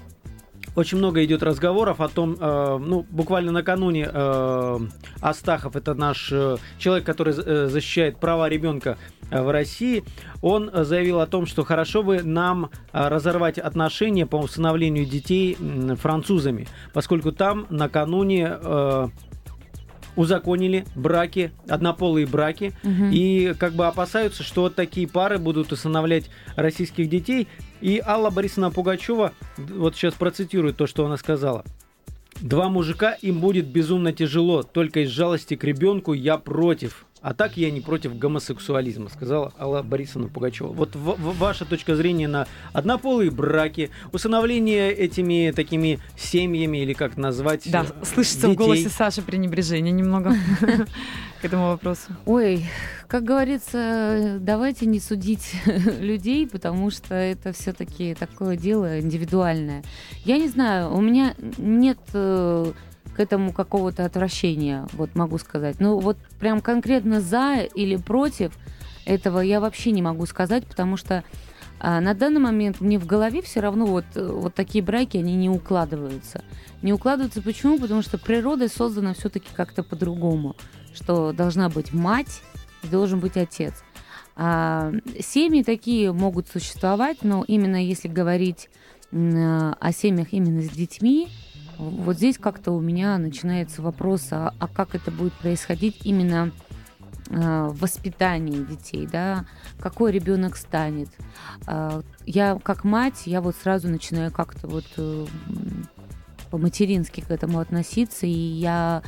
очень 0.75 0.97
много 0.97 1.23
идет 1.23 1.41
разговоров 1.43 2.01
о 2.01 2.07
том, 2.09 2.35
э, 2.39 2.77
ну, 2.79 3.05
буквально 3.09 3.51
накануне 3.51 4.09
э, 4.11 4.79
Астахов, 5.21 5.75
это 5.75 5.93
наш 5.93 6.29
э, 6.31 6.57
человек, 6.77 7.05
который 7.05 7.33
э, 7.37 7.67
защищает 7.67 8.17
права 8.17 8.49
ребенка 8.49 8.97
э, 9.31 9.41
в 9.41 9.49
России, 9.51 10.03
он 10.41 10.69
заявил 10.73 11.21
о 11.21 11.27
том, 11.27 11.45
что 11.45 11.63
хорошо 11.63 12.03
бы 12.03 12.21
нам 12.23 12.65
э, 12.91 13.07
разорвать 13.07 13.57
отношения 13.57 14.25
по 14.25 14.35
усыновлению 14.35 15.05
детей 15.05 15.57
французами, 16.01 16.67
поскольку 16.93 17.31
там 17.31 17.67
накануне 17.69 18.57
э, 18.61 19.07
узаконили 20.15 20.85
браки, 20.95 21.51
однополые 21.67 22.25
браки, 22.25 22.71
Мгм. 22.83 23.11
и 23.11 23.53
как 23.59 23.73
бы 23.73 23.85
опасаются, 23.85 24.43
что 24.43 24.61
вот 24.61 24.75
такие 24.75 25.07
пары 25.09 25.37
будут 25.39 25.71
усыновлять 25.73 26.29
российских 26.55 27.09
детей. 27.09 27.47
И 27.81 28.01
Алла 28.05 28.29
Борисовна 28.29 28.71
Пугачева, 28.71 29.33
вот 29.57 29.95
сейчас 29.95 30.13
процитирую 30.13 30.73
то, 30.73 30.87
что 30.87 31.05
она 31.05 31.17
сказала. 31.17 31.63
Два 32.41 32.69
мужика, 32.69 33.13
им 33.21 33.39
будет 33.39 33.67
безумно 33.67 34.11
тяжело, 34.11 34.63
только 34.63 35.01
из 35.01 35.09
жалости 35.09 35.55
к 35.55 35.63
ребенку 35.63 36.13
я 36.13 36.37
против. 36.37 37.05
А 37.27 37.33
так 37.33 37.57
я 37.57 37.71
не 37.71 37.81
против 37.81 38.15
гомосексуализма, 38.19 39.09
сказала 39.09 39.51
Алла 39.59 39.81
Борисовна 39.81 40.27
Пугачева. 40.27 40.67
Вот 40.67 40.95
в- 40.95 41.15
в- 41.15 41.37
ваша 41.39 41.65
точка 41.65 41.95
зрения 41.95 42.27
на 42.27 42.45
однополые 42.71 43.31
браки, 43.31 43.89
усыновление 44.13 44.91
этими 44.93 45.51
такими 45.55 45.99
семьями, 46.15 46.83
или 46.83 46.93
как 46.93 47.17
назвать 47.17 47.63
Да, 47.71 47.83
э, 47.99 48.05
слышится 48.05 48.45
в 48.47 48.51
детей. 48.51 48.55
голосе 48.57 48.89
Саши 48.89 49.23
пренебрежение 49.23 49.91
немного 49.91 50.35
к 51.41 51.45
этому 51.45 51.69
вопросу. 51.69 52.11
Ой, 52.27 52.63
как 53.07 53.23
говорится, 53.23 54.37
давайте 54.39 54.85
не 54.85 54.99
судить 54.99 55.51
людей, 55.99 56.47
потому 56.47 56.91
что 56.91 57.15
это 57.15 57.53
все-таки 57.53 58.13
такое 58.13 58.55
дело 58.55 58.99
индивидуальное. 58.99 59.83
Я 60.25 60.37
не 60.37 60.47
знаю, 60.47 60.93
у 60.93 61.01
меня 61.01 61.33
нет 61.57 61.97
э, 62.13 62.71
к 63.15 63.19
этому 63.19 63.53
какого-то 63.53 64.05
отвращения, 64.05 64.87
вот 64.93 65.15
могу 65.15 65.37
сказать. 65.37 65.79
Ну 65.79 65.99
вот 65.99 66.17
прям 66.39 66.61
конкретно 66.61 67.21
за 67.21 67.61
или 67.61 67.95
против 67.95 68.57
этого 69.05 69.39
я 69.39 69.59
вообще 69.59 69.91
не 69.91 70.01
могу 70.01 70.25
сказать, 70.25 70.65
потому 70.65 70.97
что 70.97 71.23
а, 71.79 72.01
на 72.01 72.13
данный 72.13 72.41
момент 72.41 72.81
мне 72.81 72.99
в 72.99 73.05
голове 73.05 73.41
все 73.41 73.59
равно 73.59 73.85
вот, 73.85 74.05
вот 74.15 74.53
такие 74.53 74.83
браки, 74.83 75.17
они 75.17 75.35
не 75.35 75.49
укладываются. 75.49 76.43
Не 76.81 76.93
укладываются 76.93 77.41
почему? 77.41 77.79
Потому 77.79 78.01
что 78.01 78.17
природа 78.17 78.67
создана 78.67 79.13
все-таки 79.13 79.47
как-то 79.55 79.83
по-другому, 79.83 80.55
что 80.93 81.31
должна 81.31 81.69
быть 81.69 81.93
мать 81.93 82.41
и 82.83 82.87
должен 82.87 83.19
быть 83.19 83.37
отец. 83.37 83.83
А, 84.35 84.91
семьи 85.19 85.63
такие 85.63 86.11
могут 86.11 86.47
существовать, 86.47 87.19
но 87.23 87.45
именно 87.47 87.83
если 87.83 88.07
говорить 88.07 88.69
о 89.11 89.91
семьях 89.93 90.33
именно 90.33 90.61
с 90.61 90.69
детьми, 90.69 91.29
вот 91.77 92.17
здесь 92.17 92.37
как-то 92.37 92.71
у 92.71 92.79
меня 92.79 93.17
начинается 93.17 93.81
вопрос, 93.81 94.27
а, 94.31 94.53
а 94.59 94.67
как 94.67 94.95
это 94.95 95.11
будет 95.11 95.33
происходить 95.33 96.01
именно 96.03 96.51
а, 97.31 97.69
в 97.69 97.79
воспитании 97.79 98.63
детей, 98.63 99.07
да, 99.11 99.45
какой 99.79 100.11
ребенок 100.11 100.57
станет. 100.57 101.09
А, 101.67 102.01
Я 102.25 102.59
как 102.63 102.83
мать, 102.83 103.23
я 103.25 103.41
вот 103.41 103.55
сразу 103.55 103.87
начинаю 103.87 104.31
как-то 104.31 104.67
вот 104.67 104.85
э, 104.97 105.25
по-матерински 106.51 107.21
к 107.21 107.31
этому 107.31 107.59
относиться, 107.59 108.25
и 108.25 108.29
я 108.29 109.01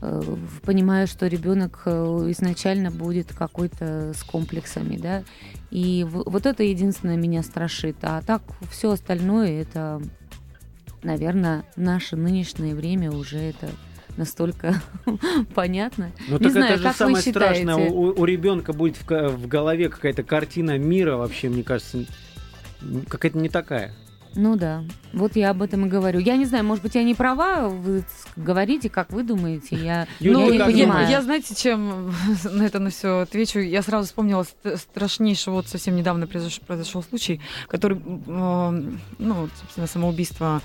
э, 0.00 0.22
понимаю, 0.62 1.06
что 1.06 1.26
ребенок 1.26 1.82
э, 1.86 1.90
изначально 2.30 2.90
будет 2.90 3.32
какой-то 3.32 4.12
с 4.14 4.22
комплексами, 4.22 4.96
да, 4.96 5.24
и 5.70 6.06
вот 6.08 6.44
это 6.44 6.62
единственное 6.62 7.16
меня 7.16 7.42
страшит, 7.42 7.96
а 8.02 8.20
так 8.20 8.42
все 8.70 8.92
остальное 8.92 9.62
это, 9.62 10.02
наверное, 11.02 11.64
наше 11.76 12.16
нынешнее 12.16 12.74
время 12.74 13.10
уже 13.10 13.38
это 13.38 13.68
настолько 14.16 14.80
понятно. 15.54 16.12
Ну 16.28 16.38
Не 16.38 16.44
так 16.44 16.52
знаю, 16.52 16.74
это 16.74 16.82
же 16.90 16.92
самое 16.94 17.24
считаете? 17.24 17.62
страшное. 17.62 17.90
У, 17.90 18.24
ребенка 18.24 18.72
будет 18.72 18.96
в, 18.96 19.06
в 19.08 19.46
голове 19.46 19.88
какая-то 19.88 20.22
картина 20.22 20.78
мира 20.78 21.16
вообще, 21.16 21.48
мне 21.48 21.62
кажется, 21.62 22.04
какая-то 23.08 23.38
не 23.38 23.48
такая. 23.48 23.94
Ну 24.34 24.56
да, 24.56 24.82
вот 25.12 25.36
я 25.36 25.50
об 25.50 25.62
этом 25.62 25.86
и 25.86 25.88
говорю. 25.88 26.18
Я 26.18 26.36
не 26.36 26.46
знаю, 26.46 26.64
может 26.64 26.82
быть, 26.82 26.94
я 26.94 27.02
не 27.02 27.14
права, 27.14 27.68
вы 27.68 28.02
говорите, 28.36 28.88
как 28.88 29.12
вы 29.12 29.24
думаете, 29.24 29.76
я, 29.76 30.06
Юля, 30.20 30.44
я 30.44 30.50
не 30.50 30.56
я, 30.56 30.64
понимаю. 30.64 31.08
я, 31.10 31.20
знаете, 31.22 31.54
чем 31.54 32.14
на 32.44 32.62
это 32.62 32.78
на 32.78 32.88
все 32.90 33.20
отвечу? 33.20 33.58
Я 33.58 33.82
сразу 33.82 34.06
вспомнила 34.06 34.44
ст- 34.44 34.78
страшнейший, 34.78 35.52
вот 35.52 35.68
совсем 35.68 35.96
недавно 35.96 36.26
произошел, 36.26 36.64
произошел 36.66 37.02
случай, 37.02 37.40
который, 37.68 38.00
ну, 38.04 38.98
вот, 39.18 39.50
собственно, 39.60 39.86
самоубийство 39.86 40.62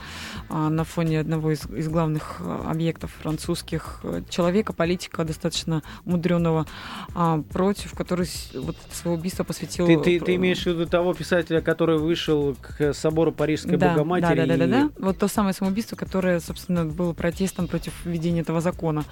а, 0.49 0.69
на 0.69 0.83
фоне 0.85 1.19
одного 1.19 1.51
из, 1.51 1.65
из 1.69 1.89
главных 1.89 2.37
а, 2.39 2.71
объектов 2.71 3.11
французских 3.21 3.99
э, 4.03 4.21
человека, 4.29 4.71
политика 4.71 5.25
достаточно 5.25 5.83
мудреного, 6.05 6.65
а, 7.13 7.41
против, 7.51 7.93
который 7.93 8.27
вот 8.53 8.77
это 8.85 8.95
свое 8.95 9.17
убийство 9.17 9.43
посвятил... 9.43 9.87
Ты, 9.87 9.97
ты, 9.99 10.19
про- 10.19 10.25
ты 10.27 10.35
имеешь 10.35 10.63
в 10.63 10.67
виду 10.67 10.85
того 10.85 11.13
писателя, 11.13 11.59
который 11.59 11.97
вышел 11.97 12.55
к 12.61 12.93
собору 12.93 13.31
Парижской 13.33 13.56
Рижской 13.57 13.77
Да, 13.77 13.89
Богоматери. 13.89 14.35
да, 14.35 14.45
да, 14.45 14.57
да, 14.57 14.65
и- 14.65 14.67
да, 14.69 14.81
да. 14.83 14.89
Вот 14.99 15.17
то 15.17 15.27
самое 15.27 15.53
самоубийство, 15.53 15.95
которое, 15.95 16.39
собственно, 16.39 16.85
было 16.85 17.13
протестом 17.13 17.67
против 17.67 17.93
введения 18.05 18.41
этого 18.41 18.61
закона. 18.61 19.03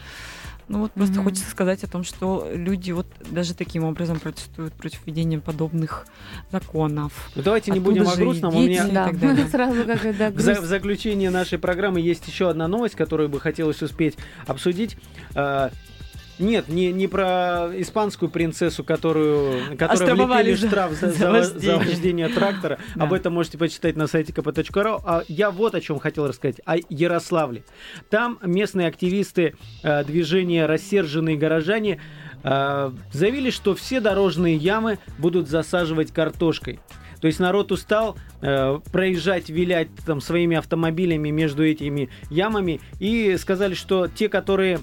Ну 0.68 0.80
вот 0.80 0.94
просто 0.94 1.16
Мгм. 1.16 1.26
хочется 1.26 1.48
сказать 1.52 1.84
о 1.84 1.88
том, 1.88 2.04
что 2.04 2.50
люди 2.52 2.92
вот 2.92 3.06
даже 3.30 3.54
таким 3.54 3.84
образом 3.84 4.20
протестуют 4.20 4.74
против 4.74 5.00
введения 5.06 5.40
подобных 5.40 6.08
законов. 6.52 7.30
Ну, 7.36 7.44
давайте 7.44 7.70
не 7.72 7.78
Оттуда 7.78 8.00
будем 8.02 8.12
о 8.12 8.16
грустном. 8.16 8.56
У 8.56 8.60
меня 8.62 8.88
и 8.88 8.92
Да, 8.92 9.06
так 9.10 9.20
далее. 9.20 9.48
сразу 9.52 9.84
как 9.86 10.18
да, 10.18 10.32
в, 10.32 10.40
за- 10.40 10.54
грусть. 10.54 10.62
в 10.62 10.66
заключение 10.66 11.30
нашей 11.30 11.60
программы 11.60 12.02
есть 12.02 12.28
еще 12.28 12.50
одна 12.50 12.68
новость, 12.68 12.96
которую 12.96 13.30
бы 13.30 13.40
хотелось 13.40 13.84
успеть 13.84 14.16
обсудить. 14.48 14.98
Нет, 16.40 16.68
не, 16.68 16.92
не 16.92 17.08
про 17.08 17.70
испанскую 17.76 18.30
принцессу, 18.30 18.84
которую, 18.84 19.74
Оштрафовали 19.80 20.50
влепили 20.52 20.56
за- 20.56 20.68
штраф 20.68 20.92
за, 20.94 21.12
за 21.12 21.32
вождение. 21.32 21.62
за 21.62 21.78
вождение 21.78 22.28
трактора. 22.30 22.80
Да. 22.96 23.04
Об 23.06 23.14
этом 23.14 23.34
можете 23.34 23.58
почитать 23.58 23.96
на 23.96 24.08
сайте 24.08 24.32
kp.ru. 24.34 25.02
А 25.06 25.24
я 25.28 25.52
вот 25.52 25.76
о 25.76 25.82
чем 25.82 26.00
хотел 26.00 26.28
рассказать. 26.28 26.62
О 26.66 26.76
Ярославле. 26.90 27.64
Там 28.10 28.40
местные 28.44 28.88
активисты 28.88 29.56
э, 29.84 30.04
движения 30.04 30.66
«Рассерженные 30.66 31.38
горожане» 31.38 32.00
э, 32.44 32.92
заявили, 33.12 33.50
что 33.50 33.76
все 33.76 34.00
дорожные 34.00 34.56
ямы 34.56 35.00
будут 35.18 35.48
засаживать 35.50 36.12
картошкой. 36.12 36.80
То 37.22 37.28
есть 37.28 37.40
народ 37.40 37.72
устал 37.72 38.18
э, 38.42 38.80
проезжать, 38.92 39.50
вилять 39.50 39.88
там 40.06 40.22
своими 40.22 40.58
автомобилями 40.58 41.30
между 41.30 41.66
этими 41.66 42.10
ямами 42.30 42.82
и 43.00 43.36
сказали, 43.38 43.74
что 43.74 44.08
те, 44.08 44.30
которые 44.30 44.80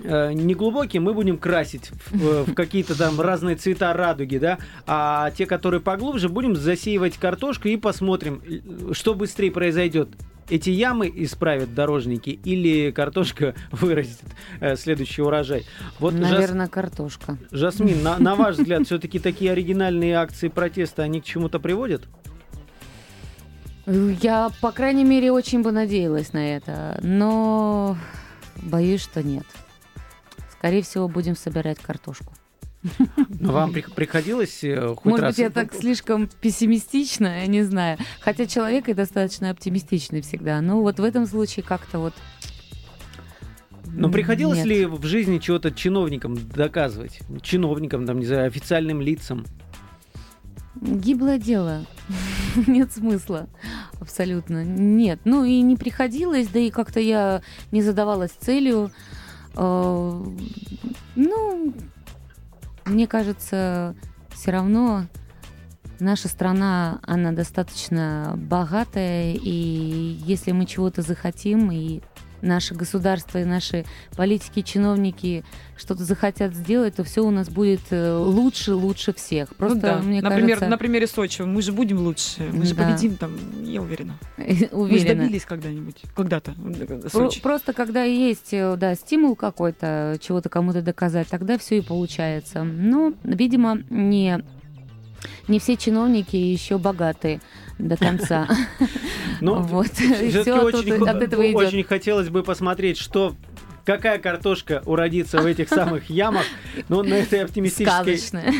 неглубокие, 0.00 1.00
мы 1.00 1.14
будем 1.14 1.38
красить 1.38 1.90
в, 2.10 2.44
в 2.44 2.54
какие-то 2.54 2.96
там 2.96 3.20
разные 3.20 3.56
цвета 3.56 3.92
радуги, 3.92 4.38
да, 4.38 4.58
а 4.86 5.30
те, 5.30 5.46
которые 5.46 5.80
поглубже, 5.80 6.28
будем 6.28 6.56
засеивать 6.56 7.16
картошку 7.16 7.68
и 7.68 7.76
посмотрим, 7.76 8.42
э, 8.46 8.92
что 8.92 9.14
быстрее 9.14 9.50
произойдет. 9.50 10.08
Эти 10.48 10.70
ямы 10.70 11.12
исправят 11.12 11.74
дорожники 11.74 12.30
или 12.30 12.92
картошка 12.92 13.54
вырастет 13.72 14.28
э, 14.60 14.76
следующий 14.76 15.22
урожай. 15.22 15.64
Вот, 15.98 16.14
Жас- 16.14 16.30
Наверное, 16.30 16.68
картошка. 16.68 17.38
Жасмин, 17.50 18.02
на, 18.02 18.18
на 18.18 18.34
ваш 18.36 18.56
взгляд, 18.56 18.82
все-таки 18.86 19.18
такие 19.18 19.52
оригинальные 19.52 20.16
акции 20.16 20.48
протеста, 20.48 21.02
они 21.02 21.20
к 21.20 21.24
чему-то 21.24 21.58
приводят? 21.58 22.06
Я, 23.86 24.50
по 24.60 24.72
крайней 24.72 25.04
мере, 25.04 25.30
очень 25.30 25.62
бы 25.62 25.70
надеялась 25.70 26.32
на 26.32 26.56
это, 26.56 26.98
но 27.02 27.96
боюсь, 28.56 29.02
что 29.02 29.22
нет. 29.22 29.44
Скорее 30.58 30.82
всего, 30.82 31.08
будем 31.08 31.36
собирать 31.36 31.78
картошку. 31.78 32.32
Но 33.40 33.52
вам 33.52 33.72
при- 33.72 33.82
приходилось 33.82 34.62
э, 34.62 34.94
хоть 34.94 35.04
Может 35.04 35.22
раз... 35.22 35.34
быть, 35.34 35.42
я 35.42 35.50
так 35.50 35.74
слишком 35.74 36.28
пессимистична, 36.40 37.40
я 37.40 37.46
не 37.46 37.62
знаю. 37.62 37.98
Хотя 38.20 38.46
человек 38.46 38.88
и 38.88 38.94
достаточно 38.94 39.50
оптимистичный 39.50 40.20
всегда. 40.20 40.60
Но 40.60 40.80
вот 40.80 40.98
в 40.98 41.04
этом 41.04 41.26
случае 41.26 41.64
как-то 41.64 41.98
вот... 41.98 42.14
Но 43.86 44.10
приходилось 44.10 44.58
Нет. 44.58 44.66
ли 44.66 44.86
в 44.86 45.04
жизни 45.04 45.38
чего-то 45.38 45.70
чиновникам 45.70 46.36
доказывать? 46.36 47.20
Чиновникам, 47.42 48.04
там, 48.04 48.18
не 48.18 48.26
знаю, 48.26 48.46
официальным 48.46 49.00
лицам? 49.00 49.46
Гиблое 50.80 51.38
дело. 51.38 51.86
Нет 52.66 52.92
смысла. 52.92 53.48
Абсолютно. 54.00 54.62
Нет. 54.62 55.20
Ну 55.24 55.44
и 55.44 55.60
не 55.62 55.76
приходилось, 55.76 56.48
да 56.48 56.58
и 56.58 56.70
как-то 56.70 57.00
я 57.00 57.42
не 57.72 57.82
задавалась 57.82 58.32
целью. 58.32 58.90
Э, 59.56 60.24
Ну, 61.16 61.74
мне 62.84 63.06
кажется, 63.06 63.94
все 64.30 64.50
равно 64.52 65.06
наша 65.98 66.28
страна, 66.28 67.00
она 67.02 67.32
достаточно 67.32 68.34
богатая, 68.36 69.32
и 69.32 70.18
если 70.24 70.52
мы 70.52 70.66
чего-то 70.66 71.02
захотим, 71.02 71.70
и 71.72 72.02
наше 72.46 72.74
государство, 72.74 73.38
и 73.38 73.44
наши 73.44 73.84
политики, 74.16 74.62
чиновники 74.62 75.44
что-то 75.76 76.04
захотят 76.04 76.54
сделать, 76.54 76.94
то 76.96 77.04
все 77.04 77.22
у 77.22 77.30
нас 77.30 77.48
будет 77.50 77.80
э, 77.90 78.16
лучше, 78.16 78.74
лучше 78.74 79.12
всех. 79.12 79.50
Ну 79.50 79.56
Просто, 79.58 79.80
да. 79.80 79.98
мне 79.98 80.22
Например, 80.22 80.48
кажется, 80.50 80.68
на 80.70 80.78
примере 80.78 81.06
Сочи 81.06 81.42
мы 81.42 81.60
же 81.60 81.72
будем 81.72 81.98
лучше, 81.98 82.48
мы 82.52 82.64
же 82.64 82.74
Да. 82.74 82.84
победим 82.84 83.16
там, 83.16 83.32
я 83.64 83.82
уверена. 83.82 84.18
Мы 84.38 84.54
же 84.54 84.66
уверена. 84.72 85.22
добились 85.24 85.44
когда-нибудь, 85.44 86.02
когда-то. 86.14 86.54
э, 86.78 87.08
Сочи. 87.10 87.40
Просто 87.42 87.72
когда 87.72 88.04
есть 88.04 88.52
э, 88.52 88.76
да, 88.78 88.94
стимул 88.94 89.36
какой-то, 89.36 90.16
чего-то 90.20 90.48
кому-то 90.48 90.80
доказать, 90.82 91.28
тогда 91.28 91.58
все 91.58 91.78
и 91.78 91.80
получается. 91.82 92.62
Но, 92.64 93.12
видимо, 93.24 93.78
не, 93.90 94.42
не 95.48 95.58
все 95.58 95.76
чиновники 95.76 96.36
еще 96.36 96.78
богаты 96.78 97.40
до 97.78 97.96
конца. 97.96 98.48
Ну, 99.40 99.60
Вот. 99.60 99.88
Всё 99.92 100.62
очень, 100.62 101.06
от 101.06 101.22
этого 101.22 101.46
идет. 101.46 101.56
очень 101.56 101.84
хотелось 101.84 102.28
бы 102.30 102.42
посмотреть, 102.42 102.98
что 102.98 103.34
какая 103.86 104.18
картошка 104.18 104.82
уродится 104.84 105.40
в 105.40 105.46
этих 105.46 105.68
самых 105.68 106.10
ямах. 106.10 106.44
Но 106.88 107.02
на 107.02 107.14
этой 107.14 107.42
оптимистической, 107.42 108.18
Сказочная. 108.18 108.52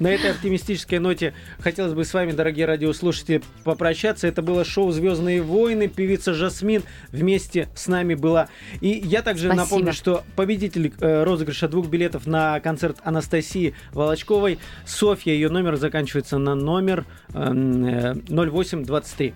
на 0.00 0.08
этой 0.08 0.32
оптимистической 0.32 0.98
ноте 0.98 1.32
хотелось 1.60 1.94
бы 1.94 2.04
с 2.04 2.12
вами, 2.12 2.32
дорогие 2.32 2.66
радиослушатели, 2.66 3.40
попрощаться. 3.62 4.26
Это 4.26 4.42
было 4.42 4.64
шоу 4.64 4.90
«Звездные 4.90 5.40
войны». 5.40 5.88
Певица 5.88 6.34
Жасмин 6.34 6.82
вместе 7.12 7.68
с 7.74 7.86
нами 7.86 8.14
была. 8.14 8.48
И 8.80 8.88
я 8.88 9.22
также 9.22 9.46
Спасибо. 9.46 9.62
напомню, 9.62 9.92
что 9.92 10.24
победитель 10.34 10.92
э, 11.00 11.22
розыгрыша 11.22 11.68
двух 11.68 11.88
билетов 11.88 12.26
на 12.26 12.58
концерт 12.58 12.98
Анастасии 13.04 13.74
Волочковой, 13.92 14.58
Софья, 14.84 15.32
ее 15.32 15.48
номер 15.48 15.76
заканчивается 15.76 16.38
на 16.38 16.56
номер 16.56 17.06
э, 17.32 18.14
0823. 18.28 19.34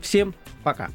Всем 0.00 0.34
пока. 0.62 0.88